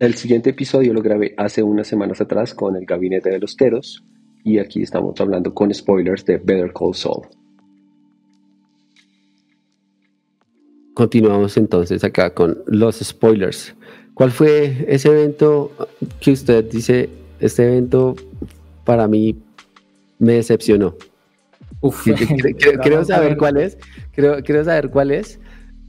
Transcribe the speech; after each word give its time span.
El 0.00 0.14
siguiente 0.14 0.50
episodio 0.50 0.94
lo 0.94 1.02
grabé 1.02 1.34
hace 1.36 1.60
unas 1.60 1.88
semanas 1.88 2.20
atrás 2.20 2.54
con 2.54 2.76
el 2.76 2.86
Gabinete 2.86 3.30
de 3.30 3.40
los 3.40 3.56
Teros 3.56 4.04
y 4.44 4.58
aquí 4.58 4.80
estamos 4.80 5.20
hablando 5.20 5.52
con 5.52 5.74
spoilers 5.74 6.24
de 6.24 6.36
Better 6.36 6.72
Call 6.72 6.94
Saul. 6.94 7.26
Continuamos 10.94 11.56
entonces 11.56 12.04
acá 12.04 12.32
con 12.32 12.58
los 12.66 13.00
spoilers. 13.00 13.74
¿Cuál 14.14 14.30
fue 14.30 14.84
ese 14.86 15.08
evento 15.08 15.72
que 16.20 16.30
usted 16.30 16.64
dice, 16.70 17.08
este 17.40 17.64
evento 17.64 18.14
para 18.84 19.08
mí 19.08 19.36
me 20.20 20.34
decepcionó? 20.34 20.94
Uf, 21.80 22.06
creo, 22.82 23.04
saber 23.04 23.36
cuál 23.36 23.56
es. 23.56 23.76
Creo, 24.12 24.44
quiero 24.44 24.64
saber 24.64 24.90
cuál 24.90 25.10
es. 25.10 25.40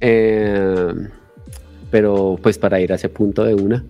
Eh, 0.01 0.93
pero 1.91 2.39
pues 2.41 2.57
para 2.57 2.81
ir 2.81 2.91
a 2.91 2.95
ese 2.95 3.09
punto 3.09 3.43
de 3.43 3.53
una. 3.53 3.85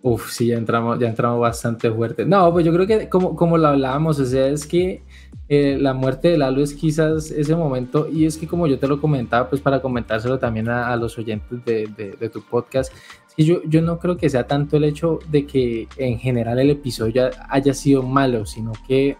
Uf, 0.00 0.30
sí, 0.30 0.46
ya 0.46 0.56
entramos, 0.56 0.98
ya 0.98 1.08
entramos 1.08 1.40
bastante 1.40 1.90
fuerte. 1.90 2.24
No, 2.24 2.52
pues 2.52 2.64
yo 2.64 2.72
creo 2.72 2.86
que 2.86 3.08
como, 3.08 3.34
como 3.34 3.58
lo 3.58 3.68
hablábamos, 3.68 4.20
o 4.20 4.24
sea, 4.24 4.46
es 4.46 4.64
que 4.66 5.02
eh, 5.48 5.76
la 5.80 5.92
muerte 5.92 6.28
de 6.28 6.38
Lalo 6.38 6.62
es 6.62 6.72
quizás 6.72 7.32
ese 7.32 7.56
momento, 7.56 8.08
y 8.08 8.24
es 8.24 8.36
que 8.36 8.46
como 8.46 8.68
yo 8.68 8.78
te 8.78 8.86
lo 8.86 9.00
comentaba, 9.00 9.48
pues 9.48 9.60
para 9.60 9.82
comentárselo 9.82 10.38
también 10.38 10.68
a, 10.68 10.94
los 10.96 11.18
oyentes 11.18 11.64
de, 11.64 11.88
de, 12.18 12.28
tu 12.28 12.42
podcast, 12.42 12.92
es 13.28 13.34
que 13.34 13.44
yo, 13.44 13.62
yo 13.64 13.82
no 13.82 13.98
creo 13.98 14.16
que 14.16 14.30
sea 14.30 14.46
tanto 14.46 14.76
el 14.76 14.84
hecho 14.84 15.18
de 15.30 15.46
que 15.46 15.88
en 15.96 16.18
general 16.18 16.60
el 16.60 16.70
episodio 16.70 17.30
haya 17.48 17.74
sido 17.74 18.04
malo, 18.04 18.46
sino 18.46 18.72
que 18.86 19.16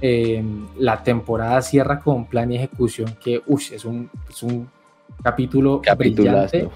eh, 0.00 0.42
la 0.78 1.02
temporada 1.02 1.60
cierra 1.60 2.00
con 2.00 2.26
plan 2.26 2.50
y 2.50 2.56
ejecución 2.56 3.14
que, 3.22 3.42
uff, 3.46 3.72
es 3.72 3.84
un, 3.84 4.08
es 4.30 4.42
un 4.42 4.68
capítulo 5.22 5.82
brillante 5.98 6.70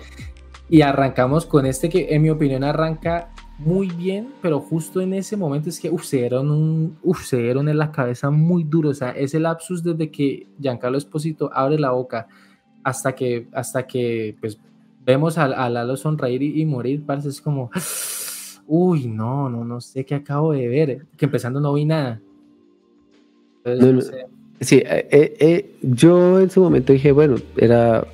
y 0.73 0.81
arrancamos 0.81 1.45
con 1.45 1.67
este 1.67 1.91
que 1.91 2.15
en 2.15 2.23
mi 2.23 2.31
opinión 2.31 2.65
arranca 2.65 3.32
muy 3.65 3.89
bien, 3.89 4.29
pero 4.43 4.61
justo 4.61 5.01
en 5.01 5.15
ese 5.15 5.37
momento 5.37 5.69
es 5.69 5.79
que 5.79 5.89
uf, 5.89 6.05
se, 6.05 6.19
dieron 6.19 6.51
un, 6.51 6.97
uf, 7.03 7.25
se 7.25 7.39
dieron 7.39 7.69
en 7.69 7.79
la 7.79 7.93
cabeza 7.93 8.31
muy 8.31 8.65
duro. 8.65 8.91
O 8.91 8.95
sea, 8.95 9.11
ese 9.11 9.39
lapsus 9.39 9.83
desde 9.83 10.11
que 10.11 10.47
Giancarlo 10.61 10.99
Esposito 10.99 11.51
abre 11.53 11.79
la 11.79 11.93
boca 11.93 12.27
hasta 12.83 13.15
que, 13.15 13.47
hasta 13.53 13.87
que 13.87 14.37
pues, 14.41 14.59
vemos 15.05 15.39
a, 15.39 15.69
Lalo 15.69 15.97
sonreír 15.97 16.43
y, 16.43 16.67
morir, 16.67 17.05
parece 17.07 17.29
es 17.29 17.41
como, 17.41 17.71
uy, 18.67 19.07
no, 19.07 19.49
no, 19.49 19.65
no 19.65 19.81
sé 19.81 20.05
qué 20.05 20.17
acabo 20.17 20.53
de 20.53 20.69
ver. 20.69 21.07
Que 21.17 21.27
empezando 21.27 21.61
no 21.61 21.73
vi 21.73 21.85
nada. 21.85 22.21
Sí, 24.61 24.77
eh, 24.79 25.09
eh, 25.11 25.37
eh, 25.39 25.77
yo 25.83 26.41
en 26.41 26.51
su 26.51 26.61
momento 26.61 26.93
dije, 26.93 27.13
bueno, 27.13 27.37
era 27.57 28.05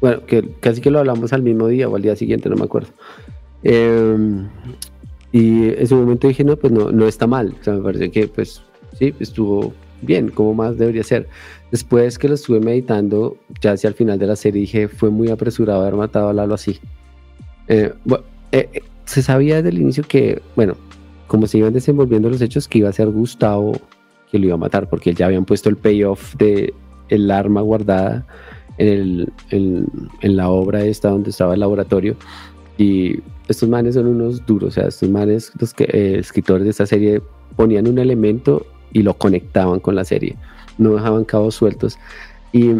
bueno, 0.00 0.24
que 0.26 0.48
casi 0.60 0.80
que 0.80 0.90
lo 0.90 1.00
hablamos 1.00 1.32
al 1.32 1.42
mismo 1.42 1.68
día 1.68 1.88
o 1.88 1.96
al 1.96 2.02
día 2.02 2.16
siguiente, 2.16 2.48
no 2.48 2.56
me 2.56 2.64
acuerdo. 2.64 2.88
Em, 3.62 4.48
y 5.32 5.68
en 5.68 5.86
su 5.86 5.96
momento 5.96 6.28
dije, 6.28 6.44
no, 6.44 6.56
pues 6.56 6.72
no, 6.72 6.90
no 6.90 7.06
está 7.06 7.26
mal. 7.26 7.54
O 7.60 7.64
sea, 7.64 7.74
me 7.74 7.82
parece 7.82 8.10
que, 8.10 8.28
pues, 8.28 8.62
sí, 8.98 9.14
estuvo 9.20 9.72
bien, 10.02 10.28
como 10.30 10.54
más 10.54 10.78
debería 10.78 11.02
ser. 11.02 11.28
Después 11.70 12.18
que 12.18 12.28
lo 12.28 12.34
estuve 12.34 12.60
meditando, 12.60 13.36
ya 13.60 13.72
hacia 13.72 13.88
el 13.88 13.94
final 13.94 14.18
de 14.18 14.26
la 14.26 14.36
serie, 14.36 14.62
dije, 14.62 14.88
fue 14.88 15.10
muy 15.10 15.28
apresurado 15.30 15.82
haber 15.82 15.94
matado 15.94 16.28
a 16.28 16.32
Lalo 16.32 16.54
así. 16.54 16.78
Eh, 17.68 17.92
bueno, 18.04 18.24
eh, 18.52 18.68
eh, 18.72 18.82
se 19.04 19.22
sabía 19.22 19.56
desde 19.56 19.70
el 19.70 19.78
inicio 19.82 20.04
que, 20.04 20.40
bueno, 20.56 20.76
como 21.26 21.46
se 21.46 21.58
iban 21.58 21.74
desenvolviendo 21.74 22.30
los 22.30 22.40
hechos, 22.40 22.66
que 22.66 22.78
iba 22.78 22.88
a 22.88 22.92
ser 22.92 23.08
Gustavo 23.08 23.72
que 24.30 24.38
lo 24.38 24.46
iba 24.46 24.54
a 24.54 24.58
matar, 24.58 24.88
porque 24.88 25.14
ya 25.14 25.26
habían 25.26 25.44
puesto 25.44 25.68
el 25.68 25.76
payoff 25.76 26.34
de 26.36 26.74
el 27.08 27.30
arma 27.30 27.62
guardada 27.62 28.26
en, 28.76 28.88
el, 29.50 29.86
en, 30.20 30.36
la 30.36 30.50
obra 30.50 30.84
esta 30.84 31.08
donde 31.08 31.30
estaba 31.30 31.54
el 31.54 31.60
laboratorio. 31.60 32.16
Y 32.78 33.20
estos 33.48 33.68
manes 33.68 33.94
son 33.94 34.06
unos 34.06 34.46
duros, 34.46 34.68
o 34.68 34.70
sea, 34.70 34.88
estos 34.88 35.10
manes, 35.10 35.52
los 35.58 35.74
eh, 35.78 36.16
escritores 36.18 36.64
de 36.64 36.70
esta 36.70 36.86
serie, 36.86 37.20
ponían 37.56 37.86
un 37.88 37.98
elemento 37.98 38.64
y 38.92 39.02
lo 39.02 39.18
conectaban 39.18 39.80
con 39.80 39.94
la 39.94 40.04
serie, 40.04 40.36
no 40.78 40.94
dejaban 40.94 41.24
cabos 41.24 41.56
sueltos. 41.56 41.98
Y 42.52 42.70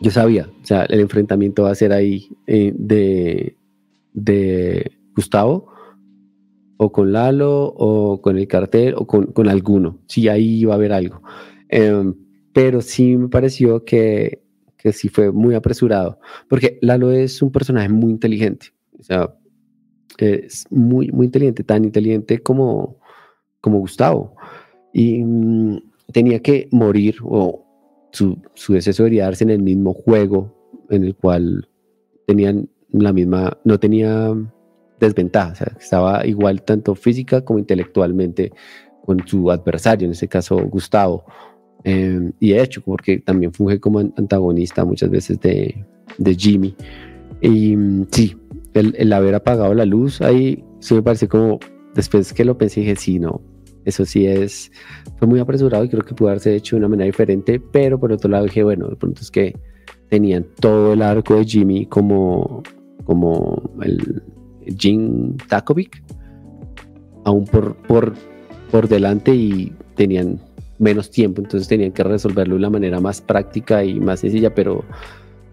yo 0.00 0.10
sabía, 0.10 0.48
o 0.62 0.66
sea, 0.66 0.82
el 0.84 1.00
enfrentamiento 1.00 1.62
va 1.62 1.70
a 1.70 1.76
ser 1.76 1.92
ahí 1.92 2.28
eh, 2.46 2.72
de, 2.76 3.56
de 4.12 4.92
Gustavo, 5.14 5.72
o 6.76 6.92
con 6.92 7.12
Lalo, 7.12 7.72
o 7.76 8.20
con 8.20 8.36
el 8.36 8.46
cartel, 8.46 8.94
o 8.96 9.06
con, 9.06 9.26
con 9.26 9.48
alguno. 9.48 9.98
Sí, 10.06 10.28
ahí 10.28 10.60
iba 10.60 10.74
a 10.74 10.76
haber 10.76 10.92
algo. 10.92 11.22
Em, 11.68 12.14
pero 12.52 12.80
sí 12.80 13.16
me 13.16 13.28
pareció 13.28 13.84
que 13.84 14.42
que 14.78 14.92
sí 14.92 15.08
fue 15.08 15.32
muy 15.32 15.54
apresurado, 15.54 16.18
porque 16.48 16.78
Lalo 16.80 17.10
es 17.10 17.42
un 17.42 17.50
personaje 17.50 17.88
muy 17.88 18.10
inteligente, 18.10 18.68
o 18.98 19.02
sea, 19.02 19.34
es 20.18 20.66
muy, 20.70 21.10
muy 21.12 21.26
inteligente, 21.26 21.62
tan 21.64 21.84
inteligente 21.84 22.38
como, 22.38 22.98
como 23.60 23.78
Gustavo, 23.78 24.34
y 24.92 25.22
mm, 25.22 25.78
tenía 26.12 26.40
que 26.40 26.68
morir 26.72 27.16
o 27.22 27.64
su, 28.12 28.38
su 28.54 28.72
deceso 28.72 29.02
debería 29.02 29.24
darse 29.24 29.44
en 29.44 29.50
el 29.50 29.62
mismo 29.62 29.92
juego 29.92 30.54
en 30.90 31.04
el 31.04 31.14
cual 31.14 31.68
tenían 32.26 32.68
la 32.92 33.12
misma, 33.12 33.58
no 33.64 33.78
tenía 33.78 34.34
desventaja, 34.98 35.52
o 35.52 35.56
sea, 35.56 35.76
estaba 35.78 36.26
igual 36.26 36.62
tanto 36.62 36.94
física 36.94 37.44
como 37.44 37.58
intelectualmente 37.58 38.52
con 39.04 39.26
su 39.26 39.50
adversario, 39.50 40.06
en 40.06 40.12
este 40.12 40.28
caso 40.28 40.56
Gustavo. 40.66 41.24
Em, 41.84 42.32
y 42.40 42.50
de 42.50 42.62
hecho, 42.62 42.82
porque 42.82 43.18
también 43.18 43.52
funge 43.52 43.80
como 43.80 44.00
antagonista 44.00 44.84
muchas 44.84 45.10
veces 45.10 45.40
de, 45.40 45.84
de 46.18 46.34
Jimmy. 46.34 46.74
Y 47.40 47.76
mm, 47.76 48.06
sí, 48.10 48.36
el, 48.74 48.94
el, 48.98 49.12
haber 49.12 49.34
apagado 49.34 49.74
la 49.74 49.84
luz 49.84 50.20
ahí 50.20 50.64
sí 50.80 50.94
me 50.94 51.02
parece 51.02 51.28
como, 51.28 51.58
después 51.94 52.32
que 52.32 52.44
lo 52.44 52.58
pensé, 52.58 52.80
dije, 52.80 52.96
sí, 52.96 53.18
no, 53.18 53.40
eso 53.84 54.04
sí 54.04 54.26
es, 54.26 54.70
fue 55.16 55.26
muy 55.26 55.40
apresurado 55.40 55.84
y 55.84 55.88
creo 55.88 56.04
que 56.04 56.14
pudo 56.14 56.28
haberse 56.28 56.54
hecho 56.54 56.76
de 56.76 56.80
una 56.80 56.88
manera 56.88 57.06
diferente, 57.06 57.60
pero 57.60 57.98
por 57.98 58.12
otro 58.12 58.30
lado 58.30 58.44
dije, 58.44 58.62
bueno, 58.62 58.88
de 58.88 58.96
pronto 58.96 59.20
es 59.20 59.30
que 59.30 59.56
tenían 60.08 60.46
todo 60.60 60.92
el 60.92 61.02
arco 61.02 61.36
de 61.36 61.44
Jimmy 61.44 61.86
como, 61.86 62.62
como 63.04 63.70
el 63.82 64.22
Jim 64.78 65.36
Takovic, 65.48 66.02
aún 67.24 67.44
por, 67.44 67.76
por, 67.76 68.14
por 68.70 68.88
delante 68.88 69.34
y 69.34 69.72
tenían 69.94 70.38
menos 70.78 71.10
tiempo, 71.10 71.40
entonces 71.40 71.68
tenían 71.68 71.92
que 71.92 72.04
resolverlo 72.04 72.54
de 72.54 72.60
la 72.60 72.70
manera 72.70 73.00
más 73.00 73.20
práctica 73.20 73.84
y 73.84 73.98
más 73.98 74.20
sencilla, 74.20 74.54
pero 74.54 74.84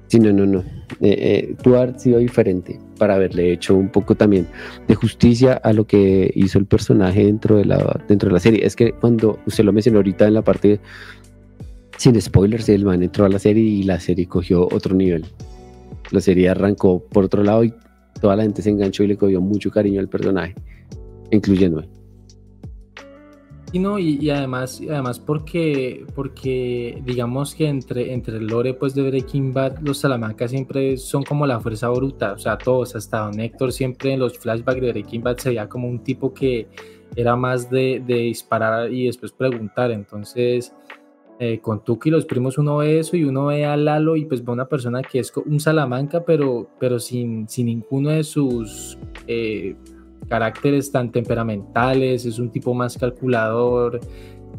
sí, 0.08 0.20
no, 0.20 0.32
no, 0.32 0.46
no. 0.46 0.60
Eh, 1.02 1.56
eh, 1.64 1.98
sido 1.98 2.20
diferente 2.20 2.80
para 2.98 3.16
haberle 3.16 3.52
hecho 3.52 3.76
un 3.76 3.90
poco 3.90 4.16
también 4.16 4.48
de 4.88 4.96
justicia 4.96 5.54
a 5.54 5.74
lo 5.74 5.86
que 5.86 6.32
hizo 6.36 6.60
el 6.60 6.66
personaje 6.66 7.26
dentro 7.26 7.58
de 7.58 7.66
la, 7.66 8.02
dentro 8.08 8.30
de 8.30 8.34
la 8.34 8.40
serie. 8.40 8.66
Es 8.66 8.76
que 8.76 8.94
cuando 8.94 9.40
usted 9.46 9.64
lo 9.64 9.74
mencionó 9.74 10.00
ahorita 10.00 10.28
en 10.28 10.34
la 10.36 10.42
parte 10.42 10.80
sin 11.98 12.20
spoilers, 12.22 12.70
el 12.70 12.86
man 12.86 13.02
entró 13.04 13.26
a 13.26 13.30
la 13.30 13.40
serie 13.40 13.64
y 13.64 13.84
la 13.84 14.00
serie 14.00 14.28
cogió 14.28 14.68
otro 14.72 14.96
nivel. 14.96 15.26
La 16.12 16.22
serie 16.22 16.50
arrancó 16.50 17.04
por 17.04 17.26
otro 17.26 17.44
lado 17.44 17.64
y 17.64 17.74
toda 18.22 18.36
la 18.36 18.44
gente 18.44 18.62
se 18.62 18.70
enganchó 18.70 19.04
y 19.04 19.08
le 19.08 19.18
cogió 19.18 19.42
mucho 19.42 19.72
cariño 19.72 20.00
al 20.00 20.10
personaje, 20.10 20.56
incluyéndome 21.32 21.88
y, 23.76 24.30
además, 24.30 24.82
además 24.90 25.20
porque, 25.20 26.06
porque 26.16 27.02
digamos 27.06 27.54
que 27.54 27.68
entre, 27.68 28.14
entre 28.14 28.38
el 28.38 28.48
lore 28.48 28.74
pues, 28.74 28.96
de 28.96 29.04
Breaking 29.04 29.54
Bad, 29.54 29.80
los 29.80 29.98
Salamanca 29.98 30.48
siempre 30.48 30.96
son 30.96 31.24
como 31.24 31.46
la 31.46 31.60
fuerza 31.60 31.90
bruta, 31.90 32.34
o 32.34 32.38
sea, 32.38 32.58
todos, 32.58 32.96
hasta 32.96 33.20
Don 33.20 33.38
Héctor, 33.38 33.74
siempre 33.74 34.14
en 34.14 34.22
los 34.22 34.40
flashbacks 34.40 34.80
de 34.80 34.92
Breaking 34.92 35.24
Bad 35.24 35.38
se 35.38 35.50
veía 35.50 35.68
como 35.68 35.90
un 35.90 36.00
tipo 36.00 36.34
que 36.34 36.68
era 37.18 37.36
más 37.36 37.70
de, 37.70 38.02
de 38.06 38.16
disparar 38.16 38.92
y 38.94 39.08
después 39.08 39.32
preguntar, 39.32 39.92
entonces... 39.92 40.74
Eh, 41.38 41.60
con 41.60 41.84
Tuki 41.84 42.10
los 42.10 42.26
primos 42.26 42.58
uno 42.58 42.78
ve 42.78 43.00
eso 43.00 43.18
y 43.18 43.26
uno 43.26 43.48
ve 43.48 43.66
a 43.66 43.76
Lalo 43.76 44.16
y 44.16 44.24
pues 44.24 44.46
ve 44.46 44.54
una 44.54 44.70
persona 44.70 45.02
que 45.02 45.20
es 45.20 45.34
un 45.36 45.60
Salamanca 45.60 46.24
pero, 46.24 46.70
pero 46.80 46.98
sin, 46.98 47.50
sin 47.50 47.66
ninguno 47.66 48.12
de 48.12 48.24
sus 48.24 48.98
eh, 49.28 49.76
caracteres 50.28 50.92
tan 50.92 51.12
temperamentales, 51.12 52.26
es 52.26 52.40
un 52.40 52.50
tipo 52.50 52.74
más 52.74 52.98
calculador 52.98 54.00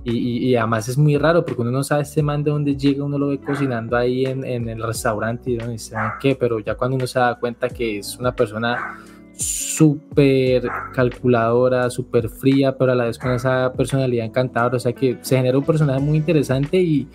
y, 0.05 0.55
además 0.55 0.89
es 0.89 0.97
muy 0.97 1.17
raro 1.17 1.45
porque 1.45 1.63
uno 1.63 1.73
no 1.73 1.83
sabe 1.83 2.03
este 2.03 2.23
man 2.23 2.45
de 2.45 2.53
dónde 2.53 2.77
llega, 2.77 3.05
uno 3.05 3.19
lo 3.19 3.29
ve 3.29 3.41
cocinando 3.41 3.97
ahí 3.97 4.25
en, 4.25 4.69
el 4.69 4.81
restaurante 4.81 5.51
y 5.51 5.59
dice, 5.59 5.97
¿qué? 6.21 6.37
Pero 6.37 6.61
ya 6.61 6.77
cuando 6.77 6.97
uno 6.97 7.09
se 7.09 7.19
da 7.19 7.37
cuenta 7.39 7.69
que 7.69 7.99
es 7.99 8.17
una 8.17 8.35
persona 8.35 8.99
súper 9.37 10.69
calculadora, 10.95 11.91
súper 11.91 12.29
fría, 12.29 12.77
pero 12.79 12.93
a 12.93 12.95
la 12.95 13.05
vez 13.05 13.19
con 13.19 13.33
esa 13.33 13.73
personalidad 13.73 14.27
encantadora, 14.27 14.77
o 14.77 14.81
sea 14.81 14.93
que 14.93 15.19
se 15.23 15.37
genera 15.37 15.59
un 15.59 15.65
personaje 15.65 16.01
muy 16.01 16.19
interesante 16.19 16.79
y 16.79 17.09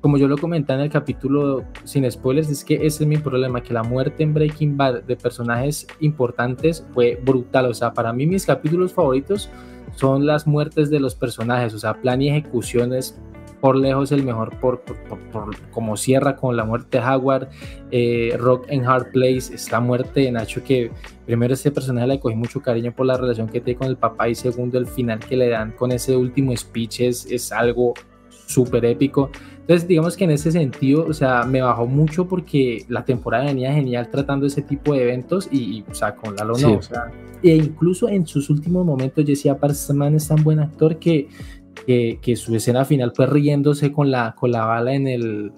como 0.00 0.16
yo 0.16 0.28
lo 0.28 0.38
comenté 0.38 0.72
en 0.72 0.80
el 0.80 0.90
capítulo 0.90 1.64
sin 1.84 2.10
spoilers, 2.10 2.48
es 2.48 2.64
que 2.64 2.74
ese 2.74 3.04
es 3.04 3.06
mi 3.06 3.18
problema, 3.18 3.62
que 3.62 3.74
la 3.74 3.82
muerte 3.82 4.22
en 4.22 4.32
Breaking 4.32 4.76
Bad 4.76 5.02
de 5.02 5.16
personajes 5.16 5.86
importantes 6.00 6.86
fue 6.94 7.20
brutal. 7.22 7.66
O 7.66 7.74
sea, 7.74 7.92
para 7.92 8.12
mí 8.12 8.26
mis 8.26 8.46
capítulos 8.46 8.92
favoritos 8.92 9.50
son 9.96 10.26
las 10.26 10.46
muertes 10.46 10.88
de 10.88 11.00
los 11.00 11.14
personajes, 11.14 11.74
o 11.74 11.78
sea, 11.78 12.00
plan 12.00 12.22
y 12.22 12.30
ejecuciones 12.30 13.20
por 13.60 13.76
lejos 13.76 14.10
el 14.10 14.22
mejor 14.22 14.58
por, 14.58 14.80
por, 14.80 15.56
como 15.70 15.96
cierra 15.98 16.34
con 16.36 16.56
la 16.56 16.64
muerte 16.64 16.98
de 16.98 17.04
Howard, 17.04 17.48
eh, 17.90 18.34
Rock 18.38 18.70
and 18.70 18.86
Hard 18.86 19.10
Place, 19.12 19.54
esta 19.54 19.80
muerte 19.80 20.20
de 20.20 20.32
Nacho 20.32 20.64
que 20.64 20.90
primero 21.26 21.52
este 21.52 21.70
personaje 21.70 22.06
le 22.06 22.20
cogí 22.20 22.34
mucho 22.34 22.62
cariño 22.62 22.92
por 22.92 23.04
la 23.04 23.18
relación 23.18 23.48
que 23.48 23.60
tiene 23.60 23.78
con 23.78 23.88
el 23.88 23.96
papá 23.96 24.30
y 24.30 24.34
segundo 24.34 24.78
el 24.78 24.86
final 24.86 25.18
que 25.18 25.36
le 25.36 25.48
dan 25.48 25.72
con 25.72 25.92
ese 25.92 26.16
último 26.16 26.56
speech 26.56 27.00
es, 27.00 27.26
es 27.26 27.52
algo 27.52 27.92
súper 28.50 28.84
épico. 28.84 29.30
Entonces, 29.60 29.86
digamos 29.86 30.16
que 30.16 30.24
en 30.24 30.32
ese 30.32 30.50
sentido, 30.50 31.06
o 31.06 31.12
sea, 31.12 31.44
me 31.44 31.62
bajó 31.62 31.86
mucho 31.86 32.26
porque 32.26 32.84
la 32.88 33.04
temporada 33.04 33.44
venía 33.44 33.72
genial 33.72 34.10
tratando 34.10 34.46
ese 34.46 34.62
tipo 34.62 34.94
de 34.94 35.02
eventos 35.04 35.48
y, 35.52 35.84
o 35.88 35.94
sea, 35.94 36.16
con 36.16 36.34
Lalo 36.34 36.58
no, 36.58 36.74
o 36.74 36.82
sea, 36.82 37.10
e 37.42 37.54
incluso 37.54 38.08
en 38.08 38.26
sus 38.26 38.50
últimos 38.50 38.84
momentos, 38.84 39.24
yo 39.24 39.30
decía, 39.30 39.56
es 39.62 40.28
tan 40.28 40.42
buen 40.42 40.60
actor 40.60 40.98
que 40.98 41.28
que, 41.86 42.36
su 42.36 42.54
escena 42.54 42.84
final 42.84 43.12
fue 43.14 43.26
riéndose 43.26 43.92
con 43.92 44.10
la, 44.10 44.34
con 44.34 44.52
la 44.52 44.64
bala 44.64 44.94
en 44.94 45.06
el 45.06 45.52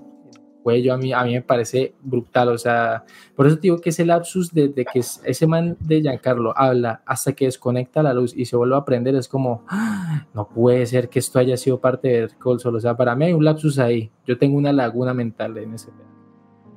cuello, 0.63 0.95
a 0.95 0.97
mí, 0.97 1.13
a 1.13 1.23
mí 1.25 1.35
me 1.35 1.43
parece 1.43 1.95
brutal, 2.03 2.49
o 2.49 2.59
sea, 2.59 3.05
por 3.35 3.47
eso 3.47 3.57
digo 3.57 3.79
que 3.79 3.91
ese 3.91 4.05
lapsus 4.05 4.53
de, 4.53 4.73
que 4.73 4.99
ese 5.01 5.47
man 5.47 5.77
de 5.81 6.01
Giancarlo 6.01 6.57
habla 6.57 7.03
hasta 7.05 7.33
que 7.33 7.47
desconecta 7.47 8.03
la 8.03 8.15
luz 8.15 8.35
y 8.37 8.45
se 8.45 8.57
vuelve 8.57 8.77
a 8.77 8.85
prender, 8.85 9.15
es 9.15 9.29
como, 9.29 9.65
¡Ah! 9.69 10.27
no 10.35 10.49
puede 10.49 10.87
ser 10.87 11.09
que 11.09 11.19
esto 11.19 11.39
haya 11.39 11.57
sido 11.57 11.81
parte 11.81 12.09
de 12.09 12.29
Call 12.39 12.61
Solo, 12.61 12.79
o 12.79 12.81
sea, 12.81 12.97
para 12.97 13.15
mí 13.15 13.27
hay 13.27 13.33
un 13.33 13.45
lapsus 13.45 13.79
ahí, 13.79 14.11
yo 14.27 14.39
tengo 14.39 14.57
una 14.57 14.73
laguna 14.73 15.13
mental 15.15 15.59
en 15.59 15.75
ese 15.75 15.91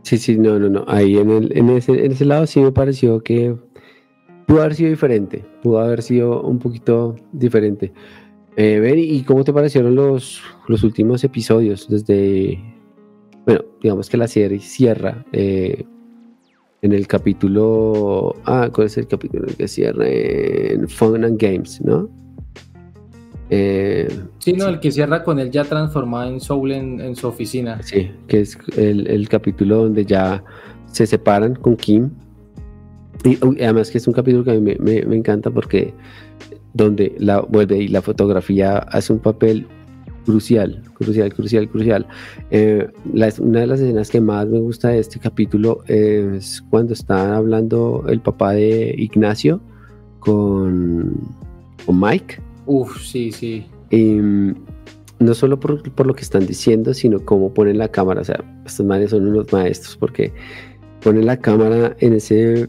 Sí, 0.03 0.19
sí, 0.19 0.37
no, 0.37 0.59
no, 0.59 0.69
no, 0.69 0.85
ahí 0.87 1.17
en, 1.17 1.31
el, 1.31 1.57
en, 1.57 1.69
ese, 1.71 2.05
en 2.05 2.11
ese 2.11 2.25
lado 2.25 2.45
sí 2.45 2.59
me 2.59 2.71
pareció 2.71 3.23
que 3.23 3.55
pudo 4.45 4.61
haber 4.61 4.75
sido 4.75 4.89
diferente, 4.91 5.43
pudo 5.63 5.79
haber 5.79 6.03
sido 6.03 6.41
un 6.43 6.59
poquito 6.59 7.15
diferente. 7.31 7.91
Eh, 8.57 8.93
¿y 8.97 9.23
cómo 9.23 9.43
te 9.43 9.51
parecieron 9.51 9.95
los, 9.95 10.41
los 10.67 10.83
últimos 10.83 11.23
episodios? 11.23 11.89
Desde, 11.89 12.59
bueno, 13.45 13.61
digamos 13.81 14.09
que 14.09 14.17
la 14.17 14.27
serie 14.27 14.59
cierra 14.59 15.23
eh, 15.31 15.85
en 16.81 16.93
el 16.93 17.07
capítulo, 17.07 18.35
ah, 18.45 18.69
¿cuál 18.73 18.87
es 18.87 18.97
el 18.97 19.07
capítulo 19.07 19.47
que 19.57 19.67
cierra? 19.67 20.05
En 20.07 20.87
Fun 20.87 21.23
and 21.23 21.39
Games, 21.41 21.81
¿no? 21.81 22.09
Eh, 23.49 24.07
sí, 24.39 24.53
no, 24.53 24.67
el 24.67 24.79
que 24.79 24.91
cierra 24.91 25.23
con 25.23 25.39
él 25.39 25.51
ya 25.51 25.63
transformado 25.63 26.29
en 26.29 26.39
Soul 26.39 26.71
en, 26.71 27.15
su 27.15 27.27
oficina. 27.27 27.81
Sí, 27.83 28.11
que 28.27 28.41
es 28.41 28.57
el, 28.77 29.29
capítulo 29.29 29.83
donde 29.83 30.05
ya 30.05 30.43
se 30.91 31.05
separan 31.05 31.55
con 31.55 31.75
Kim. 31.75 32.09
Y 33.23 33.37
además 33.63 33.91
que 33.91 33.99
es 33.99 34.07
un 34.07 34.13
capítulo 34.13 34.43
que 34.43 34.51
a 34.51 34.53
mí 34.55 34.75
me, 34.79 35.01
me 35.03 35.15
encanta 35.15 35.49
porque 35.49 35.93
donde 36.73 37.15
la 37.17 37.41
vuelve 37.41 37.77
y 37.77 37.87
la 37.87 38.01
fotografía 38.01 38.77
hace 38.77 39.13
un 39.13 39.19
papel 39.19 39.67
crucial, 40.25 40.81
crucial, 40.93 41.33
crucial, 41.33 41.69
crucial. 41.69 42.07
Eh, 42.51 42.87
una 43.39 43.59
de 43.59 43.67
las 43.67 43.79
escenas 43.79 44.09
que 44.09 44.21
más 44.21 44.47
me 44.47 44.59
gusta 44.59 44.89
de 44.89 44.99
este 44.99 45.19
capítulo 45.19 45.83
es 45.87 46.63
cuando 46.69 46.93
está 46.93 47.35
hablando 47.35 48.05
el 48.07 48.21
papá 48.21 48.53
de 48.53 48.95
Ignacio 48.97 49.61
con, 50.19 51.15
con 51.85 51.99
Mike. 51.99 52.41
Uf, 52.65 53.01
sí, 53.01 53.31
sí. 53.31 53.65
Y, 53.91 54.17
no 55.17 55.33
solo 55.33 55.59
por, 55.59 55.89
por, 55.93 56.07
lo 56.07 56.13
que 56.13 56.23
están 56.23 56.45
diciendo, 56.45 56.93
sino 56.93 57.23
cómo 57.23 57.53
ponen 57.53 57.77
la 57.77 57.87
cámara. 57.87 58.21
O 58.21 58.25
sea, 58.25 58.43
estos 58.65 58.85
manes 58.85 59.11
son 59.11 59.27
unos 59.27 59.51
maestros 59.53 59.95
porque 59.95 60.33
ponen 61.01 61.25
la 61.25 61.37
cámara 61.37 61.95
en 61.99 62.13
ese 62.13 62.67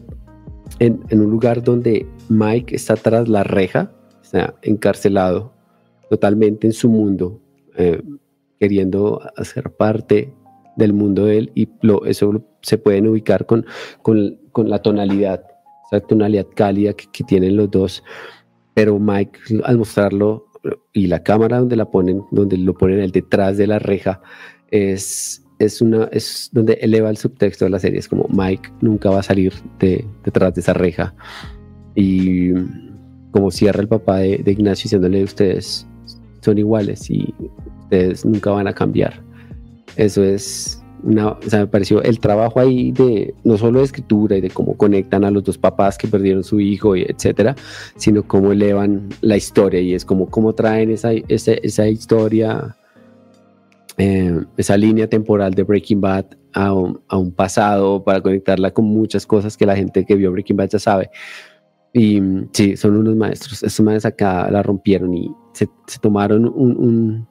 en, 0.79 1.01
en 1.09 1.21
un 1.21 1.31
lugar 1.31 1.61
donde 1.61 2.05
Mike 2.29 2.75
está 2.75 2.95
tras 2.95 3.27
la 3.27 3.43
reja 3.43 3.91
sea, 4.27 4.53
encarcelado 4.61 5.53
totalmente 6.09 6.67
en 6.67 6.73
su 6.73 6.89
mundo, 6.89 7.39
eh, 7.77 8.01
queriendo 8.59 9.21
hacer 9.35 9.71
parte 9.71 10.33
del 10.75 10.93
mundo 10.93 11.25
de 11.25 11.37
él 11.39 11.51
y 11.55 11.69
eso 12.05 12.43
se 12.61 12.77
pueden 12.77 13.07
ubicar 13.07 13.45
con, 13.45 13.65
con, 14.01 14.39
con, 14.51 14.69
la 14.69 14.81
tonalidad, 14.81 15.43
esa 15.91 16.05
tonalidad 16.05 16.45
cálida 16.55 16.93
que, 16.93 17.23
tienen 17.23 17.57
los 17.57 17.69
dos, 17.71 18.03
pero 18.73 18.99
Mike 18.99 19.39
al 19.63 19.77
mostrarlo 19.77 20.47
y 20.93 21.07
la 21.07 21.23
cámara 21.23 21.59
donde 21.59 21.75
la 21.75 21.89
ponen, 21.89 22.23
donde 22.31 22.57
lo 22.57 22.73
ponen 22.73 22.99
el 22.99 23.11
detrás 23.11 23.57
de 23.57 23.67
la 23.67 23.79
reja, 23.79 24.21
es, 24.69 25.43
es, 25.59 25.81
una, 25.81 26.05
es 26.11 26.49
donde 26.51 26.73
eleva 26.73 27.09
el 27.09 27.17
subtexto 27.17 27.65
de 27.65 27.71
la 27.71 27.79
serie, 27.79 27.99
es 27.99 28.07
como 28.07 28.27
Mike 28.29 28.69
nunca 28.81 29.09
va 29.09 29.19
a 29.19 29.23
salir 29.23 29.53
de, 29.79 30.05
detrás 30.23 30.53
de 30.53 30.61
esa 30.61 30.73
reja 30.73 31.15
y 31.95 32.51
como 33.31 33.49
cierra 33.51 33.81
el 33.81 33.87
papá 33.87 34.17
de, 34.17 34.43
Ignacio 34.45 34.83
diciéndole 34.83 35.23
ustedes 35.23 35.87
son 36.47 36.57
iguales 36.57 37.09
y 37.09 37.33
ustedes 37.81 38.25
nunca 38.25 38.51
van 38.51 38.67
a 38.67 38.73
cambiar. 38.73 39.21
Eso 39.97 40.23
es 40.23 40.81
una, 41.03 41.31
o 41.31 41.41
sea, 41.41 41.59
me 41.59 41.67
pareció 41.67 42.01
el 42.01 42.19
trabajo 42.19 42.61
ahí 42.61 42.91
de 42.93 43.35
no 43.43 43.57
solo 43.57 43.79
de 43.79 43.85
escritura 43.85 44.37
y 44.37 44.41
de 44.41 44.49
cómo 44.49 44.77
conectan 44.77 45.25
a 45.25 45.31
los 45.31 45.43
dos 45.43 45.57
papás 45.57 45.97
que 45.97 46.07
perdieron 46.07 46.45
su 46.45 46.61
hijo, 46.61 46.95
y 46.95 47.01
etcétera, 47.01 47.55
sino 47.97 48.25
cómo 48.25 48.53
elevan 48.53 49.09
la 49.19 49.35
historia 49.35 49.81
y 49.81 49.93
es 49.93 50.05
como 50.05 50.29
cómo 50.29 50.53
traen 50.53 50.89
esa, 50.89 51.11
esa, 51.11 51.51
esa 51.51 51.87
historia, 51.89 52.77
eh, 53.97 54.39
esa 54.55 54.77
línea 54.77 55.07
temporal 55.07 55.53
de 55.53 55.63
Breaking 55.63 55.99
Bad 55.99 56.27
a 56.53 56.73
un, 56.73 57.01
a 57.09 57.17
un 57.17 57.33
pasado 57.33 58.03
para 58.05 58.21
conectarla 58.21 58.71
con 58.71 58.85
muchas 58.85 59.25
cosas 59.25 59.57
que 59.57 59.65
la 59.65 59.75
gente 59.75 60.05
que 60.05 60.15
vio 60.15 60.31
Breaking 60.31 60.55
Bad 60.55 60.69
ya 60.69 60.79
sabe. 60.79 61.09
Y 61.93 62.21
sí, 62.53 62.77
son 62.77 62.95
unos 62.97 63.15
maestros. 63.15 63.63
Estos 63.63 63.83
maestros 63.83 64.13
acá 64.13 64.49
la 64.51 64.61
rompieron 64.61 65.13
y 65.13 65.31
se, 65.57 65.99
tomaron 65.99 66.45
un, 66.45 67.27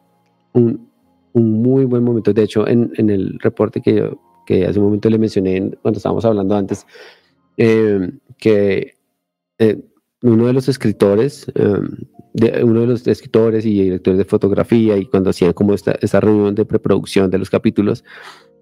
un, 0.53 0.89
un, 1.33 1.63
muy 1.63 1.85
buen 1.85 2.03
momento. 2.03 2.33
De 2.33 2.43
hecho, 2.43 2.67
en, 2.67 2.93
en 2.97 3.11
el 3.11 3.39
reporte 3.41 3.81
que, 3.81 4.11
que 4.47 4.67
hace 4.67 4.79
un 4.79 4.87
momento 4.87 5.11
le 5.11 5.19
mencioné 5.19 5.73
cuando 5.83 5.99
estábamos 5.99 6.25
hablando 6.25 6.57
antes, 6.57 6.87
eh, 7.57 8.11
que 8.39 8.95
eh, 9.59 9.83
uno 10.23 10.47
de 10.47 10.53
los 10.53 10.69
escritores, 10.69 11.47
eh, 11.55 11.81
de, 12.33 12.65
uno 12.65 12.81
de 12.81 12.87
los 12.87 13.07
escritores 13.07 13.67
y 13.67 13.83
directores 13.83 14.19
de 14.19 14.25
fotografía, 14.25 14.97
y 14.97 15.07
cuando 15.07 15.31
hacían 15.31 15.53
como 15.53 15.75
esta, 15.75 15.97
esta 16.01 16.21
reunión 16.21 16.55
de 16.55 16.65
preproducción 16.65 17.31
de 17.31 17.39
los 17.39 17.51
capítulos, 17.51 18.05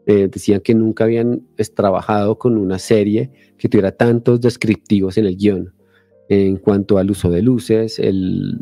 decían 0.07 0.61
que 0.61 0.75
nunca 0.75 1.05
habían 1.05 1.47
trabajado 1.75 2.37
con 2.37 2.59
una 2.59 2.79
serie 2.79 3.31
que 3.57 3.71
tuviera 3.71 3.91
tantos 3.91 4.39
descriptivos 4.39 5.17
en 5.17 5.25
el 5.25 5.35
guion 5.35 5.73
en 6.29 6.59
cuanto 6.59 6.99
al 6.99 7.11
uso 7.11 7.31
de 7.31 7.41
luces, 7.41 7.99
el, 7.99 8.61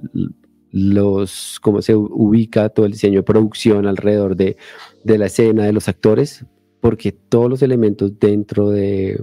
los, 0.72 1.60
cómo 1.60 1.82
se 1.82 1.94
ubica 1.94 2.70
todo 2.70 2.86
el 2.86 2.92
diseño 2.92 3.20
de 3.20 3.22
producción 3.22 3.86
alrededor 3.86 4.34
de, 4.36 4.56
de 5.04 5.18
la 5.18 5.26
escena, 5.26 5.64
de 5.64 5.72
los 5.72 5.88
actores, 5.88 6.44
porque 6.80 7.12
todos 7.12 7.48
los 7.48 7.62
elementos 7.62 8.18
dentro 8.18 8.70
de, 8.70 9.20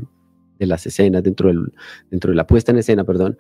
de 0.60 0.66
las 0.66 0.86
escenas, 0.86 1.24
dentro, 1.24 1.50
del, 1.50 1.74
dentro 2.12 2.30
de 2.32 2.38
la 2.38 2.46
puesta 2.46 2.72
en 2.72 2.78
escena, 2.78 3.04
perdón, 3.04 3.38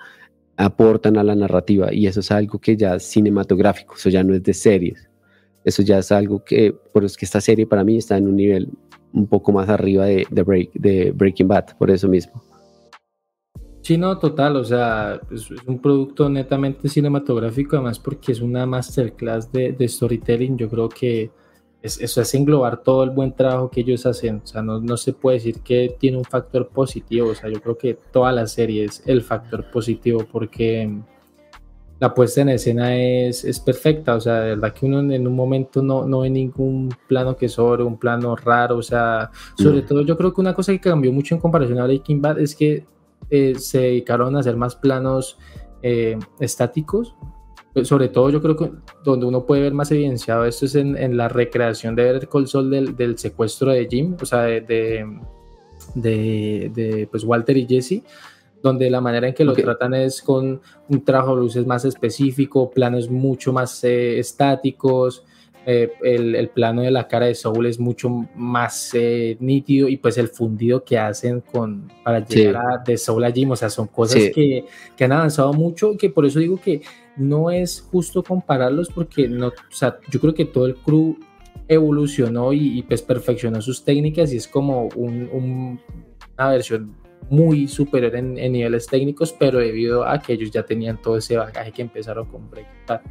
aportan 0.57 1.17
a 1.17 1.23
la 1.23 1.35
narrativa 1.35 1.93
y 1.93 2.07
eso 2.07 2.19
es 2.19 2.31
algo 2.31 2.59
que 2.59 2.75
ya 2.75 2.95
es 2.95 3.03
cinematográfico, 3.03 3.95
eso 3.95 4.09
ya 4.09 4.23
no 4.23 4.33
es 4.33 4.43
de 4.43 4.53
series, 4.53 5.09
eso 5.63 5.83
ya 5.83 5.99
es 5.99 6.11
algo 6.11 6.43
que, 6.43 6.75
por 6.91 7.05
es 7.05 7.15
que 7.15 7.25
esta 7.25 7.39
serie 7.39 7.67
para 7.67 7.83
mí 7.83 7.97
está 7.97 8.17
en 8.17 8.27
un 8.27 8.35
nivel 8.35 8.69
un 9.13 9.27
poco 9.27 9.51
más 9.51 9.69
arriba 9.69 10.05
de, 10.05 10.25
de, 10.29 10.43
break, 10.43 10.71
de 10.73 11.11
Breaking 11.11 11.47
Bad, 11.47 11.77
por 11.77 11.91
eso 11.91 12.07
mismo. 12.07 12.41
Sí, 13.89 13.97
no, 13.97 14.19
total, 14.19 14.55
o 14.55 14.63
sea, 14.63 15.19
es, 15.31 15.49
un 15.65 15.79
producto 15.79 16.29
netamente 16.29 16.87
cinematográfico, 16.87 17.75
además 17.75 17.97
porque 17.97 18.33
es 18.33 18.39
una 18.39 18.67
masterclass 18.67 19.51
de, 19.51 19.87
storytelling, 19.87 20.59
yo 20.59 20.69
creo 20.69 20.87
que 20.89 21.31
eso 21.81 22.21
es 22.21 22.35
englobar 22.35 22.83
todo 22.83 23.03
el 23.03 23.09
buen 23.09 23.33
trabajo 23.33 23.71
que 23.71 23.81
ellos 23.81 24.05
hacen, 24.05 24.41
o 24.43 24.45
sea, 24.45 24.61
no, 24.61 24.79
no, 24.79 24.95
se 24.95 25.13
puede 25.13 25.37
decir 25.37 25.61
que 25.61 25.95
tiene 25.99 26.17
un 26.17 26.23
factor 26.23 26.67
positivo, 26.67 27.29
o 27.29 27.33
sea, 27.33 27.49
yo 27.49 27.59
creo 27.59 27.79
que 27.79 27.95
toda 27.95 28.31
la 28.31 28.45
serie 28.45 28.85
es 28.85 29.01
el 29.07 29.23
factor 29.23 29.71
positivo 29.71 30.23
porque 30.31 30.95
la 31.99 32.13
puesta 32.13 32.41
en 32.41 32.49
escena 32.49 32.95
es, 32.95 33.43
es 33.43 33.59
perfecta, 33.59 34.13
o 34.13 34.21
sea, 34.21 34.41
de 34.41 34.49
verdad 34.49 34.71
que 34.71 34.85
uno 34.85 34.99
en 34.99 35.25
un 35.25 35.35
momento 35.35 35.81
no, 35.81 36.05
no 36.05 36.19
ve 36.19 36.29
ningún 36.29 36.93
plano 37.07 37.35
que 37.35 37.49
sobre, 37.49 37.81
un 37.81 37.97
plano 37.97 38.35
raro, 38.35 38.77
o 38.77 38.83
sea, 38.83 39.31
sobre 39.57 39.81
todo 39.81 40.01
yo 40.01 40.15
creo 40.15 40.31
que 40.31 40.41
una 40.41 40.53
cosa 40.53 40.73
que 40.73 40.79
cambió 40.79 41.11
mucho 41.11 41.33
en 41.33 41.41
comparación 41.41 41.79
a 41.79 41.85
Breaking 41.85 42.21
Bad 42.21 42.39
es 42.39 42.55
que 42.55 42.85
eh, 43.29 43.55
se 43.57 43.79
dedicaron 43.79 44.35
a 44.35 44.39
hacer 44.39 44.57
más 44.57 44.75
planos 44.75 45.37
eh, 45.81 46.17
estáticos. 46.39 47.15
Pues, 47.73 47.87
sobre 47.87 48.09
todo 48.09 48.29
yo 48.29 48.41
creo 48.41 48.57
que 48.57 48.71
donde 49.03 49.25
uno 49.25 49.45
puede 49.45 49.61
ver 49.61 49.73
más 49.73 49.91
evidenciado 49.91 50.43
esto 50.45 50.65
es 50.65 50.75
en, 50.75 51.15
la 51.15 51.29
recreación 51.29 51.95
de 51.95 52.03
ver 52.03 52.27
Call 52.27 52.47
Sol 52.47 52.69
del, 52.69 52.95
del, 52.95 53.17
secuestro 53.17 53.71
de 53.71 53.87
Jim, 53.87 54.17
o 54.19 54.25
sea, 54.25 54.41
de, 54.41 55.05
de, 55.95 57.07
pues 57.09 57.23
Walter 57.23 57.55
y 57.57 57.67
Jesse, 57.67 58.03
donde 58.61 58.89
la 58.89 59.01
manera 59.01 59.27
en 59.27 59.33
que 59.33 59.45
lo 59.45 59.53
tratan 59.53 59.93
es 59.93 60.21
con 60.21 60.61
un 60.89 61.05
trabajo 61.05 61.35
de 61.35 61.41
luces 61.41 61.65
más 61.65 61.85
específico, 61.85 62.69
planos 62.69 63.09
mucho 63.09 63.53
más 63.53 63.83
eh, 63.83 64.19
estáticos, 64.19 65.23
eh, 65.65 65.91
el, 66.01 66.49
plano 66.49 66.81
de 66.81 66.91
la 66.91 67.07
cara 67.07 67.27
de 67.27 67.35
Soul 67.35 67.65
es 67.65 67.79
mucho 67.79 68.09
más 68.35 68.91
eh, 68.93 69.37
nítido 69.39 69.87
y 69.87 69.97
pues 69.97 70.17
el 70.17 70.29
fundido 70.29 70.83
que 70.83 70.97
hacen 70.97 71.41
con, 71.41 71.91
para 72.03 72.25
llegar 72.25 72.55
a, 72.55 72.83
de 72.83 72.97
Soul 72.97 73.23
a 73.23 73.31
Jim, 73.31 73.51
o 73.51 73.55
sea, 73.55 73.69
son 73.69 73.87
cosas 73.87 74.23
que, 74.33 74.65
que, 74.95 75.03
han 75.03 75.11
avanzado 75.11 75.53
mucho, 75.53 75.95
que 75.97 76.09
por 76.09 76.25
eso 76.25 76.39
digo 76.39 76.59
que 76.59 76.81
no 77.17 77.51
es 77.51 77.81
justo 77.81 78.23
compararlos 78.23 78.89
porque 78.89 79.27
no, 79.27 79.47
o 79.47 79.53
sea, 79.69 79.99
yo 80.09 80.19
creo 80.19 80.33
que 80.33 80.45
todo 80.45 80.65
el 80.65 80.75
crew 80.75 81.17
evolucionó 81.69 82.51
y, 82.51 82.81
pues 82.83 83.01
perfeccionó 83.01 83.61
sus 83.61 83.83
técnicas 83.83 84.33
y 84.33 84.37
es 84.37 84.47
como 84.47 84.87
una 84.87 86.49
versión 86.49 86.95
muy 87.29 87.67
superior 87.67 88.15
en, 88.15 88.33
niveles 88.33 88.87
técnicos, 88.87 89.33
pero 89.37 89.59
debido 89.59 90.03
a 90.03 90.19
que 90.19 90.33
ellos 90.33 90.49
ya 90.51 90.63
tenían 90.63 90.99
todo 90.99 91.17
ese 91.17 91.37
bagaje 91.37 91.71
que 91.71 91.83
empezaron 91.83 92.25
con 92.25 92.49
Bad. 92.49 93.01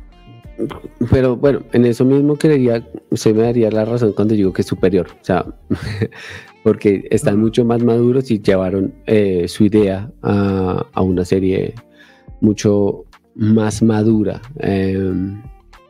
Pero 1.10 1.36
bueno, 1.36 1.60
en 1.72 1.84
eso 1.84 2.04
mismo 2.04 2.36
creería, 2.36 2.86
usted 3.10 3.34
me 3.34 3.42
daría 3.42 3.70
la 3.70 3.84
razón 3.84 4.12
cuando 4.12 4.34
digo 4.34 4.52
que 4.52 4.62
es 4.62 4.68
superior, 4.68 5.06
o 5.20 5.24
sea, 5.24 5.46
porque 6.62 7.06
están 7.10 7.38
mucho 7.38 7.64
más 7.64 7.82
maduros 7.82 8.30
y 8.30 8.40
llevaron 8.40 8.94
eh, 9.06 9.46
su 9.48 9.64
idea 9.64 10.10
a, 10.22 10.84
a, 10.92 11.02
una 11.02 11.24
serie 11.24 11.74
mucho 12.40 13.04
más 13.34 13.82
madura. 13.82 14.40
Em, 14.58 15.40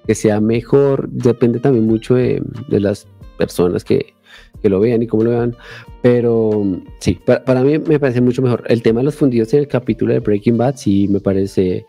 que 0.07 0.15
sea 0.15 0.41
mejor, 0.41 1.09
depende 1.11 1.61
también 1.61 1.87
mucho 1.87 2.15
de, 2.15 2.43
de 2.69 2.81
las 2.81 3.07
personas 3.37 3.85
que, 3.85 4.15
que, 4.63 4.71
lo 4.71 4.81
vean 4.81 5.03
y 5.03 5.07
cómo 5.07 5.25
lo 5.25 5.31
vean, 5.31 5.55
pero 6.01 6.65
sí, 6.99 7.19
para, 7.27 7.45
para, 7.45 7.63
mí 7.63 7.79
me 7.79 8.01
parece 8.01 8.23
mucho 8.23 8.41
mejor. 8.41 8.65
El 8.69 8.83
tema 8.83 9.01
de 9.01 9.05
los 9.05 9.17
fundidos 9.17 9.53
en 9.53 9.61
el 9.61 9.69
capítulo 9.69 10.15
de 10.15 10.21
Breaking 10.21 10.57
Bad 10.57 10.77
sí 10.77 11.09
me 11.09 11.21
parece 11.21 11.85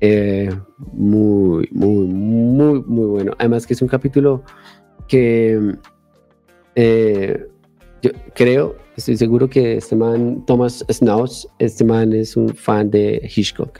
eh, 0.00 0.50
muy, 0.92 1.68
muy, 1.72 2.06
muy, 2.06 2.82
muy 2.82 3.06
bueno. 3.06 3.32
Además 3.38 3.66
que 3.66 3.74
es 3.74 3.82
un 3.82 3.88
capítulo 3.88 4.42
que 5.08 5.76
eh, 6.74 7.46
yo 8.02 8.10
creo, 8.34 8.76
estoy 8.96 9.16
seguro 9.16 9.48
que 9.48 9.76
este 9.76 9.96
man, 9.96 10.44
Thomas 10.46 10.84
Snows, 10.90 11.48
este 11.58 11.84
man 11.84 12.12
es 12.12 12.36
un 12.36 12.54
fan 12.54 12.90
de 12.90 13.28
Hitchcock. 13.34 13.78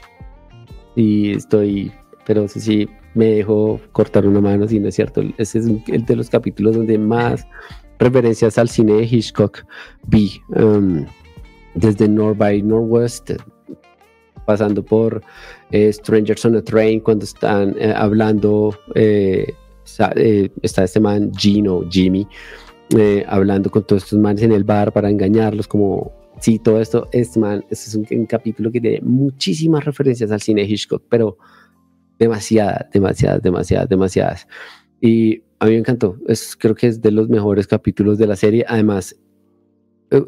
Y 0.95 1.31
estoy, 1.31 1.91
pero 2.25 2.47
sí, 2.47 2.59
sí 2.59 2.89
me 3.13 3.25
dejó 3.25 3.79
cortar 3.91 4.27
una 4.27 4.41
mano, 4.41 4.67
si 4.67 4.79
no 4.79 4.87
es 4.87 4.95
cierto. 4.95 5.21
Ese 5.37 5.59
es 5.59 5.67
el 5.87 6.05
de 6.05 6.15
los 6.15 6.29
capítulos 6.29 6.75
donde 6.75 6.97
más 6.97 7.45
referencias 7.99 8.57
al 8.57 8.69
cine 8.69 8.93
de 8.93 9.03
Hitchcock 9.03 9.63
vi. 10.07 10.31
Um, 10.49 11.05
desde 11.77 12.07
North 12.07 12.37
by 12.37 12.61
Northwest, 12.63 13.31
pasando 14.47 14.81
por 14.81 15.21
eh, 15.71 15.91
Strangers 15.91 16.45
on 16.45 16.55
a 16.55 16.61
Train, 16.61 17.01
cuando 17.01 17.25
están 17.25 17.75
eh, 17.77 17.93
hablando, 17.93 18.73
eh, 18.95 19.53
está 19.83 20.83
este 20.85 21.01
man 21.01 21.33
Gino, 21.35 21.83
Jimmy, 21.89 22.25
hablando 23.27 23.69
con 23.69 23.85
todos 23.85 24.03
estos 24.03 24.19
manes 24.19 24.43
en 24.43 24.53
el 24.53 24.63
bar 24.63 24.93
para 24.93 25.09
engañarlos, 25.09 25.67
como, 25.67 26.13
sí, 26.39 26.59
todo 26.59 26.79
esto, 26.79 27.09
este 27.11 27.39
man, 27.41 27.65
este 27.69 27.89
es 27.89 27.95
un, 27.95 28.25
capítulo 28.25 28.71
que 28.71 28.79
tiene 28.79 29.01
muchísimas 29.01 29.83
referencias 29.83 30.31
al 30.31 30.39
cine 30.39 30.61
de 30.61 30.69
Hitchcock, 30.69 31.03
pero 31.09 31.37
demasiadas, 32.17 32.89
demasiadas, 32.93 33.41
demasiadas, 33.41 33.89
demasiadas. 33.89 34.47
Y 35.01 35.43
a 35.59 35.65
mí 35.65 35.71
me 35.71 35.79
encantó, 35.79 36.17
es, 36.25 36.55
creo 36.55 36.73
que 36.73 36.87
es 36.87 37.01
de 37.01 37.11
los 37.11 37.27
mejores 37.27 37.67
capítulos 37.67 38.17
de 38.17 38.27
la 38.27 38.37
serie, 38.37 38.63
además, 38.65 39.13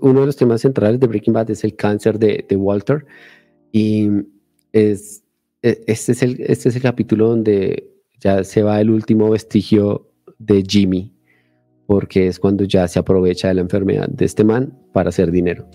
uno 0.02 0.20
de 0.20 0.26
los 0.26 0.36
temas 0.36 0.60
centrales 0.60 1.00
de 1.00 1.08
Breaking 1.08 1.34
Bad 1.34 1.52
es 1.52 1.64
el 1.64 1.74
cáncer 1.74 2.20
de, 2.20 2.46
de 2.50 2.56
Walter 2.58 3.06
y 3.72 4.10
es, 4.72 5.24
e, 5.62 5.84
este, 5.88 6.12
es 6.12 6.24
el, 6.24 6.42
este 6.42 6.70
es 6.70 6.76
el 6.76 6.82
capítulo 6.82 7.30
donde 7.30 7.92
ya 8.20 8.44
se 8.44 8.64
va 8.64 8.82
el 8.82 8.90
último 8.90 9.30
vestigio 9.30 10.10
de 10.38 10.64
Jimmy, 10.68 11.14
porque 11.86 12.28
es 12.28 12.40
cuando 12.40 12.64
ya 12.64 12.88
se 12.88 13.00
aprovecha 13.00 13.48
de 13.48 13.56
la 13.56 13.62
enfermedad 13.62 14.08
de 14.10 14.26
este 14.26 14.44
man 14.44 14.78
para 14.94 15.10
hacer 15.10 15.32
dinero. 15.32 15.68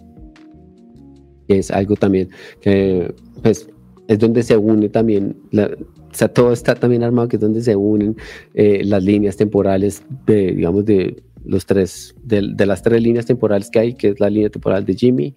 Es 1.49 1.71
algo 1.71 1.97
también 1.97 2.31
que, 2.61 3.15
pues, 3.43 3.69
es 4.09 4.19
donde 4.19 4.43
se 4.43 4.57
une 4.57 4.89
también, 4.89 5.37
o 5.53 6.15
sea, 6.15 6.29
todo 6.29 6.53
está 6.53 6.75
también 6.75 7.03
armado, 7.03 7.29
que 7.29 7.37
es 7.37 7.43
donde 7.43 7.63
se 7.63 7.75
unen 7.77 8.17
eh, 8.55 8.83
las 8.85 9.03
líneas 9.03 9.37
temporales 9.37 10.03
de, 10.27 10.53
digamos, 10.53 10.85
de 10.85 11.23
los 11.45 11.67
tres, 11.67 12.15
de, 12.23 12.53
de, 12.55 12.67
las 12.67 12.83
tres 12.83 13.03
líneas 13.03 13.27
temporales 13.27 13.71
que 13.71 13.79
hay, 13.79 13.95
que 13.95 14.09
es 14.09 14.21
la 14.21 14.31
línea 14.31 14.49
temporal 14.49 14.85
de 14.85 14.95
Jimmy, 14.95 15.35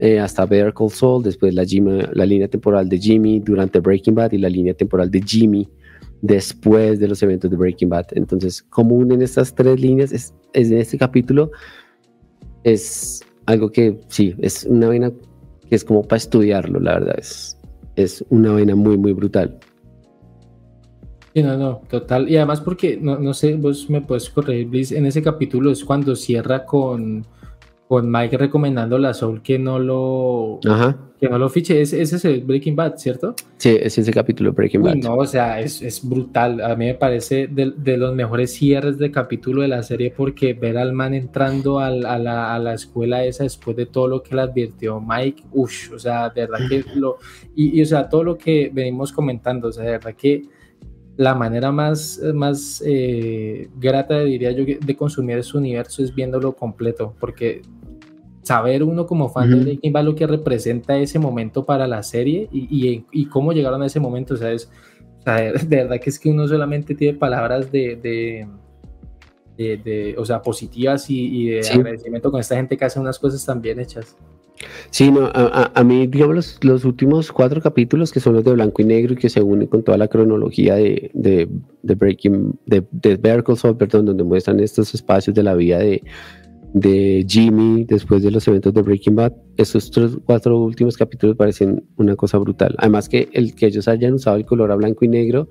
eh, 0.00 0.18
hasta 0.18 0.46
Better 0.46 0.72
Call 0.72 0.90
Saul, 0.90 1.22
después 1.22 1.54
la, 1.54 1.64
la 2.12 2.26
línea 2.26 2.48
temporal 2.48 2.88
de 2.88 2.98
Jimmy 2.98 3.38
durante 3.38 3.80
Breaking 3.80 4.14
Bad 4.14 4.32
y 4.32 4.38
la 4.38 4.48
línea 4.48 4.72
temporal 4.72 5.10
de 5.10 5.20
Jimmy 5.20 5.68
después 6.22 6.98
de 6.98 7.08
los 7.08 7.22
eventos 7.22 7.50
de 7.50 7.56
Breaking 7.56 7.90
Bad. 7.90 8.06
Entonces, 8.12 8.62
común 8.62 9.12
en 9.12 9.22
estas 9.22 9.54
tres 9.54 9.78
líneas 9.78 10.12
es, 10.12 10.34
en 10.54 10.78
este 10.78 10.96
capítulo 10.98 11.50
es 12.64 13.22
algo 13.46 13.70
que 13.70 14.00
sí, 14.08 14.34
es 14.38 14.64
una 14.64 14.88
vaina 14.88 15.12
que 15.68 15.74
es 15.74 15.84
como 15.84 16.02
para 16.02 16.16
estudiarlo, 16.16 16.80
la 16.80 16.94
verdad, 16.94 17.16
es, 17.18 17.58
es 17.96 18.24
una 18.30 18.52
vaina 18.52 18.74
muy, 18.74 18.96
muy 18.96 19.12
brutal. 19.12 19.58
No, 21.34 21.56
no, 21.56 21.82
total. 21.88 22.28
Y 22.28 22.36
además 22.36 22.60
porque, 22.60 22.98
no, 23.00 23.18
no 23.18 23.34
sé, 23.34 23.54
vos 23.54 23.88
me 23.88 24.00
puedes 24.00 24.28
corregir, 24.30 24.66
Bliss, 24.66 24.92
en 24.92 25.06
ese 25.06 25.22
capítulo 25.22 25.70
es 25.70 25.84
cuando 25.84 26.16
cierra 26.16 26.64
con 26.64 27.24
con 27.90 28.08
Mike 28.08 28.38
recomendando 28.38 28.98
la 28.98 29.12
Soul 29.12 29.42
que 29.42 29.58
no 29.58 29.80
lo 29.80 30.60
que 31.20 31.28
no 31.28 31.38
lo 31.38 31.48
fiche. 31.48 31.80
Ese, 31.80 32.00
es 32.00 32.24
el 32.24 32.42
Breaking 32.42 32.76
Bad, 32.76 32.98
¿cierto? 32.98 33.34
Sí, 33.56 33.76
es 33.80 33.98
ese 33.98 34.12
capítulo 34.12 34.52
Breaking 34.52 34.80
Bad. 34.80 34.94
no, 34.94 35.16
o 35.16 35.26
sea, 35.26 35.58
es, 35.58 35.82
es, 35.82 36.08
brutal. 36.08 36.60
A 36.60 36.76
mí 36.76 36.84
me 36.84 36.94
parece 36.94 37.48
de, 37.48 37.72
de, 37.76 37.96
los 37.96 38.14
mejores 38.14 38.52
cierres 38.52 38.96
de 38.96 39.10
capítulo 39.10 39.62
de 39.62 39.68
la 39.68 39.82
serie 39.82 40.14
porque 40.16 40.54
ver 40.54 40.78
al 40.78 40.92
man 40.92 41.14
entrando 41.14 41.80
a, 41.80 41.90
la, 41.90 42.54
a, 42.54 42.60
la, 42.60 42.74
escuela 42.74 43.24
esa 43.24 43.42
después 43.42 43.76
de 43.76 43.86
todo 43.86 44.06
lo 44.06 44.22
que 44.22 44.36
le 44.36 44.42
advirtió 44.42 45.00
Mike, 45.00 45.42
uff, 45.50 45.90
o 45.92 45.98
sea, 45.98 46.28
de 46.28 46.42
verdad 46.42 46.60
que 46.68 46.84
lo... 46.94 47.18
Y, 47.56 47.82
o 47.82 47.86
sea, 47.86 48.08
todo 48.08 48.22
lo 48.22 48.38
que 48.38 48.70
venimos 48.72 49.10
comentando, 49.10 49.66
o 49.66 49.72
sea, 49.72 49.82
de 49.82 49.90
verdad 49.90 50.14
que 50.14 50.44
la 51.20 51.34
manera 51.34 51.70
más, 51.70 52.18
más 52.32 52.82
eh, 52.82 53.68
grata, 53.76 54.20
diría 54.20 54.52
yo, 54.52 54.64
de 54.64 54.96
consumir 54.96 55.36
ese 55.36 55.58
universo 55.58 56.02
es 56.02 56.14
viéndolo 56.14 56.56
completo, 56.56 57.14
porque 57.20 57.60
saber 58.42 58.82
uno 58.82 59.06
como 59.06 59.28
fan 59.28 59.50
de 59.50 59.56
Breaking 59.56 59.92
Bad 59.92 60.04
lo 60.04 60.14
que 60.14 60.26
representa 60.26 60.96
ese 60.96 61.18
momento 61.18 61.66
para 61.66 61.86
la 61.86 62.02
serie 62.02 62.48
y, 62.50 63.04
y, 63.12 63.26
cómo 63.26 63.52
llegaron 63.52 63.82
a 63.82 63.86
ese 63.86 64.00
momento, 64.00 64.32
o 64.32 64.36
sea, 64.38 64.50
es, 64.50 64.70
de 65.68 65.76
verdad 65.76 66.00
que 66.00 66.08
es 66.08 66.18
que 66.18 66.30
uno 66.30 66.48
solamente 66.48 66.94
tiene 66.94 67.18
palabras 67.18 67.70
de, 67.70 67.96
de, 69.58 69.76
de, 69.76 70.14
o 70.16 70.24
sea, 70.24 70.40
positivas 70.40 71.10
y, 71.10 71.50
de 71.50 71.68
agradecimiento 71.68 72.30
con 72.30 72.40
esta 72.40 72.56
gente 72.56 72.78
que 72.78 72.86
hace 72.86 72.98
unas 72.98 73.18
cosas 73.18 73.44
tan 73.44 73.60
bien 73.60 73.78
hechas. 73.78 74.16
Sí, 74.90 75.10
no, 75.10 75.30
a, 75.32 75.84
mí, 75.84 76.06
digamos, 76.06 76.34
los, 76.34 76.64
los, 76.64 76.84
últimos 76.84 77.32
cuatro 77.32 77.60
capítulos, 77.60 78.12
que 78.12 78.20
son 78.20 78.34
los 78.34 78.44
de 78.44 78.52
blanco 78.52 78.82
y 78.82 78.84
negro 78.84 79.14
y 79.14 79.16
que 79.16 79.30
se 79.30 79.40
unen 79.40 79.68
con 79.68 79.82
toda 79.82 79.96
la 79.96 80.08
cronología 80.08 80.74
de, 80.74 81.10
de, 81.14 81.48
de 81.82 81.94
Breaking, 81.94 82.58
de, 82.66 82.84
de 82.90 83.16
Better 83.16 83.44
perdón, 83.78 84.06
donde 84.06 84.24
muestran 84.24 84.60
estos 84.60 84.92
espacios 84.94 85.34
de 85.34 85.42
la 85.42 85.54
vida 85.54 85.78
de, 85.78 86.02
de 86.72 87.24
Jimmy 87.28 87.84
después 87.84 88.22
de 88.22 88.30
los 88.30 88.46
eventos 88.48 88.72
de 88.74 88.82
Breaking 88.82 89.16
Bad, 89.16 89.32
esos 89.56 89.90
tres, 89.90 90.12
cuatro 90.24 90.58
últimos 90.58 90.96
capítulos 90.96 91.36
parecen 91.36 91.84
una 91.96 92.16
cosa 92.16 92.38
brutal. 92.38 92.74
Además 92.78 93.08
que 93.08 93.28
el 93.32 93.54
que 93.54 93.66
ellos 93.66 93.88
hayan 93.88 94.14
usado 94.14 94.36
el 94.36 94.44
color 94.44 94.70
a 94.70 94.76
blanco 94.76 95.04
y 95.04 95.08
negro 95.08 95.48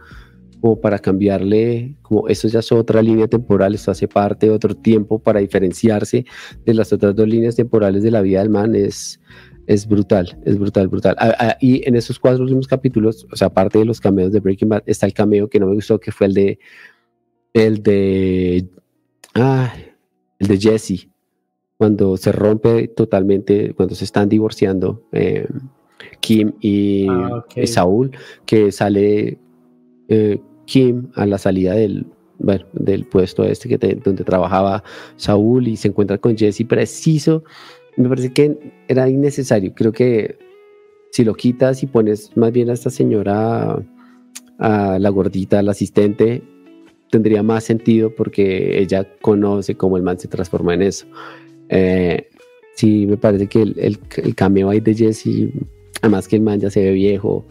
como 0.60 0.80
para 0.80 1.00
cambiarle, 1.00 1.96
como 2.02 2.28
eso 2.28 2.48
ya 2.48 2.60
es 2.60 2.72
otra 2.72 3.02
línea 3.02 3.28
temporal, 3.28 3.74
esto 3.74 3.92
hace 3.92 4.08
parte 4.08 4.48
de 4.48 4.52
otro 4.52 4.76
tiempo 4.76 5.20
para 5.20 5.40
diferenciarse 5.40 6.26
de 6.66 6.74
las 6.74 6.92
otras 6.92 7.16
dos 7.16 7.28
líneas 7.28 7.56
temporales 7.56 8.04
de 8.04 8.12
la 8.12 8.22
vida 8.22 8.40
del 8.40 8.50
man, 8.50 8.76
es, 8.76 9.20
es 9.68 9.88
brutal, 9.88 10.38
es 10.46 10.58
brutal, 10.58 10.88
brutal. 10.88 11.16
Ah, 11.20 11.36
ah, 11.40 11.58
y 11.62 11.88
en 11.88 11.96
esos 11.96 12.20
cuatro 12.20 12.44
últimos 12.44 12.68
capítulos, 12.68 13.26
o 13.32 13.36
sea, 13.36 13.48
aparte 13.48 13.80
de 13.80 13.86
los 13.86 14.02
cameos 14.02 14.32
de 14.32 14.40
Breaking 14.40 14.70
Bad, 14.70 14.84
está 14.86 15.06
el 15.06 15.14
cameo 15.14 15.50
que 15.50 15.60
no 15.60 15.68
me 15.68 15.76
gustó, 15.76 16.00
que 16.00 16.12
fue 16.12 16.28
el 16.28 16.34
de, 16.34 16.60
el 17.54 17.82
de, 17.84 18.68
ah, 19.36 19.74
el 20.40 20.48
de 20.48 20.58
Jesse, 20.58 21.08
cuando 21.78 22.18
se 22.18 22.32
rompe 22.32 22.90
totalmente, 22.90 23.74
cuando 23.74 23.96
se 23.96 24.04
están 24.04 24.28
divorciando 24.28 25.08
eh, 25.14 25.48
Kim 26.20 26.54
y, 26.60 27.08
ah, 27.08 27.46
Saúl, 27.66 28.12
que 28.46 28.72
sale 28.72 29.38
eh, 30.10 30.42
Kim 30.70 31.08
a 31.16 31.26
la 31.26 31.40
salida 31.40 31.74
del, 31.74 32.06
del 32.74 33.06
puesto 33.06 33.44
este 33.44 33.68
que 33.68 33.78
donde 33.96 34.24
trabajaba 34.24 34.84
Saúl 35.16 35.68
y 35.68 35.76
se 35.78 35.88
encuentra 35.88 36.20
con 36.20 36.38
Jesse 36.38 36.64
preciso. 36.68 37.44
Me 37.98 38.08
parece 38.08 38.32
que 38.32 38.56
era 38.88 39.10
innecesario. 39.10 39.74
Creo 39.74 39.92
que 39.92 40.38
si 41.12 41.24
lo 41.24 41.34
quitas 41.34 41.82
y 41.82 41.88
pones 41.88 42.38
más 42.38 42.52
bien 42.52 42.70
a 42.70 42.74
esta 42.74 42.92
señora, 42.92 43.84
a 44.60 45.00
la 45.00 45.10
gordita, 45.10 45.64
la 45.64 45.72
asistente, 45.72 46.44
tendría 47.10 47.42
más 47.42 47.64
sentido 47.64 48.14
porque 48.14 48.80
ella 48.80 49.08
conoce 49.22 49.76
cómo 49.76 49.98
el 49.98 50.04
man 50.04 50.20
se 50.20 50.28
transforma 50.28 50.76
en 50.76 50.84
eso. 50.84 51.08
Eh, 51.70 52.30
sí, 52.76 53.08
me 53.08 53.18
parece 53.18 53.48
que 53.48 53.64
el, 53.64 53.76
el, 53.80 54.36
cameo 54.36 54.70
ahí 54.70 54.82
de 54.82 54.94
Jesse, 54.94 55.52
además 56.04 56.28
que 56.28 56.36
el 56.36 56.44
man 56.44 56.60
ya 56.60 56.70
se 56.70 56.84
ve 56.84 56.92
viejo 56.92 57.48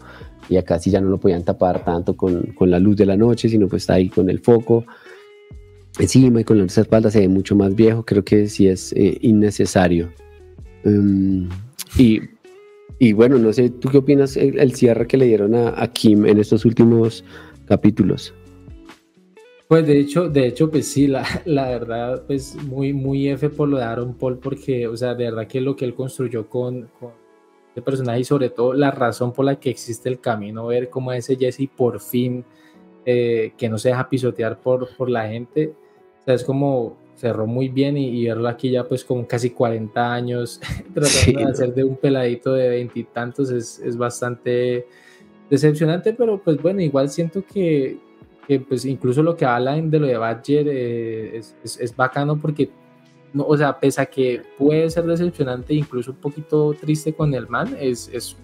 y 0.49 0.57
acá 0.57 0.79
sí 0.79 0.89
ya 0.89 0.99
no 0.99 1.09
lo 1.09 1.19
podían 1.19 1.43
tapar 1.43 1.85
tanto 1.85 2.17
con, 2.17 2.41
con 2.53 2.69
la 2.69 2.79
luz 2.79 2.97
de 2.97 3.05
la 3.05 3.15
noche, 3.15 3.47
sino 3.47 3.67
pues 3.67 3.83
está 3.83 3.93
ahí 3.93 4.09
con 4.09 4.29
el 4.29 4.39
foco 4.39 4.85
encima 5.99 6.41
y 6.41 6.43
con 6.43 6.57
la 6.57 6.65
espalda 6.65 7.11
se 7.11 7.19
ve 7.19 7.27
mucho 7.27 7.55
más 7.55 7.75
viejo, 7.75 8.03
creo 8.03 8.23
que 8.23 8.47
sí 8.47 8.67
es 8.67 8.93
eh, 8.93 9.17
innecesario. 9.21 10.11
Um, 10.85 11.49
y, 11.97 12.21
y, 12.99 13.13
bueno, 13.13 13.37
no 13.37 13.51
sé, 13.53 13.69
¿tú 13.69 13.89
qué 13.89 13.97
opinas 13.97 14.37
el, 14.37 14.73
cierre 14.73 15.07
que 15.07 15.17
le 15.17 15.25
dieron 15.25 15.55
a, 15.55 15.81
a, 15.81 15.91
Kim 15.91 16.25
en 16.25 16.39
estos 16.39 16.65
últimos 16.65 17.23
capítulos? 17.65 18.33
Pues 19.67 19.85
de 19.85 19.99
hecho, 19.99 20.29
de 20.29 20.47
hecho, 20.47 20.71
pues 20.71 20.87
sí, 20.87 21.07
la, 21.07 21.25
la, 21.45 21.69
verdad, 21.69 22.23
pues 22.25 22.55
muy, 22.55 22.93
muy 22.93 23.27
F 23.29 23.49
por 23.49 23.67
lo 23.67 23.77
de 23.77 23.83
Aaron 23.83 24.15
Paul, 24.15 24.39
porque, 24.39 24.87
o 24.87 24.95
sea, 24.95 25.13
de 25.15 25.25
verdad 25.25 25.47
que 25.47 25.61
lo 25.61 25.75
que 25.75 25.85
él 25.85 25.93
construyó 25.93 26.47
con, 26.47 26.89
con 26.99 27.11
este 27.79 27.85
personaje 27.85 28.19
y 28.21 28.23
sobre 28.23 28.49
todo 28.49 28.73
la 28.73 28.91
razón 28.91 29.33
por 29.33 29.45
la 29.45 29.59
que 29.59 29.69
existe 29.69 30.09
el 30.09 30.19
camino, 30.19 30.67
ver 30.67 30.89
cómo 30.89 31.11
ese 31.11 31.35
Jesse 31.35 31.69
por 31.75 31.99
fin, 31.99 32.43
eh, 33.05 33.53
que 33.57 33.69
no 33.69 33.77
se 33.77 33.89
deja 33.89 34.09
pisotear 34.09 34.59
por, 34.59 34.95
por 34.95 35.09
la 35.09 35.27
gente, 35.27 35.73
o 36.21 36.23
sea, 36.25 36.33
es 36.35 36.43
como 36.43 36.97
cerró 37.15 37.45
muy 37.47 37.67
bien 37.67 37.97
y, 37.97 38.25
verlo 38.25 38.47
aquí 38.47 38.71
ya 38.71 38.85
pues 38.85 39.03
con 39.03 39.25
casi 39.25 39.49
40 39.49 40.13
años 40.13 40.61
tratando 40.93 41.39
de 41.39 41.51
hacer 41.51 41.73
de 41.73 41.83
un 41.83 41.97
peladito 41.97 42.53
de 42.53 42.69
veintitantos 42.69 43.51
es, 43.51 43.79
es 43.79 43.97
bastante 43.97 44.87
decepcionante, 45.49 46.13
pero 46.13 46.41
pues 46.41 46.61
bueno, 46.61 46.81
igual 46.81 47.09
siento 47.09 47.43
que 47.43 47.97
que 48.49 48.59
pues 48.59 48.83
incluso 48.83 49.21
lo 49.21 49.37
que 49.37 49.45
hablan 49.45 49.91
de 49.91 49.99
lo 49.99 50.07
de 50.07 50.17
Badger 50.17 50.67
eh, 50.67 51.37
es, 51.37 51.55
es, 51.79 51.95
bacano 51.95 52.35
porque, 52.39 52.67
no, 53.33 53.45
o 53.45 53.57
sea, 53.57 53.79
pese 53.79 54.01
a 54.01 54.05
que 54.05 54.41
puede 54.57 54.89
ser 54.89 55.05
decepcionante, 55.05 55.73
incluso 55.73 56.11
un 56.11 56.17
poquito 56.17 56.73
triste 56.79 57.13
con 57.13 57.33
el 57.33 57.47
man, 57.47 57.75
es, 57.79 58.09
es 58.13 58.35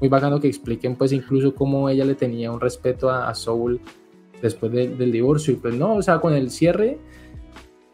muy 0.00 0.08
bacano 0.08 0.40
que 0.40 0.48
expliquen 0.48 0.96
pues 0.96 1.12
incluso 1.12 1.54
cómo 1.54 1.88
ella 1.88 2.04
le 2.04 2.14
tenía 2.14 2.52
un 2.52 2.60
respeto 2.60 3.10
a, 3.10 3.34
Soul 3.34 3.80
después 4.42 4.70
del 4.72 5.12
divorcio. 5.12 5.54
Y 5.54 5.56
pues 5.56 5.74
no, 5.74 5.94
o 5.94 6.02
sea, 6.02 6.18
con 6.18 6.34
el 6.34 6.50
cierre, 6.50 6.98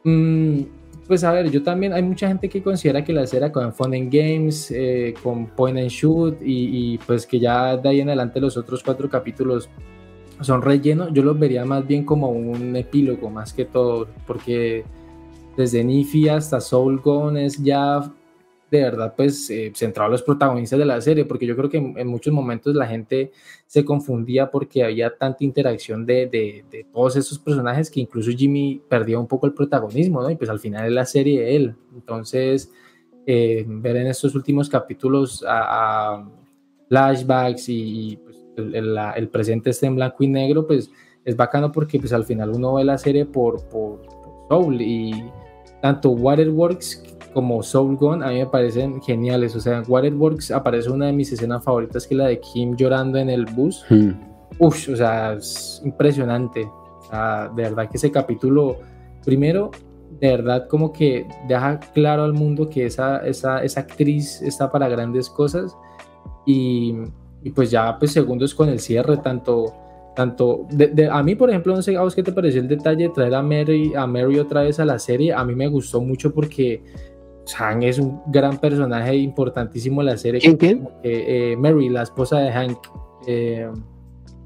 mmm, 0.05 0.61
pues 1.07 1.25
a 1.25 1.33
ver, 1.33 1.51
yo 1.51 1.63
también, 1.63 1.93
hay 1.93 2.03
mucha 2.03 2.29
gente 2.29 2.49
que 2.49 2.63
considera 2.63 3.05
que 3.05 3.13
la 3.13 3.27
serie 3.27 3.53
con 3.53 3.73
Fun 3.73 3.95
and 3.95 4.13
Games, 4.13 4.71
eh, 4.71 5.15
con 5.23 5.47
Point 5.47 5.79
and 5.79 5.89
Shoot 5.89 6.41
y, 6.43 6.95
y, 6.95 6.99
pues 6.99 7.27
que 7.27 7.39
ya 7.39 7.77
de 7.77 7.89
ahí 7.89 8.01
en 8.01 8.09
adelante 8.09 8.41
los 8.41 8.57
otros 8.57 8.83
cuatro 8.83 9.09
capítulos 9.09 9.69
son 10.41 10.63
relleno, 10.63 11.13
yo 11.13 11.23
los 11.23 11.39
vería 11.39 11.65
más 11.65 11.87
bien 11.87 12.05
como 12.05 12.31
un 12.31 12.75
epílogo 12.77 13.31
más 13.31 13.53
que 13.53 13.65
todo, 13.65 14.09
porque 14.27 14.85
desde 15.57 15.85
Nifi 15.85 16.29
hasta 16.29 16.61
Soul 16.61 17.01
Gone 17.01 17.45
es 17.47 17.63
ya 17.63 18.13
de 18.73 18.83
verdad 18.83 19.13
pues 19.15 19.51
eh, 19.51 19.71
centrado 19.75 20.09
a 20.09 20.13
los 20.13 20.23
protagonistas 20.23 20.79
de 20.79 20.87
la 20.87 20.99
serie, 21.01 21.27
porque 21.27 21.45
yo 21.45 21.55
creo 21.55 21.69
que 21.69 21.77
en, 21.77 22.07
muchos 22.09 22.33
momentos 22.33 22.75
la 22.75 22.87
gente 22.87 23.31
se 23.67 23.85
confundía 23.85 24.51
porque 24.51 24.83
había 24.83 25.15
tanta 25.15 25.45
interacción 25.45 26.07
de, 26.07 26.27
de, 26.27 26.87
todos 26.91 27.17
esos 27.17 27.39
personajes 27.39 27.91
que 27.91 28.01
incluso 28.01 28.31
Jimmy 28.31 28.81
perdió 28.89 29.21
un 29.21 29.27
poco 29.27 29.47
el 29.47 29.53
protagonismo, 29.53 30.23
¿no? 30.23 30.31
Y 30.31 30.37
pues 30.37 30.49
al 30.49 30.59
final 30.59 30.87
es 30.87 30.93
la 30.93 31.05
serie 31.05 31.43
de 31.43 31.57
él. 31.57 31.75
Entonces, 31.95 32.73
eh, 33.27 33.63
ver 33.69 33.97
en 33.97 34.07
estos 34.07 34.35
últimos 34.35 34.71
capítulos 34.71 35.45
a, 35.47 36.27
flashbacks 36.89 37.69
y, 37.69 38.19
pues, 38.25 38.39
el, 38.57 39.29
presente 39.29 39.69
esté 39.69 39.87
en 39.87 39.97
blanco 39.97 40.25
y 40.25 40.29
negro, 40.29 40.67
pues 40.67 40.91
es 41.25 41.37
bacano 41.37 41.71
porque 41.71 41.99
pues 41.99 42.13
al 42.13 42.25
final 42.25 42.51
uno 42.51 42.75
ve 42.75 42.85
la 42.85 42.99
serie 42.99 43.27
por, 43.27 43.67
por, 43.69 44.01
Soul 44.53 44.81
y 44.83 45.25
tanto 45.81 46.11
Waterworks 46.11 47.03
como 47.33 47.63
Soul 47.63 47.97
Gone 47.97 48.25
a 48.25 48.29
mí 48.29 48.39
me 48.41 48.47
parecen 48.47 49.01
geniales. 49.01 49.57
O 49.57 49.61
sea, 49.61 49.83
Waterworks 49.89 50.51
aparece 50.51 50.91
una 50.91 51.07
de 51.07 51.13
mis 51.13 51.33
escenas 51.33 51.65
favoritas 51.65 52.07
que 52.07 52.15
es 52.15 52.19
la 52.19 52.27
de 52.27 52.41
Kim 52.41 52.77
llorando 52.77 53.19
en 53.19 53.31
el 53.31 53.47
bus. 53.47 53.85
Hmm. 53.89 54.11
Uf, 54.59 54.89
o 54.91 54.97
sea, 54.97 55.33
es 55.35 55.81
impresionante. 55.85 56.65
O 56.65 57.03
sea, 57.09 57.51
de 57.55 57.63
verdad 57.63 57.89
que 57.89 57.97
ese 57.97 58.11
capítulo, 58.11 58.77
primero, 59.25 59.71
de 60.21 60.29
verdad 60.37 60.69
como 60.69 60.93
que 60.93 61.27
deja 61.49 61.81
claro 61.95 62.25
al 62.25 62.35
mundo 62.35 62.69
que 62.69 62.85
esa, 62.85 63.19
esa, 63.27 63.65
esa 63.65 63.81
actriz 63.81 64.43
está 64.43 64.71
para 64.71 64.89
grandes 64.89 65.31
cosas 65.31 65.75
y 66.45 66.95
y 67.45 67.51
pues 67.51 67.71
ya, 67.71 67.99
pues 67.99 68.13
segundos 68.13 68.55
con 68.55 68.69
el 68.69 68.79
cierre, 68.79 69.17
tanto, 69.17 69.75
tanto, 70.15 70.67
de, 70.71 71.09
a 71.11 71.23
mí 71.23 71.35
por 71.35 71.49
ejemplo, 71.51 71.75
no 71.75 71.83
sé 71.83 71.97
a 71.97 72.03
vos 72.03 72.15
qué 72.15 72.23
te 72.23 72.33
pareció 72.33 72.61
el 72.61 72.69
detalle 72.69 73.05
de 73.05 73.09
traer 73.11 73.35
a 73.35 73.43
Mary, 73.43 73.93
a 73.97 74.07
Mary 74.07 74.39
otra 74.39 74.63
vez 74.63 74.79
a 74.79 74.85
la 74.85 74.99
serie, 74.99 75.33
a 75.33 75.45
mí 75.45 75.55
me 75.55 75.69
gustó 75.69 76.01
mucho 76.01 76.33
porque 76.33 76.83
Hank 77.57 77.83
es 77.83 77.99
un 77.99 78.21
gran 78.27 78.59
personaje 78.59 79.17
importantísimo 79.17 80.03
en 80.03 80.07
la 80.07 80.17
serie. 80.17 80.41
¿Quién, 80.41 80.57
quién? 80.57 80.89
Eh, 81.03 81.57
Mary, 81.59 81.89
la 81.89 82.03
esposa 82.03 82.39
de 82.39 82.53
Hank. 82.53 82.79
Eh, 83.27 83.69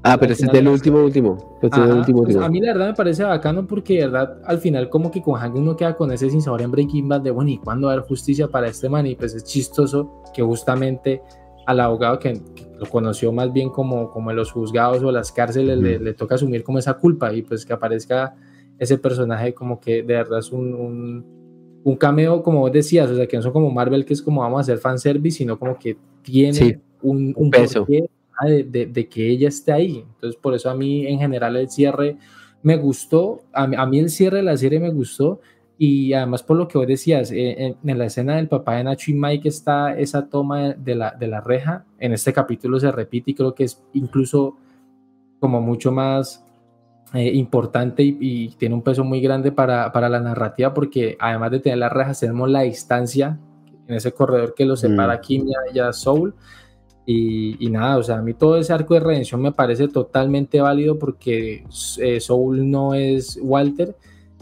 ah, 0.03 0.17
pero 0.17 0.33
ese 0.33 0.45
es 0.45 0.51
del 0.51 0.67
último, 0.67 1.03
último. 1.03 1.57
Pues 1.59 2.35
a 2.37 2.49
mí 2.49 2.61
la 2.61 2.73
verdad 2.73 2.87
me 2.87 2.95
parece 2.95 3.23
bacano 3.23 3.67
porque 3.67 3.95
de 3.95 4.07
verdad 4.07 4.41
al 4.45 4.59
final 4.59 4.89
como 4.89 5.11
que 5.11 5.21
con 5.21 5.35
Hank 5.35 5.55
uno 5.55 5.75
queda 5.75 5.95
con 5.95 6.11
ese 6.11 6.29
sin 6.29 6.41
sabor 6.41 6.61
en 6.61 6.71
Breaking 6.71 7.07
Bad 7.07 7.21
de 7.21 7.31
bueno, 7.31 7.51
¿y 7.51 7.57
cuándo 7.57 7.87
va 7.87 7.93
a 7.93 7.95
haber 7.97 8.07
justicia 8.07 8.47
para 8.47 8.67
este 8.67 8.89
man? 8.89 9.05
Y 9.05 9.15
pues 9.15 9.35
es 9.35 9.43
chistoso 9.43 10.23
que 10.33 10.41
justamente 10.41 11.21
al 11.67 11.81
abogado 11.81 12.17
que, 12.17 12.41
lo 12.79 12.85
conoció 12.85 13.31
más 13.31 13.51
bien 13.51 13.69
como, 13.69 14.09
como 14.09 14.31
en 14.31 14.37
los 14.37 14.51
juzgados 14.51 15.03
o 15.03 15.11
las 15.11 15.31
cárceles 15.31 15.77
le, 15.79 16.13
toca 16.13 16.35
asumir 16.35 16.63
como 16.63 16.79
esa 16.79 16.93
culpa 16.93 17.33
y 17.33 17.41
pues 17.41 17.65
que 17.65 17.73
aparezca 17.73 18.35
ese 18.79 18.97
personaje 18.99 19.53
como 19.53 19.79
que 19.79 20.03
de 20.03 20.13
verdad 20.13 20.39
es 20.39 20.51
un, 20.51 21.25
un, 21.83 21.95
cameo 21.97 22.43
como 22.43 22.59
vos 22.59 22.71
decías, 22.71 23.09
o 23.09 23.15
sea 23.15 23.27
que 23.27 23.35
no 23.35 23.43
son 23.43 23.51
como 23.51 23.71
Marvel 23.71 24.05
que 24.05 24.13
es 24.13 24.21
como 24.21 24.41
vamos 24.41 24.59
a 24.59 24.61
hacer 24.61 24.77
fanservice, 24.77 25.39
sino 25.39 25.57
como 25.57 25.77
que 25.77 25.97
tiene 26.21 26.79
un, 27.01 27.33
un, 27.35 27.49
peso. 27.49 27.85
de, 27.85 28.85
de, 28.85 29.09
que 29.09 29.27
ella 29.27 29.47
esté 29.47 29.71
ahí. 29.71 30.05
Entonces 30.13 30.39
por 30.39 30.53
eso 30.53 30.69
a 30.69 30.75
mí 30.75 31.07
en 31.07 31.19
general 31.19 31.55
el 31.55 31.69
cierre 31.69 32.17
me 32.61 32.77
gustó, 32.77 33.41
a, 33.51 33.63
a 33.63 33.85
mí 33.87 33.99
el 33.99 34.09
cierre 34.09 34.37
de 34.37 34.43
la 34.43 34.55
serie 34.55 34.79
me 34.79 34.91
gustó 34.91 35.41
y 35.77 36.13
además 36.13 36.43
por 36.43 36.57
lo 36.57 36.67
que 36.67 36.77
vos 36.77 36.87
decías, 36.87 37.31
eh, 37.31 37.75
en, 37.83 37.97
la 37.97 38.05
escena 38.05 38.35
del 38.35 38.47
papá 38.47 38.75
de 38.75 38.83
Nacho 38.83 39.11
y 39.11 39.13
Mike 39.13 39.47
está 39.47 39.97
esa 39.97 40.27
toma 40.27 40.73
de 40.73 40.95
la, 40.95 41.11
de 41.11 41.27
la 41.27 41.41
reja, 41.41 41.85
en 41.99 42.13
este 42.13 42.33
capítulo 42.33 42.79
se 42.79 42.91
repite 42.91 43.31
y 43.31 43.35
creo 43.35 43.53
que 43.53 43.65
es 43.65 43.83
incluso 43.93 44.57
como 45.39 45.61
mucho 45.61 45.91
más 45.91 46.43
eh, 47.13 47.31
importante 47.33 48.03
y, 48.03 48.49
tiene 48.57 48.75
un 48.75 48.81
peso 48.81 49.03
muy 49.03 49.21
grande 49.21 49.51
para, 49.51 49.91
para, 49.91 50.09
la 50.09 50.19
narrativa 50.19 50.73
porque 50.73 51.15
además 51.19 51.51
de 51.51 51.59
tener 51.59 51.77
las 51.77 51.93
rejas 51.93 52.19
tenemos 52.19 52.49
la 52.49 52.61
distancia 52.61 53.39
en 53.87 53.95
ese 53.95 54.11
corredor 54.11 54.53
que 54.55 54.65
lo 54.65 54.75
separa 54.75 55.17
mm. 55.17 55.21
Kim 55.21 55.45
y 55.73 55.79
a 55.79 55.93
Soul. 55.93 56.35
Y, 57.05 57.65
y, 57.65 57.69
nada, 57.69 57.97
o 57.97 58.03
sea, 58.03 58.17
a 58.17 58.21
mí 58.21 58.33
todo 58.33 58.57
ese 58.57 58.73
arco 58.73 58.93
de 58.93 58.99
redención 58.99 59.41
me 59.41 59.53
parece 59.53 59.87
totalmente 59.87 60.59
válido 60.59 60.99
porque 60.99 61.63
eh, 61.99 62.19
Soul 62.19 62.69
no 62.69 62.93
es 62.93 63.39
Walter 63.41 63.95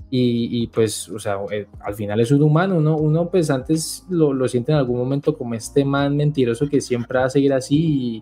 y, 0.09 0.67
pues, 0.67 1.09
o 1.09 1.19
sea, 1.19 1.37
eh, 1.51 1.67
al 1.81 1.93
final 1.95 2.19
es 2.21 2.31
un 2.31 2.41
humano, 2.41 2.79
¿no? 2.79 2.95
Uno 2.95 3.29
pues 3.29 3.49
antes 3.49 4.05
lo, 4.09 4.33
lo, 4.33 4.47
siente 4.47 4.71
en 4.71 4.77
algún 4.77 4.97
momento 4.97 5.35
como 5.35 5.55
este 5.55 5.83
man 5.83 6.15
mentiroso 6.15 6.69
que 6.69 6.79
siempre 6.79 7.19
va 7.19 7.25
a 7.25 7.29
seguir 7.29 7.51
así 7.51 8.21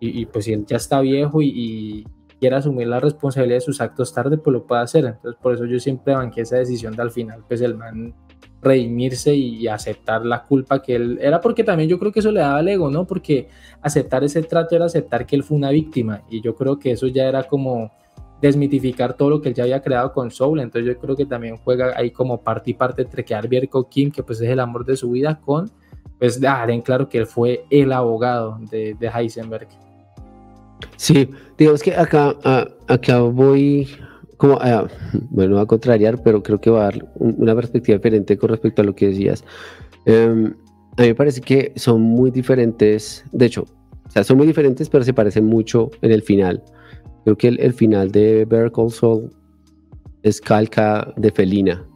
y, 0.00 0.20
y 0.20 0.26
pues 0.26 0.44
si 0.44 0.52
él 0.52 0.64
ya 0.66 0.76
está 0.76 1.00
viejo 1.00 1.42
y, 1.42 2.06
quiere 2.40 2.56
asumir 2.56 2.88
la 2.88 3.00
responsabilidad 3.00 3.56
de 3.56 3.60
sus 3.62 3.80
actos 3.80 4.12
tarde, 4.12 4.36
pues 4.36 4.52
lo 4.52 4.66
puede 4.66 4.82
hacer. 4.82 5.04
Entonces 5.06 5.40
por 5.40 5.54
eso 5.54 5.64
yo 5.64 5.80
siempre 5.80 6.14
banqué 6.14 6.42
esa 6.42 6.56
decisión 6.56 6.94
de 6.94 7.00
al 7.00 7.10
final, 7.10 7.42
pues 7.48 7.62
el 7.62 7.74
man 7.74 8.14
redimirse 8.60 9.34
y 9.34 9.66
aceptar 9.66 10.26
la 10.26 10.42
culpa 10.44 10.82
que 10.82 10.96
él 10.96 11.18
era 11.22 11.40
porque 11.40 11.64
también 11.64 11.88
yo 11.88 11.98
creo 11.98 12.12
que 12.12 12.20
eso 12.20 12.32
le 12.32 12.40
daba 12.40 12.60
el 12.60 12.68
ego, 12.68 12.90
¿no? 12.90 13.06
Porque 13.06 13.48
aceptar 13.80 14.24
ese 14.24 14.42
trato 14.42 14.74
era 14.74 14.86
aceptar 14.86 15.24
que 15.24 15.36
él 15.36 15.42
fue 15.42 15.56
una 15.56 15.70
víctima 15.70 16.22
y 16.28 16.40
yo 16.42 16.54
creo 16.54 16.78
que 16.78 16.90
eso 16.90 17.06
ya 17.06 17.24
era 17.28 17.44
como 17.44 17.92
desmitificar 18.40 19.14
todo 19.14 19.30
lo 19.30 19.40
que 19.40 19.50
él 19.50 19.54
ya 19.54 19.64
había 19.64 19.82
creado 19.82 20.12
con 20.12 20.30
Soul. 20.30 20.60
Entonces 20.60 20.94
yo 20.94 21.00
creo 21.00 21.16
que 21.16 21.26
también 21.26 21.56
juega 21.56 21.92
ahí 21.96 22.10
como 22.10 22.42
parte 22.42 22.72
y 22.72 22.74
parte 22.74 23.02
entre 23.02 23.24
quedar 23.24 23.48
bien 23.48 23.66
con 23.66 23.84
Kim, 23.84 24.10
que 24.10 24.22
pues 24.22 24.40
es 24.40 24.48
el 24.48 24.60
amor 24.60 24.84
de 24.84 24.96
su 24.96 25.10
vida, 25.10 25.40
con 25.40 25.70
pues 26.18 26.40
dejar 26.40 26.70
en 26.70 26.82
claro 26.82 27.08
que 27.08 27.18
él 27.18 27.26
fue 27.26 27.64
el 27.70 27.92
abogado 27.92 28.58
de, 28.70 28.94
de 28.94 29.08
Heisenberg. 29.08 29.68
Sí, 30.96 31.28
digamos 31.58 31.82
que 31.82 31.94
acá, 31.94 32.34
acá 32.86 33.20
voy 33.20 33.88
como, 34.36 34.54
a, 34.60 34.88
bueno, 35.30 35.58
a 35.58 35.66
contrariar, 35.66 36.22
pero 36.22 36.42
creo 36.42 36.60
que 36.60 36.70
va 36.70 36.82
a 36.82 36.84
dar 36.84 37.08
una 37.16 37.54
perspectiva 37.54 37.96
diferente 37.96 38.36
con 38.36 38.50
respecto 38.50 38.82
a 38.82 38.84
lo 38.84 38.94
que 38.94 39.08
decías. 39.08 39.44
Em, 40.06 40.54
a 40.96 41.02
mí 41.02 41.08
me 41.08 41.14
parece 41.14 41.40
que 41.40 41.72
son 41.76 42.00
muy 42.00 42.30
diferentes, 42.30 43.24
de 43.32 43.46
hecho, 43.46 43.66
o 44.06 44.10
sea, 44.10 44.22
son 44.22 44.36
muy 44.36 44.46
diferentes, 44.46 44.88
pero 44.88 45.02
se 45.04 45.14
parecen 45.14 45.46
mucho 45.46 45.90
en 46.02 46.12
el 46.12 46.22
final. 46.22 46.62
Creo 47.24 47.36
que 47.36 47.48
el, 47.48 47.72
final 47.72 48.12
de 48.12 48.44
Better 48.44 48.70
Call 48.70 48.90
Saul 48.90 49.30
es 50.22 50.40
calca 50.40 51.12
de 51.16 51.30
Felina. 51.30 51.86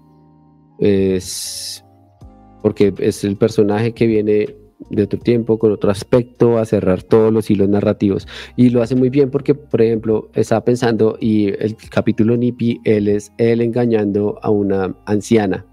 Es 0.78 1.84
porque 2.62 2.92
es 2.98 3.24
el 3.24 3.36
personaje 3.36 3.92
que 3.92 4.06
viene 4.06 4.56
de 4.90 5.02
otro 5.02 5.18
tiempo, 5.18 5.58
con 5.58 5.72
otro 5.72 5.90
aspecto, 5.90 6.58
a 6.58 6.64
cerrar 6.64 7.02
todos 7.02 7.32
los 7.32 7.50
hilos 7.50 7.68
narrativos. 7.68 8.26
Y 8.56 8.70
lo 8.70 8.82
hace 8.82 8.94
muy 8.94 9.10
bien 9.10 9.30
porque, 9.30 9.54
por 9.54 9.82
ejemplo, 9.82 10.30
estaba 10.34 10.64
pensando, 10.64 11.16
y 11.20 11.48
el 11.48 11.76
capítulo 11.90 12.36
Nipi, 12.36 12.80
él 12.84 13.08
es 13.08 13.32
él 13.38 13.60
engañando 13.60 14.38
a 14.42 14.50
una 14.50 14.96
anciana, 15.06 15.66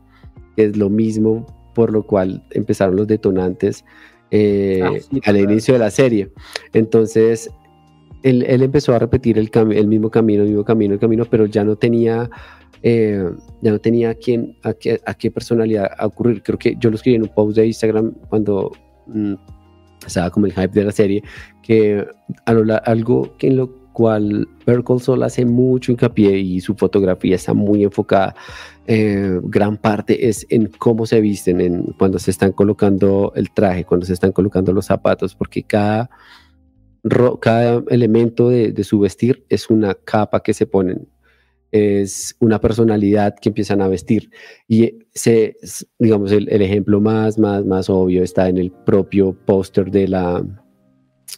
que 0.55 0.65
es 0.65 0.77
lo 0.77 0.89
mismo 0.89 1.45
por 1.73 1.91
lo 1.91 2.03
cual 2.03 2.43
empezaron 2.51 2.95
los 2.95 3.07
detonantes 3.07 3.83
eh, 4.31 4.81
ah, 4.81 4.91
al 5.25 5.37
inicio 5.37 5.73
de 5.75 5.79
la 5.79 5.91
serie. 5.91 6.31
Entonces, 6.73 7.49
él, 8.25 8.63
empezó 8.63 8.93
a 8.93 8.99
repetir 8.99 9.37
el, 9.37 9.51
el, 9.71 9.87
mismo 9.87 10.09
camino, 10.09 10.41
el 10.41 10.49
mismo 10.49 10.65
camino, 10.65 10.95
el 10.95 10.99
camino, 10.99 11.25
pero 11.29 11.45
ya 11.45 11.63
no 11.63 11.75
tenía, 11.75 12.29
eh, 12.81 13.23
ya 13.61 13.71
no 13.71 13.79
tenía 13.79 14.15
quién, 14.15 14.57
a 14.63 14.73
qué, 14.73 14.99
a 15.05 15.13
qué 15.13 15.29
personalidad 15.29 15.91
a 15.97 16.07
ocurrir. 16.07 16.41
Creo 16.41 16.57
que 16.57 16.75
yo 16.79 16.89
lo 16.89 16.95
escribí 16.95 17.17
en 17.17 17.23
un 17.23 17.29
post 17.29 17.55
de 17.55 17.67
Instagram 17.67 18.13
cuando 18.27 18.71
mm, 19.05 19.35
estaba 20.07 20.31
como 20.31 20.47
el 20.47 20.53
hype 20.53 20.69
de 20.69 20.83
la 20.83 20.91
serie, 20.91 21.23
que 21.61 22.05
algo 22.45 23.37
que 23.37 23.47
en 23.47 23.57
lo 23.57 23.85
cual 23.93 24.47
Berkel 24.65 24.99
solo 24.99 25.23
hace 25.23 25.45
mucho 25.45 25.91
hincapié 25.91 26.37
y 26.39 26.59
su 26.61 26.73
fotografía 26.75 27.35
está 27.35 27.53
muy 27.53 27.83
enfocada. 27.83 28.35
Eh, 28.87 29.39
gran 29.43 29.77
parte 29.77 30.27
es 30.27 30.45
en 30.49 30.67
cómo 30.79 31.05
se 31.05 31.21
visten, 31.21 31.61
en 31.61 31.83
cuando 31.97 32.17
se 32.17 32.31
están 32.31 32.51
colocando 32.51 33.31
el 33.35 33.51
traje, 33.51 33.85
cuando 33.85 34.05
se 34.05 34.13
están 34.13 34.31
colocando 34.31 34.73
los 34.73 34.87
zapatos, 34.87 35.35
porque 35.35 35.63
cada, 35.63 36.09
cada 37.39 37.83
elemento 37.89 38.49
de, 38.49 38.71
de 38.71 38.83
su 38.83 38.99
vestir 38.99 39.45
es 39.49 39.69
una 39.69 39.93
capa 39.93 40.41
que 40.41 40.53
se 40.53 40.65
ponen 40.65 41.07
es 41.75 42.37
una 42.39 42.61
personalidad 42.61 43.35
que 43.35 43.49
empiezan 43.49 43.81
a 43.81 43.89
vestir. 43.89 44.29
Y 44.65 44.99
se, 45.13 45.57
digamos, 45.99 46.31
el, 46.31 46.47
ejemplo 46.61 47.01
más, 47.01 47.37
más, 47.37 47.65
más 47.65 47.89
obvio 47.89 48.23
está 48.23 48.47
en 48.47 48.57
el 48.57 48.71
propio 48.71 49.35
póster 49.45 49.91
de 49.91 50.07
la, 50.07 50.45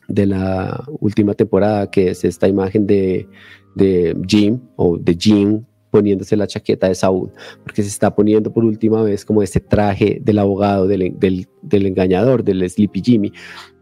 de 0.07 0.27
la 0.27 0.85
última 0.99 1.33
temporada, 1.33 1.89
que 1.89 2.11
es 2.11 2.23
esta 2.23 2.47
imagen 2.47 2.85
de, 2.85 3.27
de 3.75 4.15
Jim 4.27 4.59
o 4.75 4.99
de 4.99 5.17
Jim 5.19 5.65
poniéndose 5.89 6.37
la 6.37 6.45
chaqueta 6.45 6.87
de 6.87 6.93
Saúl, 6.93 7.31
porque 7.63 7.81
se 7.81 7.89
está 7.89 8.13
poniendo 8.13 8.53
por 8.53 8.63
última 8.63 9.01
vez 9.01 9.25
como 9.25 9.41
este 9.41 9.59
traje 9.59 10.19
del 10.21 10.37
abogado, 10.37 10.85
del, 10.85 11.17
del, 11.17 11.47
del 11.63 11.87
engañador, 11.87 12.43
del 12.43 12.69
Sleepy 12.69 13.01
Jimmy. 13.03 13.33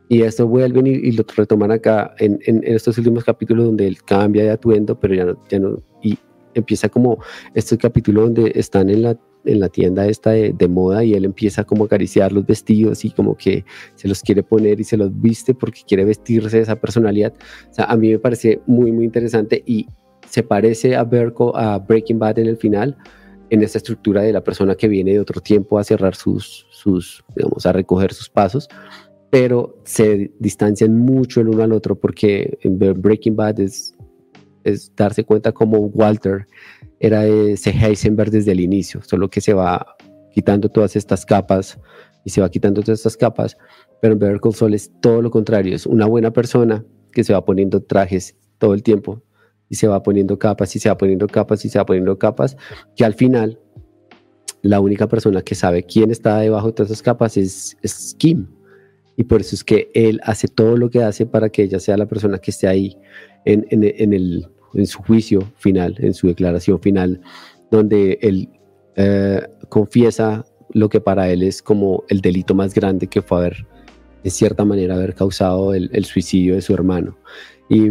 Y 0.07 0.21
esto 0.21 0.47
vuelven 0.47 0.87
y, 0.87 0.91
y, 0.91 1.11
lo 1.13 1.25
retoman 1.35 1.71
acá 1.71 2.13
en, 2.19 2.39
en, 2.45 2.61
estos 2.63 2.97
últimos 2.97 3.23
capítulos 3.23 3.65
donde 3.65 3.87
él 3.87 4.03
cambia 4.03 4.43
de 4.43 4.51
atuendo, 4.51 4.99
pero 4.99 5.15
ya 5.15 5.25
no, 5.25 5.43
ya 5.49 5.59
no 5.59 5.81
y 6.01 6.17
empieza 6.55 6.89
como 6.89 7.19
este 7.53 7.77
capítulo 7.77 8.21
donde 8.21 8.51
están 8.55 8.89
en 8.89 9.03
la, 9.03 9.17
en 9.45 9.59
la 9.59 9.69
tienda 9.69 10.07
esta 10.07 10.31
de, 10.31 10.67
moda 10.67 11.03
y 11.03 11.13
él 11.13 11.25
empieza 11.25 11.63
como 11.63 11.83
a 11.83 11.85
acariciar 11.87 12.31
los 12.31 12.45
vestidos 12.45 13.05
y 13.05 13.11
como 13.11 13.35
que 13.35 13.63
se 13.95 14.07
los 14.07 14.21
quiere 14.21 14.41
poner 14.41 14.79
y 14.79 14.83
se 14.83 14.97
los 14.97 15.11
viste 15.21 15.53
porque 15.53 15.81
quiere 15.87 16.05
vestirse 16.05 16.57
de 16.57 16.63
esa 16.63 16.75
personalidad. 16.77 17.33
A 17.77 17.95
mí 17.95 18.11
me 18.11 18.19
parece 18.19 18.61
muy, 18.65 18.91
muy 18.91 19.05
interesante 19.05 19.61
y 19.65 19.87
se 20.27 20.43
parece 20.43 20.95
a, 20.95 21.03
Berko, 21.03 21.55
a 21.55 21.77
Breaking 21.77 22.19
Bad 22.19 22.39
en 22.39 22.47
el 22.47 22.57
final, 22.57 22.97
en 23.49 23.61
esta 23.61 23.77
estructura 23.77 24.21
de 24.21 24.33
la 24.33 24.43
persona 24.43 24.75
que 24.75 24.87
viene 24.87 25.11
de 25.11 25.19
otro 25.19 25.39
tiempo 25.39 25.77
a 25.77 25.83
cerrar 25.83 26.15
sus, 26.15 26.65
sus 26.71 27.23
digamos, 27.35 27.65
a 27.65 27.71
recoger 27.71 28.11
sus 28.11 28.27
pasos 28.27 28.67
pero 29.35 29.77
se 29.83 30.31
distancian 30.39 30.97
mucho 30.97 31.41
el 31.41 31.49
uno 31.49 31.61
al 31.61 31.73
otro 31.73 31.99
porque 31.99 32.57
en 32.61 32.79
Breaking 32.79 33.35
Bad 33.35 33.59
es 33.59 33.93
darse 34.95 35.25
cuenta 35.25 35.51
como 35.51 35.77
Walter 35.87 36.47
era 37.01 37.25
ese 37.25 37.71
Heisenberg 37.71 38.31
desde 38.31 38.53
el 38.53 38.61
inicio, 38.61 39.01
solo 39.03 39.29
que 39.29 39.41
se 39.41 39.53
va 39.53 39.97
quitando 40.31 40.69
todas 40.69 40.95
estas 40.95 41.25
capas 41.25 41.77
y 42.23 42.29
se 42.29 42.39
va 42.39 42.49
quitando 42.49 42.81
todas 42.81 42.99
estas 42.99 43.17
capas, 43.17 43.57
pero 44.01 44.13
en 44.13 44.19
Better 44.19 44.39
Call 44.39 44.73
es 44.73 44.89
todo 45.01 45.21
lo 45.21 45.29
contrario, 45.29 45.75
es 45.75 45.85
una 45.85 46.05
buena 46.05 46.31
persona 46.31 46.85
que 47.11 47.25
se 47.25 47.33
va 47.33 47.43
poniendo 47.43 47.83
trajes 47.83 48.37
todo 48.57 48.73
el 48.73 48.83
tiempo 48.83 49.21
y 49.67 49.75
se 49.75 49.89
va 49.89 50.01
poniendo 50.01 50.39
capas 50.39 50.73
y 50.77 50.79
se 50.79 50.87
va 50.87 50.97
poniendo 50.97 51.27
capas 51.27 51.65
y 51.65 51.67
se 51.67 51.77
va 51.77 51.85
poniendo 51.85 52.17
capas, 52.17 52.55
que 52.95 53.03
al 53.03 53.15
final 53.15 53.59
la 54.61 54.79
única 54.79 55.09
persona 55.09 55.41
que 55.41 55.55
sabe 55.55 55.83
quién 55.83 56.09
está 56.09 56.39
debajo 56.39 56.67
de 56.67 56.73
todas 56.73 56.89
esas 56.89 57.03
capas 57.03 57.35
es, 57.35 57.75
es 57.81 58.15
Kim. 58.17 58.47
Y 59.17 59.23
por 59.23 59.41
eso 59.41 59.55
es 59.55 59.63
que 59.63 59.89
él 59.93 60.19
hace 60.23 60.47
todo 60.47 60.77
lo 60.77 60.89
que 60.89 61.03
hace 61.03 61.25
para 61.25 61.49
que 61.49 61.63
ella 61.63 61.79
sea 61.79 61.97
la 61.97 62.05
persona 62.05 62.37
que 62.37 62.51
esté 62.51 62.67
ahí 62.67 62.97
en, 63.45 63.65
en, 63.69 63.83
en 63.83 64.13
el, 64.13 64.47
en 64.73 64.85
su 64.87 64.99
juicio 64.99 65.41
final, 65.57 65.95
en 65.99 66.13
su 66.13 66.27
declaración 66.27 66.79
final, 66.79 67.21
donde 67.71 68.19
él 68.21 68.49
eh, 68.95 69.41
confiesa 69.69 70.45
lo 70.73 70.89
que 70.89 71.01
para 71.01 71.29
él 71.29 71.43
es 71.43 71.61
como 71.61 72.03
el 72.09 72.21
delito 72.21 72.53
más 72.53 72.73
grande 72.73 73.07
que 73.07 73.21
fue 73.21 73.37
haber, 73.39 73.65
de 74.23 74.29
cierta 74.29 74.65
manera, 74.65 74.95
haber 74.95 75.15
causado 75.15 75.73
el, 75.73 76.05
suicidio 76.05 76.55
de 76.55 76.61
su 76.61 76.73
hermano. 76.73 77.17
Y 77.69 77.87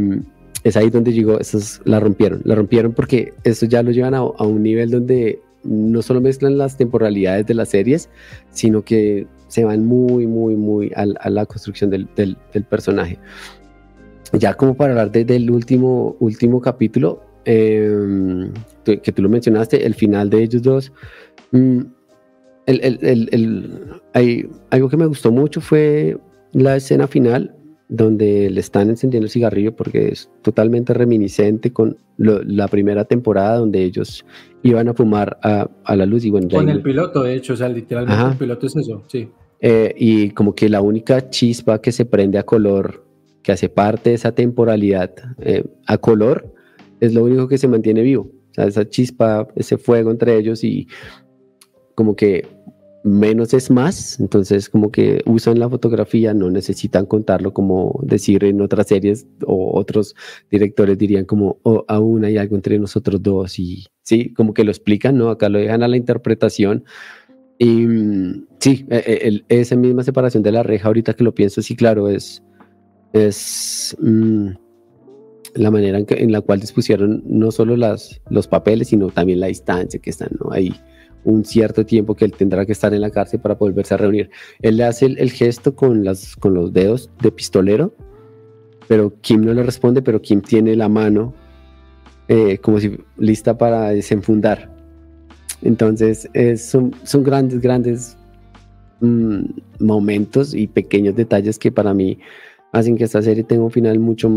es 0.65 0.77
ahí 0.77 0.91
donde 0.91 1.13
llegó, 1.13 1.41
estos 1.41 1.81
la 1.85 2.01
rompieron, 2.01 2.43
la 2.45 2.55
rompieron 2.55 2.93
porque 2.93 3.33
eso 3.45 3.67
ya 3.67 3.83
lo 3.83 3.91
llevan 3.91 4.15
a, 4.15 4.23
un 4.23 4.63
nivel 4.63 4.91
donde 4.91 5.41
no 5.63 6.03
solo 6.03 6.21
mezclan 6.21 6.59
las 6.59 6.77
temporalidades 6.77 7.47
de 7.47 7.55
las 7.55 7.71
series, 7.71 8.11
sino 8.51 8.83
que 8.85 9.27
se 9.55 9.65
van 9.65 9.85
muy, 9.85 10.27
muy, 10.27 10.57
muy 10.57 10.93
a, 10.97 11.31
la 11.31 11.47
construcción 11.47 11.91
del, 11.91 12.09
del, 12.17 12.37
del 12.53 12.65
personaje 12.65 13.19
ya 14.39 14.55
como 14.55 14.75
para 14.75 14.93
hablar 14.93 15.11
del 15.11 15.51
último, 15.51 16.17
último 16.21 16.61
capítulo, 16.61 17.23
em, 17.45 18.53
que 18.85 19.13
tú 19.13 19.23
lo 19.23 19.29
mencionaste, 19.29 19.87
el 19.87 19.95
final 19.95 20.31
de 20.31 20.43
ellos 20.43 20.63
dos, 20.63 20.93
mm, 21.53 21.81
hay, 24.15 24.49
algo 24.71 24.89
que 24.89 24.97
me 24.97 25.07
gustó 25.07 25.31
mucho 25.31 25.61
fue 25.61 26.17
la 26.53 26.77
escena 26.77 27.07
final 27.07 27.55
donde 27.91 28.49
le 28.49 28.61
están 28.61 28.89
encendiendo 28.89 29.27
el 29.27 29.31
cigarrillo 29.31 29.77
porque 29.77 30.09
es 30.09 30.31
totalmente 30.41 30.95
reminiscente 30.95 31.73
con 31.73 31.99
la 32.17 32.69
primera 32.69 33.05
temporada 33.05 33.59
donde 33.59 33.85
ellos 33.85 34.25
iban 34.63 34.89
a 34.89 34.95
fumar 34.95 35.39
a, 35.43 35.69
la 35.95 36.07
luz 36.07 36.25
y 36.25 36.31
bueno, 36.31 36.49
con 36.49 36.71
el 36.71 36.81
piloto 36.81 37.23
de 37.23 37.35
hecho, 37.35 37.53
o 37.53 37.57
sea, 37.57 37.69
literalmente 37.69 38.33
el 38.33 38.39
piloto 38.39 38.67
es 38.67 38.77
eso, 38.77 39.03
sí. 39.09 39.29
Eh, 39.61 39.95
y 39.97 40.31
como 40.31 40.55
que 40.55 40.69
la 40.69 40.81
única 40.81 41.31
chispa 41.31 41.81
que 41.81 41.93
se 41.93 42.05
prende 42.05 42.39
a 42.39 42.43
color 42.43 43.05
que 43.45 43.53
hace 43.53 43.69
parte 43.69 44.11
de 44.11 44.17
esa 44.17 44.33
temporalidad 44.33 45.13
eh, 45.39 45.65
a 45.87 45.99
color, 45.99 46.53
es 46.99 47.15
lo 47.15 47.23
único 47.25 47.47
que 47.47 47.59
se 47.59 47.69
mantiene 47.69 48.03
vivo. 48.03 48.31
O 48.51 48.55
sea, 48.55 48.67
esa 48.67 48.89
chispa, 48.89 49.47
ese 49.55 49.77
fuego 49.77 50.11
entre 50.11 50.37
ellos 50.37 50.65
y 50.65 50.89
como 51.95 52.17
que 52.17 52.49
menos 53.05 53.53
es 53.53 53.71
más, 53.71 54.19
entonces 54.19 54.71
como 54.71 54.91
que 54.91 55.23
usan 55.27 55.59
la 55.59 55.69
fotografía, 55.69 56.33
no 56.33 56.51
necesitan 56.51 57.05
contarlo 57.05 57.53
como 57.53 58.01
decir 58.03 58.45
en 58.45 58.63
otras 58.63 58.87
series 58.89 59.27
o 59.47 59.79
otros 59.79 60.15
directores 60.51 60.97
dirían 60.97 61.27
como 61.27 61.59
oh, 61.65 61.85
aún 61.87 62.25
hay 62.25 62.39
algo 62.39 62.57
entre 62.57 62.79
nosotros 62.79 63.23
dos 63.23 63.59
y 63.59 63.85
sí, 64.03 64.33
como 64.33 64.55
que 64.55 64.65
lo 64.65 64.71
explican, 64.71 65.19
¿no? 65.19 65.29
Acá 65.29 65.51
lo 65.51 65.59
dejan 65.59 65.83
a 65.83 65.89
la 65.89 65.99
interpretación 65.99 66.85
y 67.59 67.87
mm, 67.87 68.47
sí, 68.61 68.87
e, 68.91 69.43
e, 69.49 69.61
esa 69.61 69.77
misma 69.77 70.03
separación 70.03 70.43
de 70.43 70.53
la 70.53 70.63
reja 70.63 70.89
ahorita 70.89 71.15
que 71.15 71.25
lo 71.25 71.35
pienso, 71.35 71.63
sí, 71.63 71.77
claro, 71.77 72.09
es 72.09 72.43
es 73.15 73.97
mm, 74.01 74.49
la 75.55 75.71
manera 75.71 76.03
en, 76.07 76.33
la 76.33 76.41
cual 76.41 76.61
dispusieron 76.61 77.23
no 77.25 77.53
solo 77.53 77.77
las, 77.77 78.21
los 78.29 78.49
papeles, 78.49 78.89
sino 78.89 79.09
también 79.09 79.41
la 79.41 79.47
distancia 79.47 80.01
que 80.01 80.11
están, 80.11 80.31
¿no? 80.41 80.51
Hay 80.51 80.75
un 81.23 81.45
cierto 81.45 81.87
tiempo 81.87 82.17
que 82.17 82.25
él 82.27 82.33
tendrá 82.33 82.67
que 82.67 82.73
estar 82.73 82.93
en 82.93 83.01
la 83.01 83.11
cárcel 83.11 83.41
para 83.41 83.55
volverse 83.55 83.95
a 83.95 83.97
reunir. 83.97 84.31
Él 84.61 84.77
le 84.77 84.85
hace 84.85 85.07
el, 85.07 85.31
gesto 85.31 85.75
con, 85.75 86.05
las, 86.05 86.37
con 86.37 86.55
los 86.55 86.73
dedos 86.73 87.09
de 87.23 87.31
pistolero, 87.31 87.95
pero 88.89 89.15
Kim 89.21 89.43
no 89.43 89.55
le 89.55 89.63
responde, 89.63 90.03
pero 90.03 90.21
Kim 90.21 90.43
tiene 90.43 90.75
la 90.75 90.89
mano 90.89 91.35
eh, 92.27 92.59
como 92.59 92.81
si 92.81 92.99
lista 93.17 93.57
para 93.57 93.91
desenfundar. 93.91 94.74
Entonces, 95.65 96.29
son, 96.57 96.95
son 97.03 97.25
grandes, 97.25 97.61
grandes 97.61 98.17
mm, 99.01 99.45
momentos 99.81 100.55
y 100.55 100.67
pequeños 100.67 101.17
detalles 101.17 101.59
que 101.59 101.73
para 101.73 101.93
mí 101.93 102.19
hacen 102.73 102.97
que 102.97 103.05
esta 103.05 103.23
serie 103.23 103.45
tenga 103.45 103.65
un 103.65 103.71
final 103.71 103.99
mucho, 103.99 104.31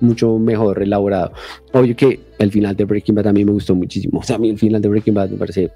mucho 0.00 0.38
mejor 0.38 0.82
elaborado. 0.82 1.32
Obvio 1.72 1.94
que 1.96 2.20
el 2.38 2.50
final 2.50 2.76
de 2.76 2.84
Breaking 2.84 3.14
Bad 3.14 3.28
a 3.28 3.32
mí 3.32 3.44
me 3.44 3.52
gustó 3.52 3.74
muchísimo. 3.74 4.20
O 4.20 4.22
sea, 4.22 4.36
a 4.36 4.38
mí 4.38 4.50
el 4.50 4.58
final 4.58 4.80
de 4.80 4.88
Breaking 4.88 5.14
Bad 5.14 5.30
me 5.30 5.36
parece 5.36 5.70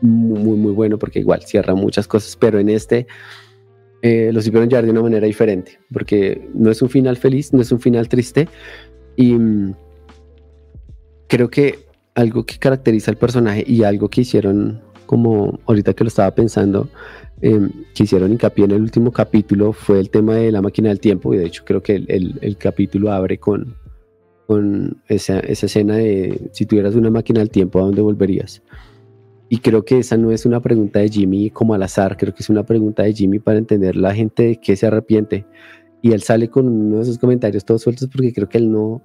muy, 0.00 0.56
muy 0.56 0.72
bueno 0.72 0.98
porque 0.98 1.18
igual 1.20 1.42
cierra 1.42 1.74
muchas 1.74 2.06
cosas, 2.06 2.36
pero 2.36 2.58
en 2.58 2.68
este 2.68 3.06
eh, 4.02 4.30
lo 4.32 4.40
supieron 4.40 4.68
llevar 4.68 4.84
de 4.84 4.92
una 4.92 5.02
manera 5.02 5.26
diferente, 5.26 5.80
porque 5.92 6.48
no 6.54 6.70
es 6.70 6.80
un 6.80 6.88
final 6.88 7.16
feliz, 7.16 7.52
no 7.52 7.60
es 7.60 7.72
un 7.72 7.80
final 7.80 8.08
triste. 8.08 8.48
Y 9.16 9.32
mm, 9.34 9.74
creo 11.26 11.50
que 11.50 11.87
algo 12.18 12.44
que 12.44 12.58
caracteriza 12.58 13.12
al 13.12 13.16
personaje 13.16 13.62
y 13.64 13.84
algo 13.84 14.08
que 14.08 14.22
hicieron, 14.22 14.80
como 15.06 15.60
ahorita 15.66 15.94
que 15.94 16.02
lo 16.02 16.08
estaba 16.08 16.34
pensando, 16.34 16.88
eh, 17.40 17.68
que 17.94 18.02
hicieron 18.02 18.32
hincapié 18.32 18.64
en 18.64 18.72
el 18.72 18.82
último 18.82 19.12
capítulo 19.12 19.72
fue 19.72 20.00
el 20.00 20.10
tema 20.10 20.34
de 20.34 20.50
la 20.50 20.60
máquina 20.60 20.88
del 20.88 20.98
tiempo 20.98 21.32
y 21.32 21.36
de 21.36 21.46
hecho 21.46 21.62
creo 21.64 21.80
que 21.80 21.94
el, 21.94 22.36
el, 22.40 22.56
capítulo 22.56 23.12
abre 23.12 23.38
con, 23.38 23.76
con 24.48 25.00
esa, 25.06 25.38
esa, 25.38 25.66
escena 25.66 25.94
de 25.94 26.50
si 26.50 26.66
tuvieras 26.66 26.96
una 26.96 27.08
máquina 27.08 27.38
del 27.38 27.50
tiempo, 27.50 27.78
¿a 27.78 27.82
dónde 27.82 28.02
volverías? 28.02 28.62
Y 29.48 29.58
creo 29.58 29.84
que 29.84 29.98
esa 29.98 30.16
no 30.16 30.32
es 30.32 30.44
una 30.44 30.60
pregunta 30.60 30.98
de 30.98 31.08
Jimmy 31.08 31.50
como 31.50 31.74
al 31.74 31.84
azar, 31.84 32.16
creo 32.16 32.34
que 32.34 32.42
es 32.42 32.50
una 32.50 32.66
pregunta 32.66 33.04
de 33.04 33.14
Jimmy 33.14 33.38
para 33.38 33.58
entender 33.58 33.94
la 33.94 34.12
gente 34.12 34.42
de 34.42 34.56
qué 34.56 34.74
se 34.74 34.88
arrepiente. 34.88 35.46
Y 36.02 36.12
él 36.12 36.22
sale 36.22 36.48
con 36.48 36.68
uno 36.68 36.96
de 36.96 37.02
esos 37.02 37.18
comentarios 37.18 37.64
todos 37.64 37.82
sueltos 37.82 38.08
porque 38.08 38.32
creo 38.32 38.48
que 38.48 38.58
él 38.58 38.72
no, 38.72 39.02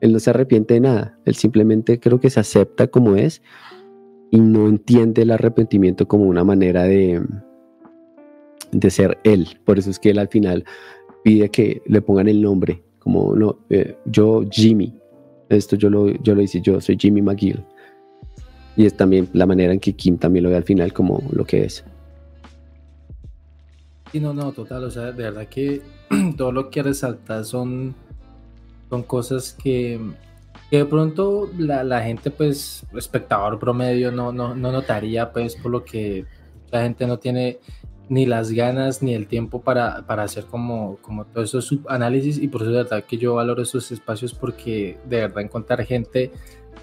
él 0.00 0.12
no 0.12 0.18
se 0.18 0.30
arrepiente 0.30 0.74
de 0.74 0.80
nada, 0.80 1.18
él 1.24 1.34
simplemente 1.34 2.00
creo 2.00 2.20
que 2.20 2.30
se 2.30 2.40
acepta 2.40 2.88
como 2.88 3.16
es 3.16 3.42
y 4.30 4.40
no 4.40 4.68
entiende 4.68 5.22
el 5.22 5.30
arrepentimiento 5.30 6.08
como 6.08 6.24
una 6.24 6.44
manera 6.44 6.84
de, 6.84 7.22
de 8.72 8.90
ser 8.90 9.18
él. 9.24 9.60
Por 9.64 9.78
eso 9.78 9.90
es 9.90 9.98
que 9.98 10.10
él 10.10 10.18
al 10.18 10.28
final 10.28 10.64
pide 11.22 11.48
que 11.50 11.82
le 11.86 12.02
pongan 12.02 12.28
el 12.28 12.42
nombre, 12.42 12.82
como 12.98 13.34
no, 13.34 13.58
eh, 13.70 13.96
yo 14.06 14.44
Jimmy. 14.50 14.94
Esto 15.48 15.76
yo 15.76 15.90
lo, 15.90 16.10
yo 16.22 16.34
lo 16.34 16.42
hice, 16.42 16.60
yo 16.60 16.80
soy 16.80 16.96
Jimmy 16.98 17.22
McGill. 17.22 17.64
Y 18.76 18.86
es 18.86 18.96
también 18.96 19.28
la 19.32 19.46
manera 19.46 19.72
en 19.72 19.78
que 19.78 19.92
Kim 19.92 20.18
también 20.18 20.42
lo 20.42 20.50
ve 20.50 20.56
al 20.56 20.64
final 20.64 20.92
como 20.92 21.22
lo 21.32 21.44
que 21.44 21.64
es. 21.64 21.84
Sí, 24.10 24.20
no, 24.20 24.34
no, 24.34 24.52
total, 24.52 24.84
o 24.84 24.90
sea, 24.90 25.12
de 25.12 25.22
verdad 25.22 25.46
que 25.48 25.82
todo 26.36 26.52
lo 26.52 26.70
que 26.70 26.82
resalta 26.82 27.44
son 27.44 27.94
son 28.90 29.02
cosas 29.02 29.52
que, 29.52 30.00
de 30.70 30.84
pronto 30.84 31.48
la, 31.56 32.00
gente, 32.02 32.30
pues, 32.30 32.84
espectador 32.96 33.58
promedio 33.58 34.10
no, 34.10 34.32
no, 34.32 34.54
no 34.54 34.72
notaría, 34.72 35.32
pues, 35.32 35.56
por 35.56 35.70
lo 35.70 35.84
que 35.84 36.24
la 36.70 36.82
gente 36.82 37.06
no 37.06 37.18
tiene 37.18 37.58
ni 38.08 38.26
las 38.26 38.50
ganas 38.50 39.02
ni 39.02 39.14
el 39.14 39.26
tiempo 39.26 39.62
para, 39.62 40.06
para 40.06 40.24
hacer 40.24 40.44
como, 40.44 40.98
como 41.00 41.24
todo 41.24 41.44
eso 41.44 41.60
análisis 41.88 42.38
y 42.38 42.48
por 42.48 42.62
eso 42.62 42.70
de 42.70 42.82
verdad 42.82 43.04
que 43.04 43.16
yo 43.16 43.34
valoro 43.34 43.62
esos 43.62 43.90
espacios 43.92 44.34
porque 44.34 44.98
de 45.06 45.20
verdad 45.20 45.40
encontrar 45.42 45.84
gente 45.84 46.30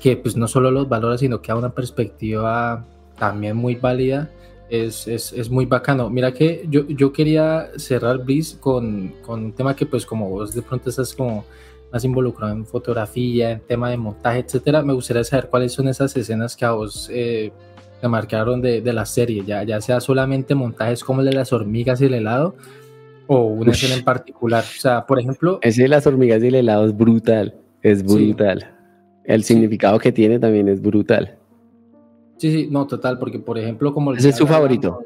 que 0.02 0.18
pues 0.18 0.36
no 0.36 0.48
solo 0.48 0.72
los 0.72 0.90
valora 0.90 1.18
sino 1.18 1.42
que 1.42 1.52
da 1.52 1.58
una 1.58 1.76
perspectiva 1.76 2.88
también 3.20 3.56
muy 3.56 3.76
válida 3.76 4.32
es, 4.70 5.06
es, 5.06 5.34
es, 5.34 5.50
muy 5.50 5.66
bacano. 5.66 6.10
Mira 6.10 6.32
que 6.32 6.66
yo, 6.70 6.88
yo 6.88 7.12
quería 7.12 7.72
cerrar 7.76 8.20
Bliss 8.20 8.58
con, 8.58 9.14
con 9.22 9.44
un 9.44 9.52
tema 9.52 9.76
que 9.76 9.86
pues 9.86 10.06
como 10.06 10.30
vos 10.30 10.56
de 10.56 10.62
pronto 10.62 10.90
estás 10.90 11.14
como 11.14 11.44
más 11.91 12.04
involucrado 12.06 12.54
en 12.54 12.65
fotografía, 12.65 13.51
en 13.51 13.60
tema 13.62 13.89
de 13.89 13.97
montaje, 13.97 14.39
etcétera, 14.39 14.82
me 14.82 14.93
gustaría 14.93 15.23
saber 15.23 15.49
cuáles 15.49 15.73
son 15.73 15.88
esas 15.88 16.15
escenas 16.15 16.56
que 16.56 16.65
a 16.65 16.71
vos 16.71 17.10
eh, 17.12 17.51
te 17.99 18.08
marcaron 18.08 18.62
de, 18.62 18.82
de, 18.82 18.93
la 18.93 19.06
serie, 19.06 19.43
ya, 19.45 19.63
ya 19.63 19.82
sea 19.82 19.99
solamente 19.99 20.56
montajes 20.56 21.04
como 21.04 21.21
el 21.21 21.27
de 21.27 21.34
las 21.34 21.54
hormigas 21.54 22.01
y 22.01 22.06
el 22.06 22.13
helado, 22.13 22.56
o 23.27 23.43
una 23.43 23.71
escena 23.71 23.95
en 23.95 24.04
particular. 24.04 24.63
O 24.63 24.80
sea, 24.80 25.06
por 25.06 25.19
ejemplo... 25.19 25.60
Ese 25.62 25.84
de 25.84 25.88
las 25.88 26.06
hormigas 26.08 26.43
y 26.43 26.47
el 26.47 26.56
helado 26.56 26.86
es 26.86 26.95
brutal, 26.95 27.56
es 27.82 28.04
brutal. 28.04 28.75
El 29.23 29.43
significado 29.43 29.99
que 29.99 30.12
tiene 30.12 30.39
también 30.39 30.67
es 30.67 30.82
brutal. 30.82 31.38
Sí, 32.38 32.51
sí, 32.51 32.67
no, 32.71 32.88
total, 32.88 33.19
porque 33.19 33.39
por 33.39 33.58
ejemplo, 33.58 33.93
como... 33.93 34.13
Ese 34.13 34.30
es 34.30 34.36
su 34.36 34.47
favorito. 34.47 34.99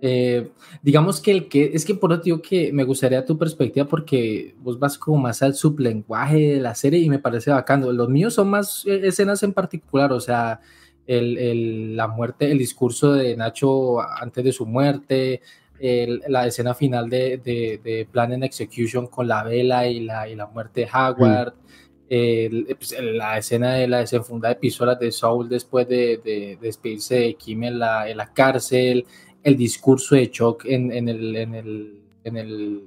Eh, 0.00 0.50
digamos 0.80 1.20
que 1.20 1.32
el 1.32 1.48
que, 1.48 1.72
es 1.74 1.84
que 1.84 1.94
por 1.94 2.12
otro 2.12 2.22
digo 2.22 2.40
que 2.40 2.72
me 2.72 2.84
gustaría 2.84 3.24
tu 3.24 3.36
perspectiva 3.36 3.86
porque 3.86 4.54
vos 4.60 4.78
vas 4.78 4.96
como 4.96 5.18
más 5.18 5.42
al 5.42 5.54
sublenguaje 5.54 6.54
de 6.54 6.60
la 6.60 6.74
serie 6.74 7.00
y 7.00 7.10
me 7.10 7.18
parece 7.18 7.50
bacano. 7.50 7.90
Los 7.92 8.08
míos 8.08 8.34
son 8.34 8.48
más 8.48 8.84
eh, 8.86 9.00
escenas 9.04 9.42
en 9.42 9.52
particular, 9.52 10.12
o 10.12 10.20
sea, 10.20 10.60
el, 11.06 11.96
la 11.96 12.06
muerte, 12.06 12.50
el 12.50 12.58
discurso 12.58 13.14
de 13.14 13.36
Nacho 13.36 14.00
antes 14.00 14.44
de 14.44 14.52
su 14.52 14.66
muerte, 14.66 15.40
la 15.80 16.46
escena 16.46 16.74
final 16.74 17.08
de, 17.08 17.38
de, 17.38 18.06
Plan 18.10 18.32
and 18.32 18.44
Execution 18.44 19.06
con 19.06 19.26
la 19.26 19.42
vela 19.42 19.86
y 19.86 20.00
la, 20.00 20.28
y 20.28 20.34
la 20.34 20.46
muerte 20.46 20.82
de 20.82 20.88
Howard. 20.92 21.54
Mm. 21.54 21.68
Pues, 22.08 22.96
la 23.02 23.36
escena 23.36 23.74
de 23.74 23.86
la 23.86 23.98
desenfundada 23.98 24.54
de 24.54 24.60
pistolas 24.60 24.98
de 24.98 25.12
Saul 25.12 25.48
después 25.48 25.86
de, 25.86 26.18
de, 26.24 26.58
despedirse 26.60 27.16
de 27.16 27.34
Kim 27.34 27.64
en 27.64 27.78
la, 27.78 28.08
en 28.08 28.16
la, 28.16 28.32
cárcel, 28.32 29.06
el 29.48 29.56
discurso 29.56 30.14
de 30.14 30.30
Chuck 30.30 30.64
en, 30.66 30.92
en 30.92 31.08
el, 31.08 31.36
en 31.36 31.54
el, 31.54 32.02
en 32.24 32.36
el, 32.36 32.82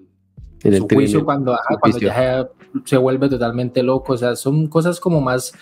en 0.64 0.74
el 0.74 0.82
juicio 0.82 1.26
cuando, 1.26 1.58
cuando 1.80 2.00
ya 2.00 2.48
se 2.86 2.98
vuelve 2.98 3.28
totalmente 3.30 3.84
loco, 3.84 4.14
o 4.14 4.18
sea, 4.18 4.36
son 4.36 4.68
cosas 4.68 5.00
como 5.00 5.20
más, 5.20 5.54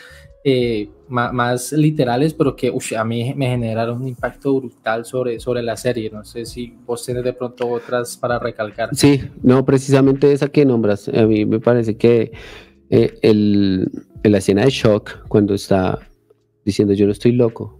eh, 0.44 0.90
más, 1.08 1.72
literales, 1.72 2.34
pero 2.34 2.56
que 2.56 2.72
a 2.98 3.04
mí 3.04 3.34
me 3.36 3.48
generaron 3.48 4.02
un 4.02 4.08
impacto 4.08 4.60
brutal 4.60 5.06
sobre, 5.06 5.40
sobre 5.40 5.64
la 5.64 5.76
serie. 5.76 6.10
No 6.12 6.24
sé 6.24 6.46
si 6.46 6.76
vos 6.86 7.06
tenés 7.06 7.24
de 7.24 7.34
pronto 7.34 7.68
otras 7.68 8.18
para 8.18 8.38
recalcar. 8.40 8.90
Sí, 8.94 9.22
no, 9.42 9.66
precisamente 9.66 10.32
esa 10.32 10.50
que 10.50 10.66
nombras, 10.66 11.08
a 11.10 11.26
mí 11.26 11.46
me 11.46 11.60
parece 11.60 11.98
que 11.98 12.32
eh, 12.90 13.18
el, 13.22 13.90
la 14.24 14.38
escena 14.38 14.64
de 14.64 14.70
shock, 14.70 15.28
cuando 15.28 15.54
está 15.54 16.00
diciendo 16.66 16.94
yo 16.94 17.06
no 17.06 17.12
estoy 17.12 17.32
loco, 17.32 17.79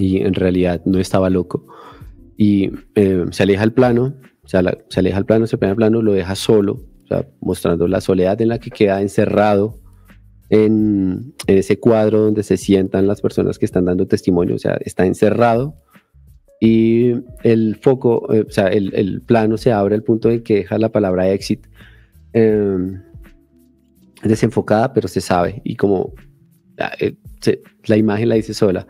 y 0.00 0.18
en 0.18 0.34
realidad 0.34 0.82
no 0.84 0.98
estaba 0.98 1.30
loco, 1.30 1.66
y 2.36 2.70
eh, 2.94 3.26
se 3.30 3.42
aleja 3.42 3.62
al 3.62 3.72
plano, 3.72 4.14
se 4.44 4.56
aleja 4.58 5.18
al 5.18 5.26
plano, 5.26 5.46
se 5.46 5.58
pone 5.58 5.70
al 5.70 5.76
plano, 5.76 6.02
lo 6.02 6.12
deja 6.12 6.34
solo, 6.34 6.80
mostrando 7.40 7.86
la 7.88 8.00
soledad 8.00 8.40
en 8.40 8.48
la 8.48 8.58
que 8.58 8.70
queda 8.70 9.02
encerrado 9.02 9.74
en, 10.48 11.34
ese 11.46 11.78
cuadro 11.78 12.20
donde 12.20 12.42
se 12.42 12.56
sientan 12.56 13.06
las 13.06 13.20
personas 13.20 13.58
que 13.58 13.66
están 13.66 13.84
dando 13.84 14.06
testimonio, 14.06 14.56
o 14.56 14.58
sea, 14.58 14.78
está 14.84 15.06
encerrado 15.06 15.74
y 16.60 17.12
el 17.42 17.76
foco, 17.76 18.32
eh, 18.32 18.44
o 18.46 18.50
sea, 18.50 18.68
el, 18.68 19.22
plano 19.26 19.56
se 19.56 19.72
abre 19.72 19.94
al 19.94 20.02
punto 20.02 20.30
en 20.30 20.42
que 20.42 20.56
deja 20.56 20.78
la 20.78 20.90
palabra 20.90 21.30
exit. 21.30 21.66
Eh, 22.32 22.76
desenfocada, 24.22 24.92
pero 24.92 25.08
se 25.08 25.20
sabe. 25.20 25.60
Y 25.64 25.76
como 25.76 26.12
eh, 27.00 27.16
la 27.86 27.96
imagen 27.96 28.28
la 28.28 28.34
dice 28.34 28.54
sola, 28.54 28.86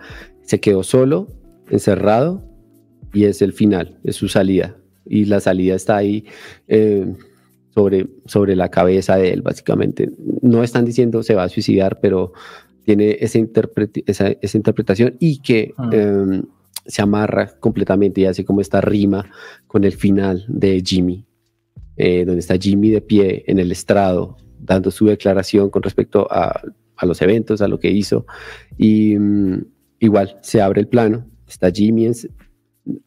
se 0.51 0.59
quedó 0.59 0.83
solo, 0.83 1.29
encerrado, 1.71 2.43
y 3.15 3.27
es 3.27 3.41
el 3.41 3.53
final, 3.53 4.01
es 4.03 4.17
su 4.17 4.27
salida. 4.27 4.77
Y 5.07 5.27
la 5.27 5.39
salida 5.39 5.77
está 5.77 5.97
ahí 5.97 6.25
eh, 6.67 7.07
sobre, 7.73 8.09
sobre 8.27 8.57
la 8.57 8.69
cabeza 8.69 9.17
de 9.17 9.31
él, 9.31 9.43
básicamente. 9.43 10.11
No 10.43 10.65
están 10.65 10.85
diciendo 10.85 11.23
se 11.23 11.37
va 11.37 11.45
a 11.45 11.49
suicidar, 11.49 12.01
pero 12.01 12.33
tiene 12.85 13.17
esa, 13.21 13.39
esa, 14.09 14.57
interpretación 14.57 15.15
y 15.21 15.39
que 15.39 15.73
ah. 15.79 15.89
em, 15.93 16.43
se 16.85 17.01
amarra 17.01 17.57
completamente 17.61 18.23
y 18.23 18.25
hace 18.25 18.45
como 18.45 18.61
esta 18.61 18.81
rima 18.81 19.31
con 19.69 19.85
el 19.85 19.93
final 19.93 20.45
de 20.49 20.83
Jimmy, 20.85 21.25
eh, 21.97 22.25
donde 22.25 22.41
está 22.41 22.57
Jimmy 22.57 22.91
de 22.91 23.03
pie 23.03 23.45
en 23.47 23.61
el 23.61 23.71
estrado, 23.71 24.37
dando 24.59 24.91
su 24.91 25.07
declaración 25.07 25.71
con 25.71 25.85
respecto 25.85 26.27
a, 26.29 26.61
los 27.03 27.23
eventos, 27.23 27.63
a 27.63 27.69
lo 27.69 27.79
que 27.79 27.93
hizo. 27.93 28.27
Y 28.77 29.17
mm, 29.17 29.61
igual 30.01 30.39
se 30.43 30.61
abre 30.61 30.81
el 30.81 30.89
plano, 30.89 31.27
está 31.47 31.71
Jimmy, 31.71 32.11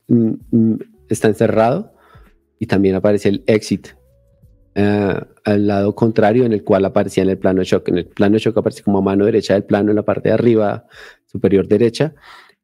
mm, 0.08 0.34
mm, 0.52 0.80
está 1.10 1.28
encerrado 1.28 1.94
y 2.60 2.66
también 2.66 2.96
aparece 2.96 3.30
el 3.30 3.44
exit 3.48 3.90
eh, 4.76 5.20
al 5.44 5.68
lado 5.68 5.94
contrario 5.94 6.46
en 6.46 6.54
el 6.54 6.64
cual 6.64 6.86
aparecía 6.86 7.24
en 7.24 7.30
el 7.30 7.38
plano 7.38 7.60
de 7.60 7.66
shock. 7.66 7.90
En 7.90 7.98
el 7.98 8.06
plano 8.06 8.34
de 8.34 8.40
shock 8.40 8.58
aparece 8.58 8.84
como 8.84 9.02
mano 9.02 9.26
derecha 9.26 9.54
del 9.54 9.66
plano 9.66 9.92
en 9.92 9.98
la 9.98 10.04
parte 10.04 10.30
de 10.30 10.36
arriba, 10.36 10.88
superior 11.26 11.68
derecha. 11.68 12.16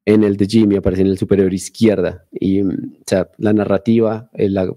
En 0.06 0.24
el 0.24 0.38
de 0.38 0.48
Jimmy 0.48 0.78
aparece 0.78 1.02
en 1.02 1.08
el 1.08 1.18
superior 1.18 1.54
izquierda. 1.54 2.26
Y 2.32 2.62
sea, 3.06 3.30
la 3.38 3.54
narrativa, 3.54 4.30
eh, 4.34 4.50
la, 4.50 4.72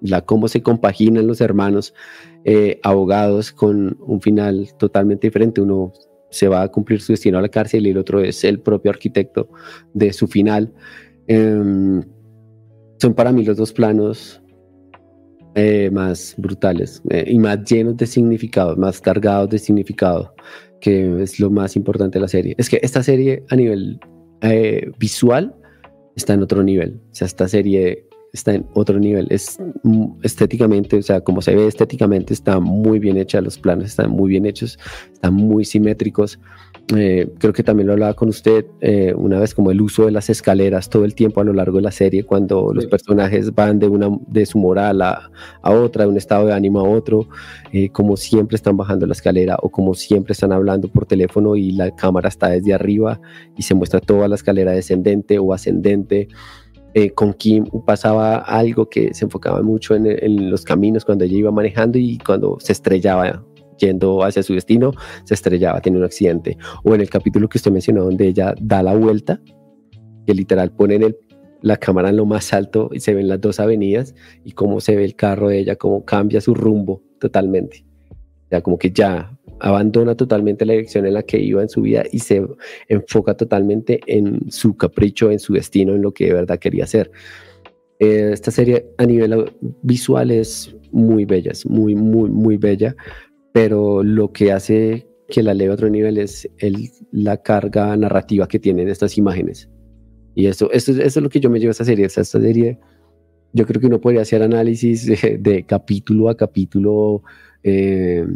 la 0.00 0.22
cómo 0.22 0.48
se 0.48 0.62
compaginan 0.62 1.26
los 1.26 1.40
hermanos 1.40 1.94
eh, 2.44 2.80
abogados 2.82 3.52
con 3.52 3.96
un 4.00 4.20
final 4.20 4.70
totalmente 4.78 5.28
diferente. 5.28 5.60
Uno 5.60 5.92
se 6.32 6.48
va 6.48 6.62
a 6.62 6.68
cumplir 6.68 7.00
su 7.00 7.12
destino 7.12 7.38
a 7.38 7.42
la 7.42 7.48
cárcel 7.48 7.86
y 7.86 7.90
el 7.90 7.98
otro 7.98 8.20
es 8.20 8.42
el 8.42 8.58
propio 8.58 8.90
arquitecto 8.90 9.48
de 9.94 10.12
su 10.12 10.26
final. 10.26 10.72
Em, 11.28 12.02
son 12.98 13.14
para 13.14 13.30
mí 13.32 13.44
los 13.44 13.56
dos 13.56 13.72
planos 13.72 14.42
eh, 15.54 15.90
más 15.92 16.34
brutales 16.38 17.02
eh, 17.10 17.24
y 17.28 17.38
más 17.38 17.62
llenos 17.64 17.96
de 17.96 18.06
significado, 18.06 18.74
más 18.76 19.00
cargados 19.00 19.50
de 19.50 19.58
significado, 19.58 20.34
que 20.80 21.22
es 21.22 21.38
lo 21.38 21.50
más 21.50 21.76
importante 21.76 22.18
de 22.18 22.22
la 22.22 22.28
serie. 22.28 22.54
Es 22.58 22.68
que 22.68 22.80
esta 22.82 23.02
serie 23.02 23.44
a 23.50 23.56
nivel 23.56 24.00
visual 24.98 25.54
está 26.16 26.34
en 26.34 26.42
otro 26.42 26.64
nivel. 26.64 27.00
O 27.12 27.14
sea, 27.14 27.26
esta 27.26 27.46
serie 27.46 28.08
está 28.32 28.54
en 28.54 28.66
otro 28.74 28.98
nivel. 28.98 29.26
Es 29.30 29.58
estéticamente, 30.22 30.96
o 30.96 31.02
sea, 31.02 31.20
como 31.20 31.42
se 31.42 31.54
ve 31.54 31.66
estéticamente, 31.66 32.32
está 32.32 32.60
muy 32.60 32.98
bien 32.98 33.16
hecha, 33.16 33.40
los 33.40 33.58
planos 33.58 33.86
están 33.86 34.10
muy 34.10 34.30
bien 34.30 34.46
hechos, 34.46 34.78
están 35.12 35.34
muy 35.34 35.64
simétricos. 35.64 36.38
Eh, 36.96 37.30
creo 37.38 37.52
que 37.52 37.62
también 37.62 37.86
lo 37.86 37.92
hablaba 37.92 38.14
con 38.14 38.28
usted 38.28 38.66
eh, 38.80 39.14
una 39.16 39.38
vez, 39.38 39.54
como 39.54 39.70
el 39.70 39.80
uso 39.80 40.06
de 40.06 40.10
las 40.10 40.28
escaleras 40.30 40.90
todo 40.90 41.04
el 41.04 41.14
tiempo 41.14 41.40
a 41.40 41.44
lo 41.44 41.52
largo 41.52 41.76
de 41.76 41.82
la 41.82 41.92
serie, 41.92 42.24
cuando 42.24 42.72
los 42.74 42.86
personajes 42.86 43.54
van 43.54 43.78
de, 43.78 43.86
una, 43.86 44.08
de 44.26 44.44
su 44.46 44.58
moral 44.58 45.00
a, 45.02 45.30
a 45.62 45.70
otra, 45.70 46.04
de 46.04 46.10
un 46.10 46.16
estado 46.16 46.46
de 46.46 46.54
ánimo 46.54 46.80
a 46.80 46.88
otro, 46.88 47.28
eh, 47.72 47.90
como 47.90 48.16
siempre 48.16 48.56
están 48.56 48.76
bajando 48.76 49.06
la 49.06 49.12
escalera 49.12 49.56
o 49.62 49.70
como 49.70 49.94
siempre 49.94 50.32
están 50.32 50.52
hablando 50.52 50.88
por 50.88 51.06
teléfono 51.06 51.54
y 51.54 51.72
la 51.72 51.94
cámara 51.94 52.28
está 52.28 52.48
desde 52.48 52.74
arriba 52.74 53.20
y 53.56 53.62
se 53.62 53.74
muestra 53.74 54.00
toda 54.00 54.26
la 54.26 54.34
escalera 54.34 54.72
descendente 54.72 55.38
o 55.38 55.52
ascendente. 55.52 56.28
Eh, 56.94 57.10
con 57.10 57.32
Kim 57.32 57.64
pasaba 57.86 58.38
algo 58.38 58.88
que 58.88 59.14
se 59.14 59.24
enfocaba 59.24 59.62
mucho 59.62 59.94
en, 59.94 60.50
los 60.50 60.64
caminos 60.64 61.04
cuando 61.04 61.24
ella 61.24 61.38
iba 61.38 61.50
manejando 61.50 61.98
y 61.98 62.18
cuando 62.18 62.58
se 62.60 62.72
estrellaba 62.72 63.44
yendo 63.78 64.22
hacia 64.22 64.42
su 64.42 64.54
destino, 64.54 64.92
se 65.24 65.34
estrellaba, 65.34 65.80
tiene 65.80 65.98
un 65.98 66.04
accidente. 66.04 66.58
O 66.84 66.94
en 66.94 67.00
el 67.00 67.10
capítulo 67.10 67.48
que 67.48 67.58
usted 67.58 67.72
mencionó, 67.72 68.04
donde 68.04 68.28
ella 68.28 68.54
da 68.60 68.82
la 68.82 68.94
vuelta, 68.94 69.40
que 70.26 70.34
literal 70.34 70.70
ponen 70.70 71.16
la 71.62 71.76
cámara 71.76 72.10
en 72.10 72.16
lo 72.16 72.26
más 72.26 72.52
alto 72.52 72.90
y 72.92 73.00
se 73.00 73.14
ven 73.14 73.28
las 73.28 73.40
dos 73.40 73.60
avenidas 73.60 74.14
y 74.44 74.52
cómo 74.52 74.80
se 74.80 74.96
ve 74.96 75.04
el 75.04 75.16
carro 75.16 75.48
de 75.48 75.60
ella, 75.60 75.76
cómo 75.76 76.04
cambia 76.04 76.40
su 76.40 76.54
rumbo 76.54 77.02
totalmente. 77.18 77.86
O 78.10 78.48
sea, 78.50 78.60
como 78.60 78.78
que 78.78 78.90
ya 78.90 79.38
abandona 79.62 80.16
totalmente 80.16 80.66
la 80.66 80.72
dirección 80.72 81.06
en 81.06 81.14
la 81.14 81.22
que 81.22 81.38
iba 81.38 81.62
en 81.62 81.68
su 81.68 81.82
vida 81.82 82.04
y 82.10 82.18
se 82.18 82.44
enfoca 82.88 83.34
totalmente 83.34 84.00
en 84.06 84.50
su 84.50 84.76
capricho, 84.76 85.30
en 85.30 85.38
su 85.38 85.52
destino, 85.52 85.94
en 85.94 86.02
lo 86.02 86.12
que 86.12 86.26
de 86.26 86.34
verdad 86.34 86.58
quería 86.58 86.84
hacer. 86.84 87.10
Eh, 88.00 88.30
esta 88.32 88.50
serie 88.50 88.86
a 88.98 89.06
nivel 89.06 89.52
visual 89.82 90.32
es 90.32 90.74
muy 90.90 91.24
bella, 91.24 91.52
es 91.52 91.64
muy, 91.64 91.94
muy, 91.94 92.28
muy 92.28 92.56
bella, 92.56 92.96
pero 93.52 94.02
lo 94.02 94.32
que 94.32 94.50
hace 94.50 95.06
que 95.28 95.42
la 95.42 95.54
lea 95.54 95.70
a 95.70 95.74
otro 95.74 95.88
nivel 95.88 96.18
es 96.18 96.48
la 97.12 97.36
carga 97.36 97.96
narrativa 97.96 98.48
que 98.48 98.58
tienen 98.58 98.88
estas 98.88 99.16
imágenes. 99.16 99.70
Y 100.34 100.46
eso, 100.46 100.70
eso, 100.72 100.92
es 100.92 101.16
lo 101.16 101.28
que 101.28 101.40
yo 101.40 101.50
me 101.50 101.60
llevo 101.60 101.70
a 101.70 101.72
esta 101.72 101.84
serie. 101.84 102.06
esta 102.06 102.24
serie, 102.24 102.78
yo 103.52 103.66
creo 103.66 103.80
que 103.80 103.86
uno 103.86 104.00
podría 104.00 104.22
hacer 104.22 104.42
análisis 104.42 105.06
de, 105.06 105.64
capítulo 105.66 106.28
a 106.28 106.36
capítulo. 106.36 107.22
Eh, 107.62 108.26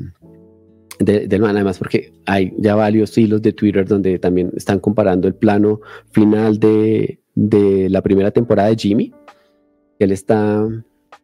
del 0.98 1.40
man, 1.40 1.56
además 1.56 1.78
porque 1.78 2.12
hay 2.24 2.54
ya 2.58 2.74
varios 2.74 3.16
hilos 3.18 3.42
de 3.42 3.52
Twitter 3.52 3.86
donde 3.86 4.18
también 4.18 4.52
están 4.56 4.78
comparando 4.78 5.28
el 5.28 5.34
plano 5.34 5.80
final 6.10 6.58
de, 6.58 7.20
de 7.34 7.88
la 7.90 8.02
primera 8.02 8.30
temporada 8.30 8.70
de 8.70 8.76
Jimmy, 8.76 9.12
él 9.98 10.12
está 10.12 10.66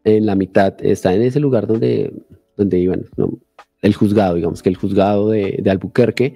en 0.03 0.25
la 0.25 0.35
mitad, 0.35 0.73
está 0.79 1.13
en 1.13 1.23
ese 1.23 1.39
lugar 1.39 1.67
donde, 1.67 2.13
donde 2.57 2.79
iban, 2.79 3.05
el 3.81 3.93
juzgado, 3.93 4.35
digamos 4.35 4.61
que 4.61 4.69
el 4.69 4.75
juzgado 4.75 5.29
de, 5.29 5.59
de 5.61 5.71
Albuquerque, 5.71 6.35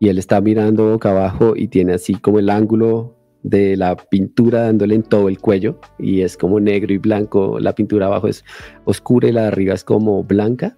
y 0.00 0.08
él 0.08 0.18
está 0.18 0.40
mirando 0.40 0.90
boca 0.90 1.10
abajo 1.10 1.54
y 1.56 1.68
tiene 1.68 1.94
así 1.94 2.14
como 2.14 2.38
el 2.38 2.50
ángulo 2.50 3.16
de 3.42 3.76
la 3.76 3.96
pintura 3.96 4.62
dándole 4.62 4.94
en 4.94 5.02
todo 5.02 5.28
el 5.28 5.38
cuello 5.38 5.78
y 5.98 6.22
es 6.22 6.36
como 6.36 6.60
negro 6.60 6.92
y 6.92 6.98
blanco, 6.98 7.60
la 7.60 7.74
pintura 7.74 8.06
abajo 8.06 8.26
es 8.26 8.44
oscura 8.84 9.28
y 9.28 9.32
la 9.32 9.42
de 9.42 9.48
arriba 9.48 9.74
es 9.74 9.84
como 9.84 10.24
blanca 10.24 10.76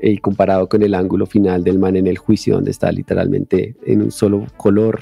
y 0.00 0.18
comparado 0.18 0.68
con 0.68 0.82
el 0.82 0.94
ángulo 0.94 1.26
final 1.26 1.62
del 1.62 1.78
man 1.78 1.96
en 1.96 2.06
el 2.06 2.18
juicio 2.18 2.54
donde 2.54 2.72
está 2.72 2.90
literalmente 2.90 3.76
en 3.86 4.02
un 4.02 4.10
solo 4.10 4.46
color 4.56 5.00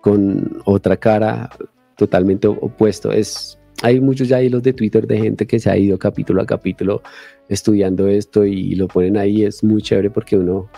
con 0.00 0.62
otra 0.64 0.96
cara 0.96 1.50
totalmente 1.96 2.46
opuesto. 2.46 3.12
Es, 3.12 3.58
hay 3.82 4.00
muchos 4.00 4.28
ya 4.28 4.42
hilos 4.42 4.62
de 4.62 4.72
Twitter 4.72 5.06
de 5.06 5.18
gente 5.18 5.46
que 5.46 5.58
se 5.58 5.70
ha 5.70 5.76
ido 5.76 5.98
capítulo 5.98 6.40
a 6.42 6.46
capítulo 6.46 7.02
estudiando 7.48 8.06
esto 8.08 8.44
y 8.44 8.74
lo 8.74 8.88
ponen 8.88 9.16
ahí. 9.16 9.44
Es 9.44 9.62
muy 9.62 9.82
chévere 9.82 10.10
porque 10.10 10.36
uno 10.36 10.68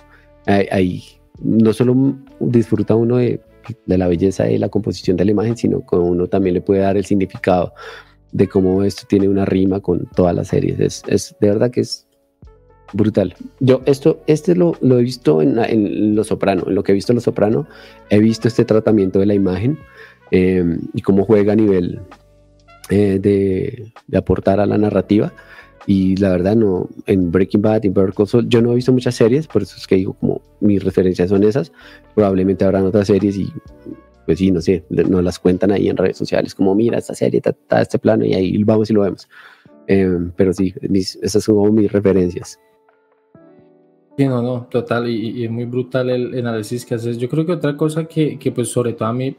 ahí 0.46 1.02
no 1.40 1.72
solo 1.72 2.16
disfruta 2.40 2.94
uno 2.94 3.16
de, 3.18 3.40
la 3.86 4.08
belleza 4.08 4.44
de 4.44 4.58
la 4.58 4.68
composición 4.68 5.16
de 5.16 5.24
la 5.24 5.30
imagen, 5.30 5.56
sino 5.56 5.86
que 5.86 5.96
uno 5.96 6.26
también 6.26 6.54
le 6.54 6.60
puede 6.60 6.80
dar 6.80 6.96
el 6.96 7.04
significado 7.04 7.72
de 8.32 8.48
cómo 8.48 8.82
esto 8.82 9.04
tiene 9.08 9.28
una 9.28 9.44
rima 9.44 9.80
con 9.80 10.06
todas 10.16 10.34
las 10.34 10.48
series. 10.48 10.80
Es, 10.80 11.02
es 11.06 11.36
de 11.40 11.48
verdad 11.48 11.70
que 11.70 11.82
es 11.82 12.08
brutal. 12.92 13.34
Yo 13.60 13.82
esto, 13.86 14.22
este 14.26 14.54
lo, 14.54 14.76
lo 14.80 14.98
he 14.98 15.02
visto 15.02 15.42
en, 15.42 15.58
en 15.58 16.14
Lo 16.14 16.24
Soprano, 16.24 16.64
en 16.66 16.74
lo 16.74 16.82
que 16.82 16.92
he 16.92 16.94
visto 16.94 17.12
en 17.12 17.16
Lo 17.16 17.20
Soprano, 17.20 17.66
he 18.10 18.18
visto 18.18 18.48
este 18.48 18.64
tratamiento 18.64 19.18
de 19.18 19.26
la 19.26 19.34
imagen 19.34 19.78
em, 20.30 20.80
y 20.92 21.02
cómo 21.02 21.24
juega 21.24 21.52
a 21.52 21.56
nivel 21.56 22.00
eh, 22.90 23.18
de, 23.20 23.92
de, 24.06 24.18
aportar 24.18 24.60
a 24.60 24.66
la 24.66 24.78
narrativa. 24.78 25.32
Y 25.86 26.16
la 26.16 26.30
verdad, 26.30 26.54
no, 26.54 26.88
en 27.06 27.32
Breaking 27.32 27.62
Bad 27.62 27.84
y 27.84 27.88
Better 27.88 28.14
Call 28.14 28.48
yo 28.48 28.62
no 28.62 28.72
he 28.72 28.76
visto 28.76 28.92
muchas 28.92 29.16
series, 29.16 29.48
por 29.48 29.62
eso 29.62 29.76
es 29.76 29.86
que 29.86 29.96
digo, 29.96 30.12
como 30.14 30.40
mis 30.60 30.82
referencias 30.82 31.30
son 31.30 31.42
esas. 31.42 31.72
Probablemente 32.14 32.64
habrán 32.64 32.86
otras 32.86 33.08
series 33.08 33.36
y, 33.36 33.52
pues 34.26 34.38
sí, 34.38 34.50
no 34.52 34.60
sé, 34.60 34.84
nos 34.90 35.24
las 35.24 35.38
cuentan 35.38 35.72
ahí 35.72 35.88
en 35.88 35.96
redes 35.96 36.16
sociales, 36.16 36.54
como 36.54 36.74
mira, 36.74 36.98
esta 36.98 37.14
serie 37.14 37.42
está, 37.44 37.80
este 37.80 37.98
plano 37.98 38.24
y 38.24 38.34
ahí 38.34 38.62
vamos 38.62 38.90
y 38.90 38.92
lo 38.92 39.02
vemos. 39.02 39.28
Em, 39.88 40.30
pero 40.36 40.52
sí, 40.52 40.72
esas 41.22 41.42
son 41.42 41.56
como 41.56 41.72
mis 41.72 41.90
referencias. 41.90 42.58
Sí, 44.16 44.26
no, 44.26 44.42
no, 44.42 44.66
total, 44.70 45.08
y, 45.08 45.44
es 45.44 45.50
muy 45.50 45.64
brutal 45.64 46.10
el 46.10 46.38
análisis 46.38 46.84
que 46.84 46.94
haces. 46.94 47.16
Yo 47.18 47.28
creo 47.28 47.46
que 47.46 47.52
otra 47.52 47.76
cosa 47.76 48.04
que, 48.04 48.38
que, 48.38 48.52
pues 48.52 48.68
sobre 48.68 48.92
todo 48.92 49.08
a 49.08 49.12
mí 49.12 49.34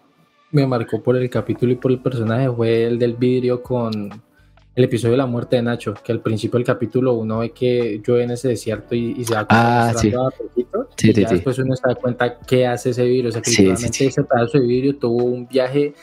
me 0.52 0.66
marcó 0.66 1.02
por 1.02 1.16
el 1.16 1.30
capítulo 1.30 1.72
y 1.72 1.76
por 1.76 1.92
el 1.92 2.00
personaje 2.00 2.50
fue 2.52 2.86
el 2.86 2.98
del 2.98 3.16
vidrio 3.16 3.62
con 3.62 4.10
el 4.76 4.84
episodio 4.84 5.12
de 5.12 5.18
la 5.18 5.26
muerte 5.26 5.58
de 5.58 5.62
Nacho, 5.62 5.94
que 6.04 6.12
al 6.12 6.22
principio 6.22 6.58
del 6.58 6.66
capítulo 6.66 7.14
uno 7.14 7.40
ve 7.40 7.52
que 7.52 8.02
llueve 8.06 8.24
en 8.24 8.32
ese 8.32 8.50
desierto 8.50 8.96
y, 8.96 9.24
se 9.24 9.34
da 9.34 9.46
cuenta 9.46 9.90
ah, 9.90 9.94
sí. 9.94 10.12
poquito, 10.12 10.90
sí, 10.96 11.10
y 11.12 11.14
después 11.14 11.60
uno 11.60 11.76
se 11.76 11.88
da 11.88 11.96
cuenta 11.96 12.40
qué 12.40 12.66
hace 12.66 12.90
ese 12.90 13.06
vidrio, 13.06 13.30
o 13.30 13.32
sea 13.32 13.42
que 13.42 13.52
literalmente 13.52 14.06
ese 14.08 14.24
pedazo 14.24 14.60
de 14.60 14.66
vidrio 14.66 14.98
tuvo 14.98 15.24
un 15.24 15.48
viaje 15.48 15.94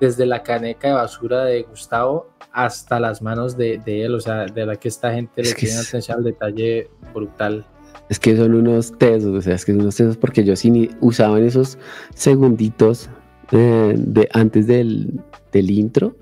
desde 0.00 0.26
la 0.26 0.42
caneca 0.42 0.88
de 0.88 0.94
basura 0.94 1.44
de 1.44 1.62
Gustavo 1.62 2.30
hasta 2.52 2.98
las 2.98 3.22
manos 3.22 3.56
de, 3.56 3.78
de 3.78 4.04
él, 4.04 4.14
o 4.14 4.20
sea, 4.20 4.46
de 4.46 4.66
la 4.66 4.76
que 4.76 4.88
esta 4.88 5.12
gente 5.12 5.42
le 5.42 5.52
tiene 5.52 5.76
atención 5.76 6.18
al 6.18 6.24
detalle 6.24 6.90
brutal. 7.14 7.64
Es 8.08 8.20
que 8.20 8.36
son 8.36 8.54
unos 8.54 8.96
tesos, 8.98 9.34
o 9.34 9.42
sea, 9.42 9.54
es 9.54 9.64
que 9.64 9.72
son 9.72 9.82
unos 9.82 9.96
tesos 9.96 10.16
porque 10.16 10.44
yo 10.44 10.54
sí 10.56 10.90
usaban 11.00 11.42
esos 11.44 11.78
segunditos 12.14 13.08
eh, 13.52 13.94
de 13.96 14.28
antes 14.32 14.66
del, 14.66 15.20
del, 15.52 15.70
intro 15.70 16.16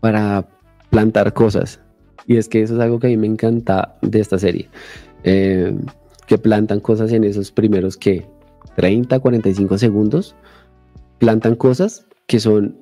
para 0.00 0.48
plantar 0.90 1.32
cosas. 1.32 1.80
Y 2.26 2.36
es 2.36 2.48
que 2.48 2.62
eso 2.62 2.74
es 2.74 2.80
algo 2.80 2.98
que 2.98 3.08
a 3.08 3.10
mí 3.10 3.16
me 3.16 3.26
encanta 3.26 3.96
de 4.02 4.20
esta 4.20 4.38
serie. 4.38 4.68
Eh, 5.24 5.74
que 6.26 6.38
plantan 6.38 6.80
cosas 6.80 7.12
en 7.12 7.24
esos 7.24 7.52
primeros 7.52 7.96
que 7.96 8.26
30, 8.76 9.20
45 9.20 9.78
segundos. 9.78 10.34
Plantan 11.18 11.56
cosas 11.56 12.06
que 12.26 12.40
son 12.40 12.78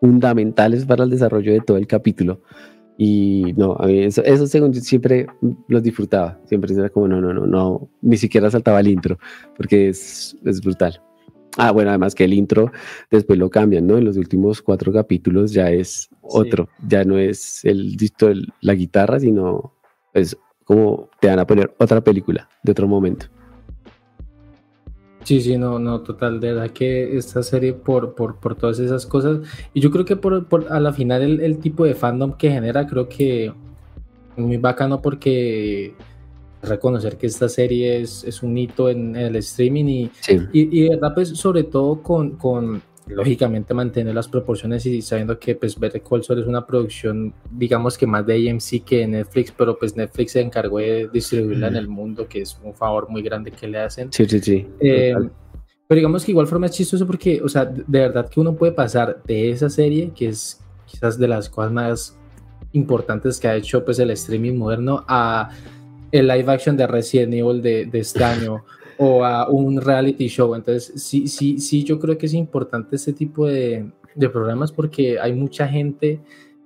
fundamentales 0.00 0.86
para 0.86 1.04
el 1.04 1.10
desarrollo 1.10 1.52
de 1.52 1.60
todo 1.60 1.76
el 1.76 1.86
capítulo. 1.86 2.40
Y 3.02 3.54
no, 3.56 3.76
a 3.78 3.86
mí 3.86 4.00
eso, 4.00 4.22
eso 4.24 4.46
según 4.46 4.74
yo 4.74 4.82
siempre 4.82 5.26
los 5.68 5.82
disfrutaba. 5.82 6.38
Siempre 6.44 6.74
era 6.74 6.90
como, 6.90 7.08
no, 7.08 7.18
no, 7.18 7.32
no, 7.32 7.46
no, 7.46 7.88
ni 8.02 8.18
siquiera 8.18 8.50
saltaba 8.50 8.80
el 8.80 8.88
intro, 8.88 9.18
porque 9.56 9.88
es, 9.88 10.36
es 10.44 10.60
brutal. 10.60 11.00
Ah, 11.56 11.70
bueno, 11.70 11.88
además 11.88 12.14
que 12.14 12.24
el 12.24 12.34
intro 12.34 12.70
después 13.10 13.38
lo 13.38 13.48
cambian, 13.48 13.86
¿no? 13.86 13.96
En 13.96 14.04
los 14.04 14.18
últimos 14.18 14.60
cuatro 14.60 14.92
capítulos 14.92 15.50
ya 15.50 15.70
es 15.70 16.10
otro, 16.20 16.68
ya 16.86 17.02
no 17.06 17.16
es 17.16 17.64
el 17.64 17.96
disco 17.96 18.28
la 18.60 18.74
guitarra, 18.74 19.18
sino 19.18 19.72
es 20.12 20.36
como 20.64 21.08
te 21.22 21.28
van 21.28 21.38
a 21.38 21.46
poner 21.46 21.74
otra 21.78 22.04
película 22.04 22.50
de 22.62 22.72
otro 22.72 22.86
momento. 22.86 23.28
Sí, 25.24 25.40
sí, 25.40 25.58
no, 25.58 25.78
no, 25.78 26.00
total, 26.00 26.40
de 26.40 26.54
verdad 26.54 26.70
que 26.70 27.16
esta 27.16 27.42
serie 27.42 27.74
por, 27.74 28.14
por, 28.14 28.36
por 28.36 28.54
todas 28.54 28.78
esas 28.78 29.04
cosas, 29.06 29.40
y 29.74 29.80
yo 29.80 29.90
creo 29.90 30.04
que 30.04 30.16
por, 30.16 30.46
por 30.46 30.72
a 30.72 30.80
la 30.80 30.92
final 30.92 31.22
el, 31.22 31.40
el, 31.40 31.58
tipo 31.58 31.84
de 31.84 31.94
fandom 31.94 32.32
que 32.32 32.50
genera, 32.50 32.86
creo 32.86 33.08
que 33.08 33.46
es 33.46 33.52
muy 34.38 34.56
bacano 34.56 35.02
porque 35.02 35.94
reconocer 36.62 37.16
que 37.18 37.26
esta 37.26 37.48
serie 37.48 38.00
es, 38.00 38.24
es 38.24 38.42
un 38.42 38.56
hito 38.56 38.88
en, 38.88 39.14
el 39.14 39.36
streaming 39.36 39.84
y, 39.84 40.10
y, 40.28 40.50
y, 40.52 40.82
de 40.84 40.90
verdad, 40.90 41.12
pues 41.14 41.28
sobre 41.30 41.64
todo 41.64 42.02
con, 42.02 42.32
con 42.32 42.82
lógicamente 43.06 43.74
mantener 43.74 44.14
las 44.14 44.28
proporciones 44.28 44.86
y 44.86 45.02
sabiendo 45.02 45.38
que 45.38 45.54
pues 45.54 45.78
Better 45.78 46.02
Call 46.02 46.22
Saul 46.22 46.40
es 46.40 46.46
una 46.46 46.64
producción 46.66 47.34
digamos 47.50 47.98
que 47.98 48.06
más 48.06 48.24
de 48.26 48.50
AMC 48.50 48.84
que 48.84 49.06
Netflix, 49.06 49.52
pero 49.56 49.78
pues 49.78 49.96
Netflix 49.96 50.32
se 50.32 50.40
encargó 50.40 50.78
de 50.78 51.08
distribuirla 51.12 51.68
en 51.68 51.76
el 51.76 51.88
mundo, 51.88 52.28
que 52.28 52.42
es 52.42 52.58
un 52.62 52.74
favor 52.74 53.08
muy 53.08 53.22
grande 53.22 53.50
que 53.50 53.66
le 53.66 53.78
hacen. 53.78 54.12
Sí, 54.12 54.26
sí, 54.26 54.40
sí. 54.40 54.66
Eh, 54.80 55.14
pero 55.86 55.98
digamos 55.98 56.24
que 56.24 56.30
igual 56.30 56.46
forma 56.46 56.66
es 56.66 56.72
chistoso 56.72 57.04
porque, 57.06 57.40
o 57.42 57.48
sea, 57.48 57.64
de 57.64 57.98
verdad 57.98 58.28
que 58.28 58.38
uno 58.38 58.54
puede 58.54 58.72
pasar 58.72 59.22
de 59.24 59.50
esa 59.50 59.68
serie, 59.68 60.12
que 60.14 60.28
es 60.28 60.60
quizás 60.86 61.18
de 61.18 61.26
las 61.26 61.48
cosas 61.48 61.72
más 61.72 62.16
importantes 62.72 63.40
que 63.40 63.48
ha 63.48 63.56
hecho 63.56 63.84
pues 63.84 63.98
el 63.98 64.10
streaming 64.10 64.54
moderno, 64.54 65.04
a 65.08 65.50
el 66.12 66.28
live 66.28 66.52
action 66.52 66.76
de 66.76 66.86
Resident 66.86 67.34
Evil 67.34 67.60
de, 67.60 67.86
de 67.86 67.98
este 67.98 68.22
año 68.22 68.64
o 69.02 69.24
a 69.24 69.48
un 69.48 69.80
reality 69.80 70.28
show. 70.28 70.54
Entonces, 70.54 71.02
sí, 71.02 71.26
sí, 71.26 71.58
sí, 71.58 71.84
yo 71.84 71.98
creo 71.98 72.18
que 72.18 72.26
es 72.26 72.34
importante 72.34 72.96
este 72.96 73.14
tipo 73.14 73.46
de, 73.46 73.90
de 74.14 74.28
programas 74.28 74.72
porque 74.72 75.18
hay 75.18 75.32
mucha 75.32 75.66
gente 75.66 76.20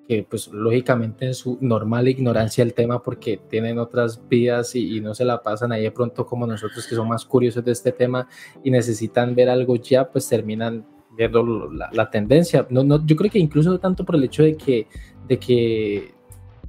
que 0.09 0.27
pues 0.29 0.49
lógicamente 0.49 1.27
en 1.27 1.35
su 1.35 1.57
normal 1.61 2.09
ignorancia 2.09 2.65
del 2.65 2.75
tema 2.75 3.01
porque 3.03 3.41
tienen 3.49 3.79
otras 3.79 4.21
vidas 4.29 4.75
y, 4.75 5.01
no 5.01 5.15
se 5.15 5.25
la 5.25 5.43
pasan 5.43 5.71
ahí 5.71 5.85
de 5.85 5.93
pronto 5.93 6.27
como 6.27 6.45
nosotros 6.45 6.87
que 6.89 6.97
son 6.97 7.09
más 7.09 7.25
curiosos 7.25 7.65
de 7.65 7.71
este 7.71 7.93
tema 7.93 8.29
y 8.65 8.71
necesitan 8.71 9.37
ver 9.37 9.49
algo 9.49 9.77
ya, 9.77 10.11
pues 10.11 10.29
terminan 10.29 10.85
viendo 11.17 11.71
la, 11.71 11.89
la 11.93 12.11
tendencia. 12.11 12.67
No, 12.69 12.83
no, 12.83 13.07
yo 13.07 13.15
creo 13.15 13.31
que 13.31 13.39
incluso 13.39 13.79
tanto 13.79 14.05
por 14.05 14.17
el 14.17 14.25
hecho 14.25 14.43
de 14.43 14.57
que, 14.57 14.89
de 15.29 15.39
que 15.39 16.14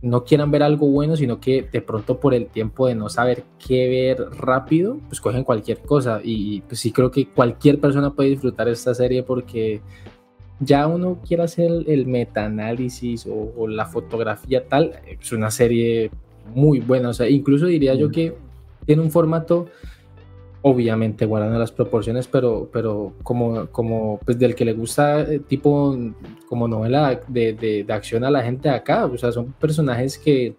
no 0.02 0.24
quieran 0.24 0.52
ver 0.52 0.64
algo 0.64 0.88
bueno, 0.88 1.16
sino 1.16 1.40
que 1.40 1.62
de 1.72 1.82
pronto 1.82 2.20
por 2.20 2.34
el 2.34 2.48
tiempo 2.48 2.88
de 2.88 2.96
no 2.96 3.10
saber 3.10 3.44
qué 3.66 3.88
ver 3.90 4.30
rápido, 4.38 4.98
pues 5.08 5.22
cogen 5.22 5.44
cualquier 5.44 5.80
cosa. 5.80 6.22
Y 6.24 6.62
pues 6.62 6.80
sí 6.80 6.92
creo 6.92 7.12
que 7.12 7.28
cualquier 7.28 7.80
persona 7.80 8.14
puede 8.14 8.30
disfrutar 8.30 8.68
esta 8.68 8.94
serie 8.94 9.24
porque 9.24 9.82
ya 10.60 10.88
uno 10.88 11.20
quiere 11.28 11.44
hacer 11.44 11.72
el, 11.88 12.06
metaanálisis 12.08 13.26
o, 13.28 13.54
o, 13.58 13.68
la 13.68 13.86
fotografía 13.86 14.68
tal, 14.68 14.94
es 15.20 15.32
una 15.32 15.52
serie 15.52 16.12
muy 16.54 16.80
buena. 16.80 17.10
O 17.10 17.14
sea, 17.14 17.30
incluso 17.30 17.66
diría 17.66 17.96
yo 17.96 18.10
mm. 18.10 18.12
que 18.12 18.36
tiene 18.86 19.02
un 19.02 19.12
formato 19.12 19.68
obviamente 20.68 21.28
guardando 21.28 21.60
las 21.60 21.72
proporciones, 21.72 22.28
pero, 22.28 22.68
pero 22.74 23.14
como, 23.22 23.68
como 23.68 24.20
pues 24.26 24.40
del 24.40 24.56
que 24.56 24.66
le 24.66 24.74
gusta 24.74 25.22
eh, 25.22 25.38
tipo 25.38 25.96
como 26.50 26.68
novela 26.68 27.22
de, 27.28 27.54
de, 27.54 27.84
de, 27.84 27.94
acción 27.94 28.24
a 28.24 28.32
la 28.32 28.42
gente 28.42 28.68
de 28.68 28.74
acá, 28.74 29.06
o 29.06 29.16
sea, 29.16 29.32
son 29.32 29.54
personajes 29.54 30.18
que 30.18 30.56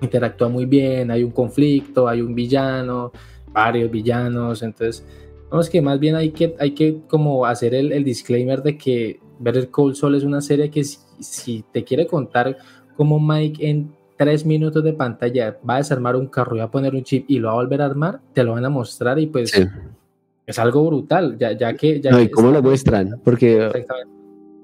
interactúan 0.00 0.50
muy 0.50 0.66
bien, 0.66 1.12
hay 1.12 1.22
un 1.22 1.30
conflicto, 1.30 2.08
hay 2.08 2.22
un 2.22 2.34
villano, 2.34 3.12
varios 3.52 3.88
villanos, 3.88 4.64
entonces, 4.64 5.06
vamos 5.48 5.70
que 5.70 5.80
más 5.80 6.00
bien 6.00 6.16
hay 6.16 6.32
que, 6.32 6.56
hay 6.58 6.72
que 6.72 7.02
como 7.06 7.46
hacer 7.46 7.72
el, 7.72 7.92
el 7.92 8.02
disclaimer 8.02 8.64
de 8.64 8.76
que 8.76 9.20
Better 9.38 9.70
Call 9.70 9.94
Saul 9.94 10.16
es 10.16 10.24
una 10.24 10.40
serie 10.40 10.72
que 10.72 10.82
si, 10.82 10.98
si 11.20 11.64
te 11.70 11.84
quiere 11.84 12.08
contar 12.08 12.56
como 12.96 13.20
Mike 13.20 13.64
en 13.70 13.94
tres 14.16 14.46
minutos 14.46 14.82
de 14.82 14.92
pantalla, 14.92 15.58
va 15.68 15.74
a 15.74 15.78
desarmar 15.78 16.16
un 16.16 16.26
carro 16.26 16.56
y 16.56 16.58
va 16.58 16.64
a 16.64 16.70
poner 16.70 16.94
un 16.94 17.02
chip 17.02 17.26
y 17.28 17.38
lo 17.38 17.48
va 17.48 17.54
a 17.54 17.56
volver 17.56 17.82
a 17.82 17.86
armar, 17.86 18.20
te 18.32 18.42
lo 18.42 18.52
van 18.52 18.64
a 18.64 18.70
mostrar 18.70 19.18
y 19.18 19.26
pues 19.26 19.52
es 20.46 20.58
algo 20.58 20.86
brutal, 20.86 21.36
ya, 21.38 21.52
ya 21.52 21.74
que... 21.74 22.00
Ya 22.00 22.10
no, 22.10 22.20
¿y 22.20 22.30
cómo 22.30 22.50
lo 22.50 22.62
muestran? 22.62 23.20
Porque... 23.24 23.70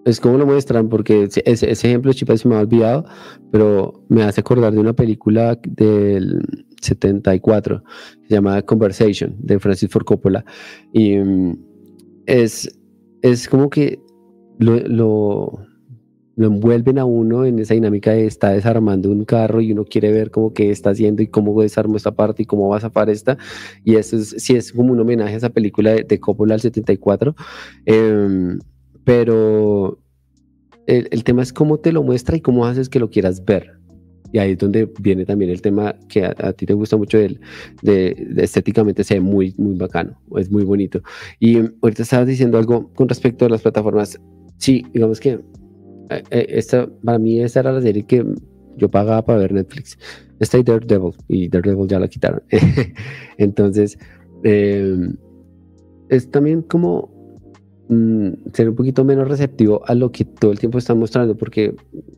Es 0.04 0.18
como 0.18 0.36
lo 0.36 0.46
muestran, 0.46 0.88
porque 0.88 1.28
ese, 1.44 1.70
ejemplo 1.70 2.12
chip 2.12 2.28
se 2.32 2.48
me 2.48 2.56
ha 2.56 2.60
olvidado, 2.60 3.04
pero 3.52 4.02
me 4.08 4.24
hace 4.24 4.40
acordar 4.40 4.72
de 4.72 4.80
una 4.80 4.94
película 4.94 5.56
del 5.64 6.66
74, 6.80 7.84
se 8.22 8.34
llama 8.34 8.62
Conversation, 8.62 9.36
de 9.38 9.60
Francis 9.60 9.88
Ford 9.88 10.04
Coppola. 10.04 10.44
Y 10.92 11.16
mm, 11.18 11.56
es, 12.26 12.76
es 13.22 13.48
como 13.48 13.70
que 13.70 14.00
lo, 14.58 14.80
lo, 14.80 15.66
envuelven 16.36 16.98
a 16.98 17.04
uno 17.04 17.44
en 17.44 17.58
esa 17.58 17.74
dinámica 17.74 18.12
de 18.12 18.26
estar 18.26 18.54
desarmando 18.54 19.10
un 19.10 19.24
carro 19.24 19.60
y 19.60 19.72
uno 19.72 19.84
quiere 19.84 20.10
ver 20.12 20.30
cómo 20.30 20.52
que 20.52 20.70
está 20.70 20.90
haciendo 20.90 21.22
y 21.22 21.26
cómo 21.26 21.60
desarmo 21.60 21.96
esta 21.96 22.12
parte 22.12 22.42
y 22.42 22.46
cómo 22.46 22.68
va 22.68 22.78
a 22.78 22.80
zafar 22.80 23.10
esta. 23.10 23.38
Y 23.84 23.96
eso 23.96 24.16
es, 24.16 24.34
sí 24.38 24.54
es 24.54 24.72
como 24.72 24.92
un 24.92 25.00
homenaje 25.00 25.34
a 25.34 25.38
esa 25.38 25.50
película 25.50 25.92
de, 25.92 26.20
Coppola 26.20 26.54
al 26.54 26.60
74. 26.60 27.34
Em, 27.86 28.58
pero 29.04 29.98
el, 30.86 31.08
el, 31.10 31.24
tema 31.24 31.42
es 31.42 31.52
cómo 31.52 31.78
te 31.78 31.92
lo 31.92 32.02
muestra 32.02 32.36
y 32.36 32.40
cómo 32.40 32.66
haces 32.66 32.88
que 32.88 32.98
lo 32.98 33.10
quieras 33.10 33.44
ver. 33.44 33.82
Y 34.32 34.38
ahí 34.38 34.52
es 34.52 34.58
donde 34.58 34.90
viene 34.98 35.26
también 35.26 35.50
el 35.50 35.60
tema 35.60 35.94
que 36.08 36.24
a, 36.24 36.52
ti 36.54 36.64
te 36.64 36.72
gusta 36.72 36.96
mucho 36.96 37.18
de, 37.18 37.38
de, 37.82 38.32
estéticamente 38.38 39.04
se 39.04 39.14
ve 39.14 39.20
muy, 39.20 39.54
muy 39.58 39.74
bacano, 39.74 40.18
es 40.38 40.50
muy 40.50 40.64
bonito. 40.64 41.02
Y 41.38 41.58
ahorita 41.58 42.02
estabas 42.02 42.26
diciendo 42.26 42.56
algo 42.56 42.90
con 42.94 43.08
respecto 43.08 43.44
a 43.44 43.50
las 43.50 43.60
plataformas. 43.60 44.18
Sí, 44.56 44.84
digamos 44.94 45.20
que 45.20 45.32
eh, 45.32 45.40
eh, 45.40 45.61
esta, 46.30 46.88
para 47.04 47.18
mí 47.18 47.40
esta 47.40 47.60
era 47.60 47.72
la 47.72 47.80
serie 47.80 48.04
que 48.04 48.24
yo 48.76 48.90
pagaba 48.90 49.22
para 49.24 49.38
ver 49.38 49.52
Netflix. 49.52 49.98
Está 50.40 50.56
ahí 50.56 50.62
Daredevil 50.62 51.14
y 51.28 51.48
Daredevil 51.48 51.88
ya 51.88 52.00
la 52.00 52.08
quitaron. 52.08 52.42
Entonces, 53.38 53.98
em, 54.42 55.14
es 56.08 56.30
también 56.30 56.62
como 56.62 57.10
mm, 57.88 58.30
ser 58.52 58.68
un 58.68 58.76
poquito 58.76 59.04
menos 59.04 59.28
receptivo 59.28 59.82
a 59.86 59.94
lo 59.94 60.10
que 60.10 60.24
todo 60.24 60.52
el 60.52 60.58
tiempo 60.58 60.78
están 60.78 60.98
mostrando, 60.98 61.36
porque 61.36 61.74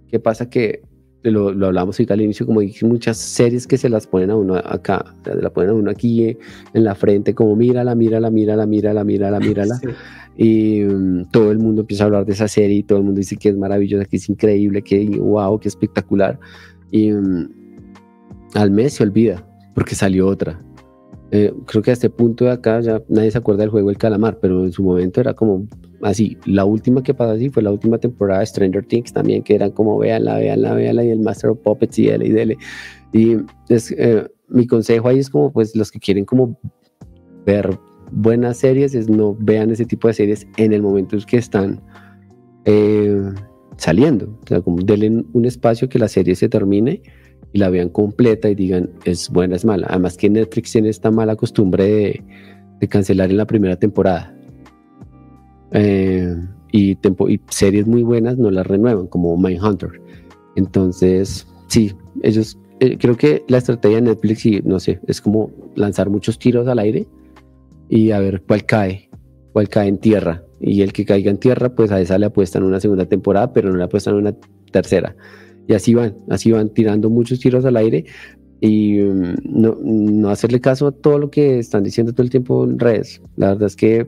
¿qué 0.08 0.18
pasa? 0.20 0.48
Que 0.48 0.82
lo, 1.30 1.52
lo 1.52 1.66
hablamos 1.66 1.98
ahorita 1.98 2.14
al 2.14 2.20
inicio, 2.20 2.46
como 2.46 2.60
dije, 2.60 2.84
muchas 2.86 3.16
series 3.16 3.66
que 3.66 3.78
se 3.78 3.88
las 3.88 4.06
ponen 4.06 4.30
a 4.30 4.36
uno 4.36 4.56
acá, 4.56 5.04
se 5.24 5.34
la 5.34 5.50
ponen 5.50 5.70
a 5.70 5.74
uno 5.74 5.90
aquí 5.90 6.24
eh, 6.24 6.38
en 6.74 6.84
la 6.84 6.94
frente, 6.94 7.34
como 7.34 7.56
mírala, 7.56 7.94
mírala, 7.94 8.30
mírala, 8.30 8.66
mírala, 8.66 9.04
mírala, 9.04 9.40
mírala. 9.40 9.80
Y 10.36 10.82
um, 10.82 11.24
todo 11.30 11.52
el 11.52 11.60
mundo 11.60 11.82
empieza 11.82 12.02
a 12.02 12.06
hablar 12.06 12.26
de 12.26 12.32
esa 12.32 12.48
serie 12.48 12.78
y 12.78 12.82
todo 12.82 12.98
el 12.98 13.04
mundo 13.04 13.20
dice 13.20 13.36
que 13.36 13.50
es 13.50 13.56
maravillosa, 13.56 14.04
que 14.04 14.16
es 14.16 14.28
increíble, 14.28 14.82
que 14.82 15.06
wow, 15.16 15.60
que 15.60 15.68
espectacular. 15.68 16.40
Y 16.90 17.12
um, 17.12 17.48
al 18.54 18.72
mes 18.72 18.94
se 18.94 19.04
olvida 19.04 19.46
porque 19.76 19.94
salió 19.94 20.26
otra. 20.26 20.60
Eh, 21.30 21.52
creo 21.66 21.82
que 21.82 21.90
a 21.90 21.94
este 21.94 22.10
punto 22.10 22.44
de 22.44 22.52
acá 22.52 22.80
ya 22.80 23.02
nadie 23.08 23.30
se 23.30 23.38
acuerda 23.38 23.62
del 23.62 23.70
juego 23.70 23.90
El 23.90 23.98
Calamar, 23.98 24.38
pero 24.40 24.64
en 24.64 24.72
su 24.72 24.82
momento 24.82 25.20
era 25.20 25.34
como 25.34 25.66
así. 26.02 26.36
La 26.46 26.64
última 26.64 27.02
que 27.02 27.14
pasó 27.14 27.32
así 27.32 27.50
fue 27.50 27.62
la 27.62 27.70
última 27.70 27.98
temporada 27.98 28.40
de 28.40 28.46
Stranger 28.46 28.84
Things 28.84 29.12
también, 29.12 29.42
que 29.42 29.54
eran 29.54 29.70
como 29.70 29.98
véanla, 29.98 30.38
véanla, 30.38 30.74
véanla, 30.74 31.04
y 31.04 31.10
el 31.10 31.20
Master 31.20 31.50
of 31.50 31.58
Puppets 31.60 31.98
y 31.98 32.06
dele 32.06 32.26
y 32.26 32.30
dele. 32.30 32.58
Y 33.12 33.36
es, 33.68 33.90
eh, 33.92 34.26
mi 34.48 34.66
consejo 34.66 35.08
ahí 35.08 35.18
es 35.18 35.30
como, 35.30 35.52
pues, 35.52 35.74
los 35.74 35.90
que 35.90 35.98
quieren 35.98 36.24
como 36.24 36.58
ver 37.46 37.78
buenas 38.12 38.58
series, 38.58 38.94
es 38.94 39.08
no 39.08 39.36
vean 39.38 39.70
ese 39.70 39.84
tipo 39.84 40.08
de 40.08 40.14
series 40.14 40.46
en 40.56 40.72
el 40.72 40.82
momento 40.82 41.16
en 41.16 41.22
que 41.22 41.36
están 41.36 41.80
eh, 42.64 43.32
saliendo. 43.76 44.38
O 44.44 44.46
sea, 44.46 44.60
como 44.60 44.82
denle 44.82 45.24
un 45.32 45.44
espacio 45.44 45.88
que 45.88 45.98
la 45.98 46.08
serie 46.08 46.34
se 46.36 46.48
termine 46.48 47.02
y 47.54 47.58
la 47.58 47.70
vean 47.70 47.88
completa 47.88 48.50
y 48.50 48.56
digan 48.56 48.90
es 49.04 49.30
buena, 49.30 49.54
es 49.54 49.64
mala. 49.64 49.86
Además 49.88 50.16
que 50.16 50.28
Netflix 50.28 50.72
tiene 50.72 50.88
esta 50.88 51.12
mala 51.12 51.36
costumbre 51.36 52.22
de, 52.80 52.88
cancelar 52.88 53.30
en 53.30 53.38
la 53.38 53.46
primera 53.46 53.76
temporada. 53.76 54.34
Eh, 55.70 56.36
y, 56.72 56.90
y, 56.92 57.40
series 57.48 57.86
muy 57.86 58.02
buenas 58.02 58.36
no 58.36 58.50
las 58.50 58.66
renuevan, 58.66 59.06
como 59.06 59.38
Mindhunter. 59.38 59.88
Entonces, 60.56 61.46
sí, 61.68 61.94
ellos, 62.22 62.58
eh, 62.80 62.98
creo 62.98 63.16
que 63.16 63.42
la 63.48 63.58
estrategia 63.58 63.96
de 63.96 64.02
Netflix, 64.02 64.44
y 64.44 64.60
no 64.60 64.80
sé, 64.80 65.00
es 65.06 65.20
como 65.22 65.50
lanzar 65.76 66.10
muchos 66.10 66.38
tiros 66.38 66.66
al 66.68 66.80
aire 66.80 67.06
y 67.88 68.10
a 68.10 68.18
ver 68.18 68.42
cuál 68.42 68.66
cae, 68.66 69.08
cuál 69.52 69.68
cae 69.68 69.88
en 69.88 69.98
tierra. 69.98 70.42
Y 70.60 70.82
el 70.82 70.92
que 70.92 71.04
caiga 71.04 71.30
en 71.30 71.38
tierra, 71.38 71.74
pues 71.74 71.92
a 71.92 72.00
esa 72.00 72.18
le 72.18 72.26
apuestan 72.26 72.64
una 72.64 72.80
segunda 72.80 73.06
temporada, 73.06 73.52
pero 73.52 73.70
no 73.70 73.76
le 73.76 73.84
apuestan 73.84 74.16
una 74.16 74.34
tercera. 74.72 75.14
Y 75.66 75.74
así 75.74 75.94
van, 75.94 76.16
así 76.28 76.50
van 76.50 76.68
tirando 76.70 77.10
muchos 77.10 77.40
tiros 77.40 77.64
al 77.64 77.76
aire 77.76 78.04
y 78.60 78.94
mm, 78.98 79.34
no, 79.44 79.78
no 79.82 80.28
hacerle 80.30 80.60
caso 80.60 80.86
a 80.86 80.92
todo 80.92 81.18
lo 81.18 81.30
que 81.30 81.58
están 81.58 81.84
diciendo 81.84 82.12
todo 82.12 82.22
el 82.22 82.30
tiempo 82.30 82.64
en 82.64 82.78
redes. 82.78 83.20
La 83.36 83.48
verdad 83.48 83.66
es 83.66 83.76
que 83.76 84.06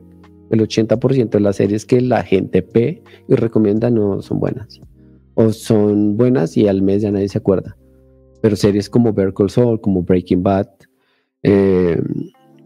el 0.49 0.61
80% 0.61 1.29
de 1.29 1.39
las 1.39 1.57
series 1.57 1.85
que 1.85 2.01
la 2.01 2.23
gente 2.23 2.65
ve 2.73 3.01
y 3.27 3.35
recomienda 3.35 3.89
no 3.89 4.21
son 4.21 4.39
buenas. 4.39 4.79
O 5.35 5.51
son 5.51 6.17
buenas 6.17 6.57
y 6.57 6.67
al 6.67 6.81
mes 6.81 7.01
ya 7.01 7.11
nadie 7.11 7.29
se 7.29 7.37
acuerda. 7.37 7.77
Pero 8.41 8.55
series 8.55 8.89
como 8.89 9.13
Bear 9.13 9.33
Call 9.33 9.49
Saul, 9.49 9.81
como 9.81 10.03
Breaking 10.03 10.43
Bad, 10.43 10.67
eh, 11.43 12.01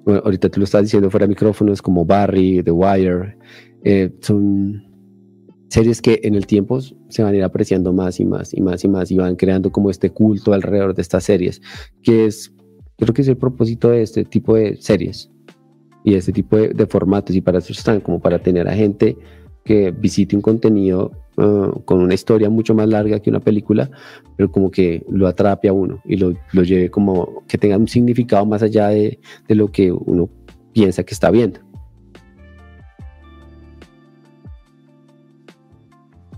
ahorita 0.05 0.49
tú 0.49 0.59
lo 0.59 0.63
estás 0.65 0.83
diciendo 0.83 1.09
fuera 1.09 1.25
de 1.25 1.29
micrófonos, 1.29 1.81
como 1.81 2.05
Barry, 2.05 2.61
The 2.63 2.71
Wire, 2.71 3.37
eh, 3.83 4.11
son 4.21 4.83
series 5.72 6.01
que 6.01 6.19
en 6.24 6.36
el 6.36 6.45
tiempo 6.45 6.82
se 6.82 7.24
van 7.24 7.34
a 7.34 7.38
ir 7.38 7.43
apreciando 7.43 7.93
más 7.93 8.19
y 8.19 8.26
más 8.26 8.53
y 8.53 8.59
más 8.59 8.84
y 8.84 8.89
más 8.89 9.09
y 9.09 9.15
van 9.15 9.38
creando 9.38 9.72
como 9.72 9.89
este 9.89 10.09
culto 10.09 10.53
alrededor 10.53 10.93
de 10.93 11.01
estas 11.01 11.24
series, 11.24 11.61
que 12.03 12.26
es, 12.26 12.53
creo 12.97 13.13
que 13.13 13.22
es 13.22 13.30
el 13.30 13.38
propósito 13.38 13.89
de 13.89 14.01
este 14.01 14.26
tipo 14.26 14.55
de 14.55 14.76
series 14.76 15.32
y 16.03 16.15
este 16.15 16.34
tipo 16.34 16.57
de, 16.57 16.86
formatos 16.88 17.34
y 17.38 17.41
para 17.41 17.59
eso 17.59 17.72
están, 17.72 18.01
como 18.01 18.19
para 18.19 18.39
tener 18.39 18.67
a 18.67 18.74
gente 18.74 19.17
que 19.63 19.91
visite 19.91 20.36
un 20.36 20.41
contenido 20.41 21.11
uh, 21.38 21.80
con 21.86 22.01
una 22.01 22.15
historia 22.15 22.49
mucho 22.49 22.76
más 22.76 22.89
larga 22.89 23.22
que 23.22 23.30
una 23.30 23.39
película, 23.39 23.89
pero 24.36 24.51
como 24.51 24.72
que 24.72 25.05
lo 25.09 25.26
atrape 25.26 25.69
a 25.69 25.74
uno 25.74 26.01
y 26.03 26.17
lo, 26.17 26.34
lo 26.51 26.63
lleve 26.63 26.91
como 26.91 27.45
que 27.47 27.57
tenga 27.57 27.78
un 27.78 27.88
significado 27.88 28.45
más 28.45 28.61
allá 28.61 28.89
de, 28.89 29.19
de 29.47 29.55
lo 29.55 29.72
que 29.72 29.89
uno 29.89 30.30
piensa 30.74 31.03
que 31.03 31.13
está 31.13 31.32
viendo. 31.32 31.70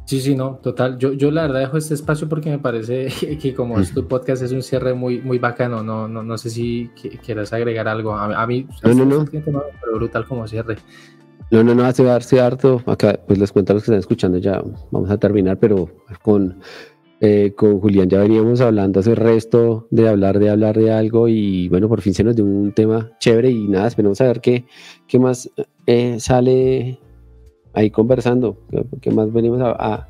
Sí, 0.05 0.19
sí, 0.19 0.35
no, 0.35 0.59
total. 0.61 0.97
Yo, 0.97 1.13
yo 1.13 1.31
la 1.31 1.43
verdad 1.43 1.61
dejo 1.61 1.77
este 1.77 1.93
espacio 1.93 2.27
porque 2.27 2.49
me 2.49 2.59
parece 2.59 3.07
que 3.41 3.53
como 3.53 3.79
este 3.79 4.03
podcast 4.03 4.43
es 4.43 4.51
un 4.51 4.61
cierre 4.61 4.93
muy, 4.93 5.21
muy 5.21 5.39
bacano, 5.39 5.81
no, 5.81 6.07
no, 6.07 6.23
no 6.23 6.37
sé 6.37 6.49
si 6.49 6.89
quieras 7.25 7.53
agregar 7.53 7.87
algo. 7.87 8.13
A, 8.13 8.45
mí, 8.45 8.67
no, 8.83 8.93
no, 8.93 9.05
no. 9.05 9.25
Pero 9.25 9.95
brutal 9.95 10.25
como 10.25 10.47
cierre. 10.47 10.77
No, 11.51 11.63
no, 11.63 11.75
no, 11.75 11.85
hace 11.85 12.03
darse 12.03 12.41
harto. 12.41 12.81
Acá, 12.85 13.19
pues 13.27 13.39
les 13.39 13.51
cuento 13.51 13.71
a 13.71 13.75
los 13.75 13.83
que 13.83 13.91
están 13.91 13.99
escuchando, 13.99 14.37
ya 14.39 14.61
vamos 14.91 15.09
a 15.09 15.17
terminar, 15.17 15.57
pero 15.57 15.89
con, 16.21 16.59
eh, 17.21 17.53
con 17.55 17.79
Julián 17.79 18.09
ya 18.09 18.19
veníamos 18.19 18.59
hablando 18.59 18.99
hace 18.99 19.15
resto 19.15 19.87
de 19.91 20.09
hablar, 20.09 20.39
de 20.39 20.49
hablar 20.49 20.77
de 20.77 20.91
algo 20.91 21.27
y 21.29 21.69
bueno, 21.69 21.87
por 21.87 22.01
fin 22.01 22.13
se 22.13 22.23
nos 22.23 22.35
dio 22.35 22.43
un 22.43 22.73
tema 22.73 23.11
chévere 23.19 23.49
y 23.49 23.67
nada, 23.67 23.87
esperemos 23.87 24.19
a 24.19 24.25
ver 24.25 24.41
qué, 24.41 24.65
qué 25.07 25.19
más 25.19 25.49
eh, 25.85 26.19
sale 26.19 26.99
ahí 27.73 27.89
conversando, 27.89 28.57
qué 29.01 29.11
más 29.11 29.31
venimos 29.31 29.61
a, 29.61 30.07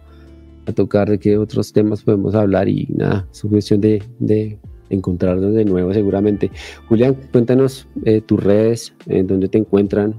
tocar, 0.75 1.09
de 1.09 1.19
qué 1.19 1.37
otros 1.37 1.73
temas 1.73 2.03
podemos 2.03 2.35
hablar 2.35 2.69
y 2.69 2.87
nada, 2.95 3.27
es 3.31 3.41
cuestión 3.41 3.81
de, 3.81 4.01
de 4.19 4.57
encontrarnos 4.89 5.53
de 5.53 5.65
nuevo 5.65 5.93
seguramente. 5.93 6.51
Julián, 6.87 7.17
cuéntanos 7.31 7.87
eh, 8.05 8.21
tus 8.21 8.41
redes, 8.41 8.93
en 9.07 9.27
dónde 9.27 9.47
te 9.49 9.57
encuentran, 9.57 10.15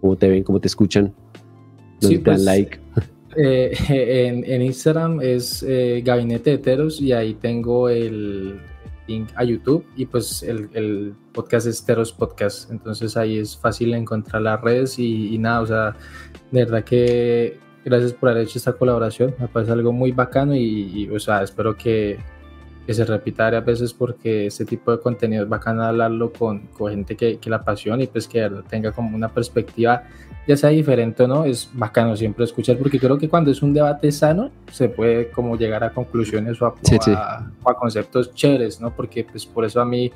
cómo 0.00 0.16
te 0.16 0.28
ven, 0.28 0.42
cómo 0.42 0.60
te 0.60 0.68
escuchan, 0.68 1.14
dónde 2.00 2.18
te 2.18 2.24
dan 2.30 2.36
pues, 2.36 2.44
like. 2.44 2.78
Eh, 3.36 3.72
en, 4.46 4.62
Instagram 4.62 5.20
es 5.20 5.64
eh, 5.64 6.02
Gabinete 6.04 6.56
de 6.58 6.88
y 7.00 7.10
ahí 7.10 7.34
tengo 7.34 7.88
el 7.88 8.60
link 9.06 9.30
a 9.34 9.44
YouTube 9.44 9.86
y 9.96 10.06
pues 10.06 10.42
el, 10.42 11.14
podcast 11.32 11.66
es 11.66 11.84
Teros 11.84 12.12
Podcast, 12.12 12.70
entonces 12.70 13.16
ahí 13.16 13.38
es 13.38 13.56
fácil 13.56 13.92
encontrar 13.94 14.42
las 14.42 14.60
redes 14.60 14.98
y, 14.98 15.34
y 15.34 15.38
nada, 15.38 15.60
o 15.60 15.66
sea, 15.66 15.96
de 16.52 16.64
verdad 16.64 16.84
que 16.84 17.58
gracias 17.84 18.12
por 18.14 18.30
haber 18.30 18.44
hecho 18.44 18.58
esta 18.58 18.72
colaboración. 18.72 19.34
Me 19.38 19.48
parece 19.48 19.72
algo 19.72 19.92
muy 19.92 20.12
bacano 20.12 20.54
y, 20.56 21.08
o 21.10 21.20
sea, 21.20 21.42
espero 21.42 21.76
que, 21.76 22.18
que, 22.86 22.94
se 22.94 23.04
repita 23.04 23.44
varias 23.44 23.64
veces 23.64 23.92
porque 23.92 24.46
este 24.46 24.64
tipo 24.64 24.90
de 24.92 25.00
contenido 25.00 25.44
es 25.44 25.48
bacano 25.48 25.84
hablarlo 25.84 26.32
con, 26.32 26.66
con 26.68 26.90
gente 26.90 27.16
que, 27.16 27.38
que, 27.38 27.50
la 27.50 27.56
apasiona 27.56 28.02
y 28.02 28.06
pues 28.06 28.26
que 28.26 28.50
tenga 28.68 28.92
como 28.92 29.14
una 29.14 29.28
perspectiva, 29.28 30.04
ya 30.46 30.56
sea 30.56 30.70
diferente 30.70 31.22
o 31.22 31.28
no, 31.28 31.44
es 31.44 31.70
bacano 31.72 32.16
siempre 32.16 32.44
escuchar 32.44 32.76
porque 32.78 32.98
creo 32.98 33.18
que 33.18 33.28
cuando 33.28 33.50
es 33.50 33.62
un 33.62 33.72
debate 33.72 34.12
sano 34.12 34.50
se 34.70 34.88
puede 34.88 35.30
como 35.30 35.56
llegar 35.56 35.84
a 35.84 35.90
conclusiones 35.90 36.60
o 36.60 36.66
a, 36.66 36.74
o 37.62 37.70
a 37.70 37.76
conceptos 37.76 38.34
chéveres, 38.34 38.80
¿no? 38.80 38.94
Porque 38.94 39.24
pues 39.24 39.46
por 39.46 39.64
eso 39.64 39.80
a 39.80 39.84
mí 39.84 40.12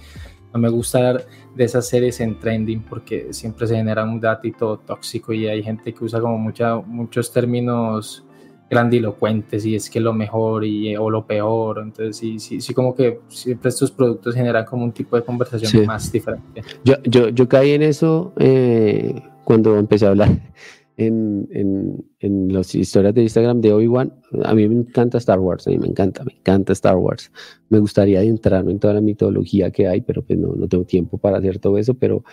no 0.53 0.61
me 0.61 0.69
gusta 0.69 1.15
de 1.15 1.65
esas 1.65 1.89
series 1.89 2.21
en 2.21 2.39
trending 2.39 2.83
porque 2.83 3.33
siempre 3.33 3.67
se 3.67 3.77
genera 3.77 4.05
un 4.05 4.21
datito 4.21 4.79
tóxico 4.79 5.33
y 5.33 5.47
hay 5.47 5.63
gente 5.63 5.93
que 5.93 6.05
usa 6.05 6.21
como 6.21 6.39
mucha, 6.39 6.77
muchos 6.77 7.33
términos 7.33 8.25
grandilocuentes 8.71 9.65
y 9.65 9.75
es 9.75 9.89
que 9.89 10.01
lo 10.01 10.13
mejor 10.13 10.65
y, 10.65 10.97
o 10.97 11.11
lo 11.11 11.27
peor. 11.27 11.81
Entonces, 11.83 12.17
sí, 12.17 12.39
sí, 12.39 12.61
sí, 12.61 12.75
como 12.75 12.95
que 12.95 13.21
siempre 13.29 13.71
estos 13.71 13.91
productos 13.91 14.35
generan 14.35 14.65
como 14.65 14.85
un 14.85 14.93
tipo 14.93 15.17
de 15.17 15.23
conversación 15.23 15.87
más 15.87 16.11
diferente. 16.13 16.63
Yo, 16.85 16.95
yo, 17.05 17.29
yo 17.31 17.49
caí 17.49 17.73
en 17.73 17.83
eso 17.83 18.33
eh, 18.39 19.23
cuando 19.49 19.79
empecé 19.79 20.05
a 20.05 20.11
hablar 20.11 20.29
en, 20.99 21.49
en, 21.53 22.05
en 22.21 22.53
las 22.53 22.75
historias 22.75 23.15
de 23.15 23.23
Instagram 23.23 23.63
de 23.63 23.73
Obi-Wan. 23.73 24.13
A 24.45 24.55
mí 24.55 24.69
me 24.69 24.75
encanta 24.75 25.17
Star 25.17 25.41
Wars, 25.41 25.67
a 25.67 25.71
mí 25.71 25.79
me 25.79 25.87
encanta, 25.87 26.23
me 26.23 26.35
encanta 26.35 26.75
Star 26.75 26.99
Wars. 26.99 27.33
Me 27.71 27.79
gustaría 27.79 28.19
adentrarme 28.19 28.73
en 28.73 28.79
toda 28.79 28.93
la 28.93 29.01
mitología 29.01 29.71
que 29.71 29.89
hay, 29.89 30.03
pero 30.03 30.21
pues 30.21 30.39
no, 30.39 30.49
no 30.49 30.69
tengo 30.69 30.85
tiempo 30.85 31.17
para 31.17 31.39
hacer 31.39 31.61
todo 31.61 31.79
eso, 31.79 31.95
pero 31.95 32.25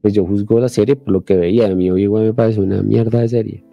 pues 0.00 0.14
yo 0.14 0.24
juzgo 0.24 0.60
la 0.60 0.68
serie 0.68 0.94
por 0.94 1.12
lo 1.12 1.24
que 1.24 1.36
veía. 1.36 1.66
A 1.66 1.74
mí 1.74 1.90
Obi-Wan 1.90 2.22
me 2.22 2.34
parece 2.34 2.60
una 2.60 2.84
mierda 2.84 3.18
de 3.18 3.28
serie. 3.28 3.64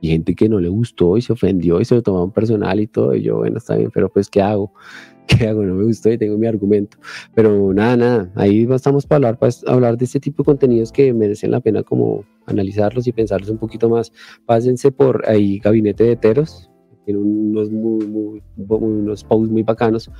Y 0.00 0.08
gente 0.08 0.34
que 0.34 0.48
no 0.48 0.60
le 0.60 0.68
gustó 0.68 1.16
y 1.16 1.22
se 1.22 1.32
ofendió 1.32 1.80
y 1.80 1.84
se 1.84 1.94
lo 1.94 2.02
tomaron 2.02 2.30
personal 2.30 2.78
y 2.80 2.86
todo. 2.86 3.14
Y 3.14 3.22
yo, 3.22 3.38
bueno, 3.38 3.58
está 3.58 3.76
bien, 3.76 3.90
pero 3.92 4.08
pues, 4.08 4.28
¿qué 4.28 4.42
hago? 4.42 4.72
¿Qué 5.26 5.48
hago? 5.48 5.64
No 5.64 5.74
me 5.74 5.84
gustó 5.84 6.10
y 6.10 6.18
tengo 6.18 6.38
mi 6.38 6.46
argumento. 6.46 6.98
Pero 7.34 7.72
nada, 7.72 7.96
nada, 7.96 8.32
ahí 8.34 8.66
estamos 8.70 9.06
para 9.06 9.16
hablar, 9.16 9.38
para 9.38 9.52
hablar 9.66 9.96
de 9.96 10.04
este 10.04 10.20
tipo 10.20 10.42
de 10.42 10.46
contenidos 10.46 10.92
que 10.92 11.12
merecen 11.12 11.50
la 11.50 11.60
pena 11.60 11.82
como 11.82 12.24
analizarlos 12.46 13.06
y 13.06 13.12
pensarlos 13.12 13.50
un 13.50 13.58
poquito 13.58 13.88
más. 13.88 14.12
Pásense 14.44 14.92
por 14.92 15.28
ahí 15.28 15.58
Gabinete 15.58 16.04
de 16.04 16.12
Heteros, 16.12 16.70
tiene 17.06 17.20
unos, 17.20 17.70
muy, 17.70 18.06
muy, 18.06 18.42
unos 18.56 19.24
posts 19.24 19.50
muy 19.50 19.62
bacanos 19.62 20.10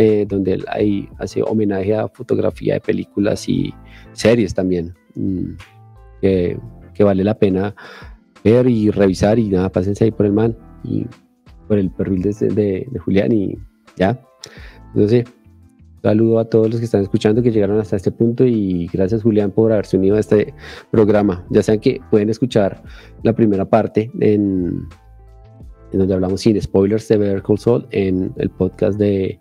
eh, 0.00 0.24
donde 0.28 0.52
él 0.54 0.64
ahí 0.68 1.08
hace 1.18 1.42
homenaje 1.42 1.92
a 1.92 2.08
fotografía 2.08 2.74
de 2.74 2.80
películas 2.80 3.48
y 3.48 3.74
series 4.12 4.54
también, 4.54 4.94
mm, 5.16 5.56
que, 6.20 6.56
que, 6.94 7.02
vale 7.02 7.24
la 7.24 7.36
pena 7.36 7.74
ver 8.44 8.68
y 8.68 8.90
revisar 8.90 9.38
y 9.38 9.48
nada, 9.48 9.70
pásense 9.70 10.04
ahí 10.04 10.10
por 10.10 10.26
el 10.26 10.32
man 10.32 10.56
y 10.84 11.06
por 11.66 11.78
el 11.78 11.90
perfil 11.90 12.22
de, 12.22 12.32
de, 12.32 12.88
de 12.90 12.98
Julián 12.98 13.32
y 13.32 13.58
ya. 13.96 14.20
Entonces, 14.94 15.24
saludo 16.02 16.38
a 16.38 16.44
todos 16.44 16.70
los 16.70 16.78
que 16.78 16.84
están 16.84 17.02
escuchando 17.02 17.42
que 17.42 17.50
llegaron 17.50 17.78
hasta 17.78 17.96
este 17.96 18.10
punto 18.10 18.46
y 18.46 18.88
gracias 18.92 19.22
Julián 19.22 19.50
por 19.50 19.72
haberse 19.72 19.96
unido 19.96 20.16
a 20.16 20.20
este 20.20 20.54
programa. 20.90 21.44
Ya 21.50 21.62
saben 21.62 21.80
que 21.80 22.00
pueden 22.10 22.30
escuchar 22.30 22.82
la 23.22 23.32
primera 23.34 23.64
parte 23.64 24.10
en, 24.20 24.86
en 25.92 25.98
donde 25.98 26.14
hablamos 26.14 26.40
sin 26.40 26.60
spoilers 26.60 27.08
de 27.08 27.16
Better 27.18 27.42
Call 27.42 27.58
Saul 27.58 27.86
en 27.90 28.32
el 28.36 28.50
podcast 28.50 28.98
de, 28.98 29.40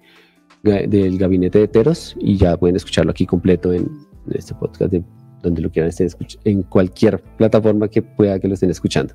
del 0.64 1.18
Gabinete 1.18 1.60
de 1.60 1.68
Teros 1.68 2.16
y 2.20 2.38
ya 2.38 2.58
pueden 2.58 2.76
escucharlo 2.76 3.12
aquí 3.12 3.26
completo 3.26 3.74
en, 3.74 3.90
este 4.34 4.54
podcast 4.56 4.92
de 4.92 5.02
donde 5.42 5.62
lo 5.62 5.70
quieran 5.70 5.90
estén 5.90 6.10
en 6.44 6.64
cualquier 6.64 7.22
plataforma 7.38 7.88
que 7.88 8.02
pueda 8.02 8.40
que 8.40 8.48
lo 8.48 8.54
estén 8.56 8.70
escuchando. 8.70 9.14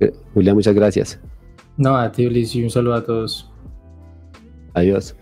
Eh, 0.00 0.12
Julián, 0.34 0.56
muchas 0.56 0.74
gracias. 0.74 1.20
No, 1.76 1.96
a 1.96 2.10
ti, 2.10 2.26
Ulises, 2.26 2.56
y 2.56 2.64
un 2.64 2.70
saludo 2.70 2.94
a 2.94 3.04
todos. 3.04 3.50
Adiós. 4.74 5.16